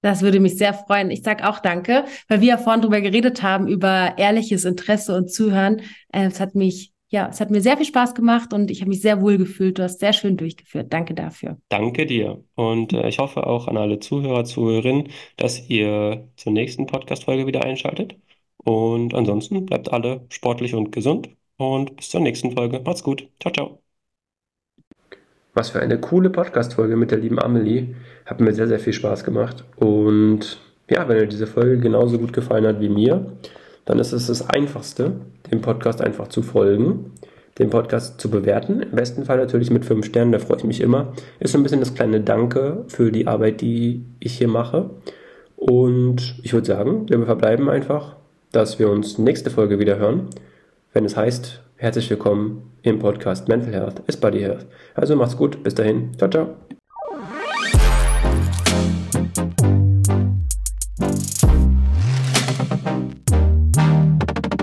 Das 0.00 0.22
würde 0.22 0.38
mich 0.38 0.56
sehr 0.56 0.74
freuen. 0.74 1.10
Ich 1.10 1.22
sage 1.22 1.48
auch 1.48 1.58
danke, 1.58 2.04
weil 2.28 2.40
wir 2.40 2.48
ja 2.48 2.58
vorhin 2.58 2.82
drüber 2.82 3.00
geredet 3.00 3.42
haben, 3.42 3.66
über 3.66 4.14
ehrliches 4.16 4.64
Interesse 4.64 5.16
und 5.16 5.32
Zuhören. 5.32 5.82
Äh, 6.12 6.26
es 6.26 6.40
hat 6.40 6.54
mich 6.54 6.92
ja, 7.10 7.28
es 7.28 7.40
hat 7.40 7.50
mir 7.50 7.62
sehr 7.62 7.76
viel 7.76 7.86
Spaß 7.86 8.14
gemacht 8.14 8.52
und 8.52 8.70
ich 8.70 8.80
habe 8.80 8.90
mich 8.90 9.00
sehr 9.00 9.22
wohl 9.22 9.38
gefühlt. 9.38 9.78
Du 9.78 9.82
hast 9.82 10.00
sehr 10.00 10.12
schön 10.12 10.36
durchgeführt. 10.36 10.92
Danke 10.92 11.14
dafür. 11.14 11.56
Danke 11.70 12.04
dir. 12.04 12.44
Und 12.54 12.92
äh, 12.92 13.08
ich 13.08 13.18
hoffe 13.18 13.46
auch 13.46 13.66
an 13.66 13.78
alle 13.78 13.98
Zuhörer, 13.98 14.44
Zuhörerinnen, 14.44 15.08
dass 15.36 15.70
ihr 15.70 16.28
zur 16.36 16.52
nächsten 16.52 16.86
Podcast-Folge 16.86 17.46
wieder 17.46 17.64
einschaltet. 17.64 18.16
Und 18.58 19.14
ansonsten 19.14 19.64
bleibt 19.64 19.90
alle 19.90 20.26
sportlich 20.28 20.74
und 20.74 20.92
gesund. 20.92 21.30
Und 21.56 21.96
bis 21.96 22.10
zur 22.10 22.20
nächsten 22.20 22.52
Folge. 22.52 22.80
Macht's 22.84 23.02
gut. 23.02 23.26
Ciao, 23.40 23.52
ciao. 23.52 23.82
Was 25.54 25.70
für 25.70 25.80
eine 25.80 25.98
coole 25.98 26.28
Podcast-Folge 26.28 26.96
mit 26.96 27.10
der 27.10 27.18
lieben 27.18 27.40
Amelie. 27.40 27.94
Hat 28.26 28.40
mir 28.40 28.52
sehr, 28.52 28.68
sehr 28.68 28.78
viel 28.78 28.92
Spaß 28.92 29.24
gemacht. 29.24 29.64
Und 29.76 30.60
ja, 30.90 31.08
wenn 31.08 31.18
dir 31.18 31.26
diese 31.26 31.46
Folge 31.46 31.78
genauso 31.78 32.18
gut 32.18 32.34
gefallen 32.34 32.66
hat 32.66 32.80
wie 32.80 32.90
mir, 32.90 33.32
dann 33.88 33.98
ist 33.98 34.12
es 34.12 34.26
das 34.26 34.50
Einfachste, 34.50 35.12
dem 35.50 35.62
Podcast 35.62 36.02
einfach 36.02 36.28
zu 36.28 36.42
folgen, 36.42 37.12
den 37.58 37.70
Podcast 37.70 38.20
zu 38.20 38.30
bewerten. 38.30 38.82
Im 38.82 38.90
besten 38.90 39.24
Fall 39.24 39.38
natürlich 39.38 39.70
mit 39.70 39.86
fünf 39.86 40.04
Sternen, 40.04 40.30
da 40.30 40.38
freue 40.38 40.58
ich 40.58 40.64
mich 40.64 40.82
immer. 40.82 41.14
Ist 41.40 41.52
so 41.52 41.58
ein 41.58 41.62
bisschen 41.62 41.80
das 41.80 41.94
kleine 41.94 42.20
Danke 42.20 42.84
für 42.88 43.10
die 43.10 43.26
Arbeit, 43.26 43.62
die 43.62 44.04
ich 44.20 44.36
hier 44.36 44.48
mache. 44.48 44.90
Und 45.56 46.38
ich 46.42 46.52
würde 46.52 46.66
sagen, 46.66 47.08
wir 47.08 47.24
verbleiben 47.24 47.70
einfach, 47.70 48.16
dass 48.52 48.78
wir 48.78 48.90
uns 48.90 49.16
nächste 49.16 49.50
Folge 49.50 49.78
wieder 49.78 49.98
hören, 49.98 50.28
wenn 50.92 51.06
es 51.06 51.16
heißt, 51.16 51.62
herzlich 51.76 52.10
willkommen 52.10 52.70
im 52.82 52.98
Podcast 52.98 53.48
Mental 53.48 53.72
Health 53.72 54.02
is 54.06 54.18
Body 54.18 54.40
Health. 54.40 54.66
Also 54.94 55.16
macht's 55.16 55.38
gut, 55.38 55.62
bis 55.62 55.74
dahin, 55.74 56.10
ciao, 56.18 56.28
ciao. 56.28 56.67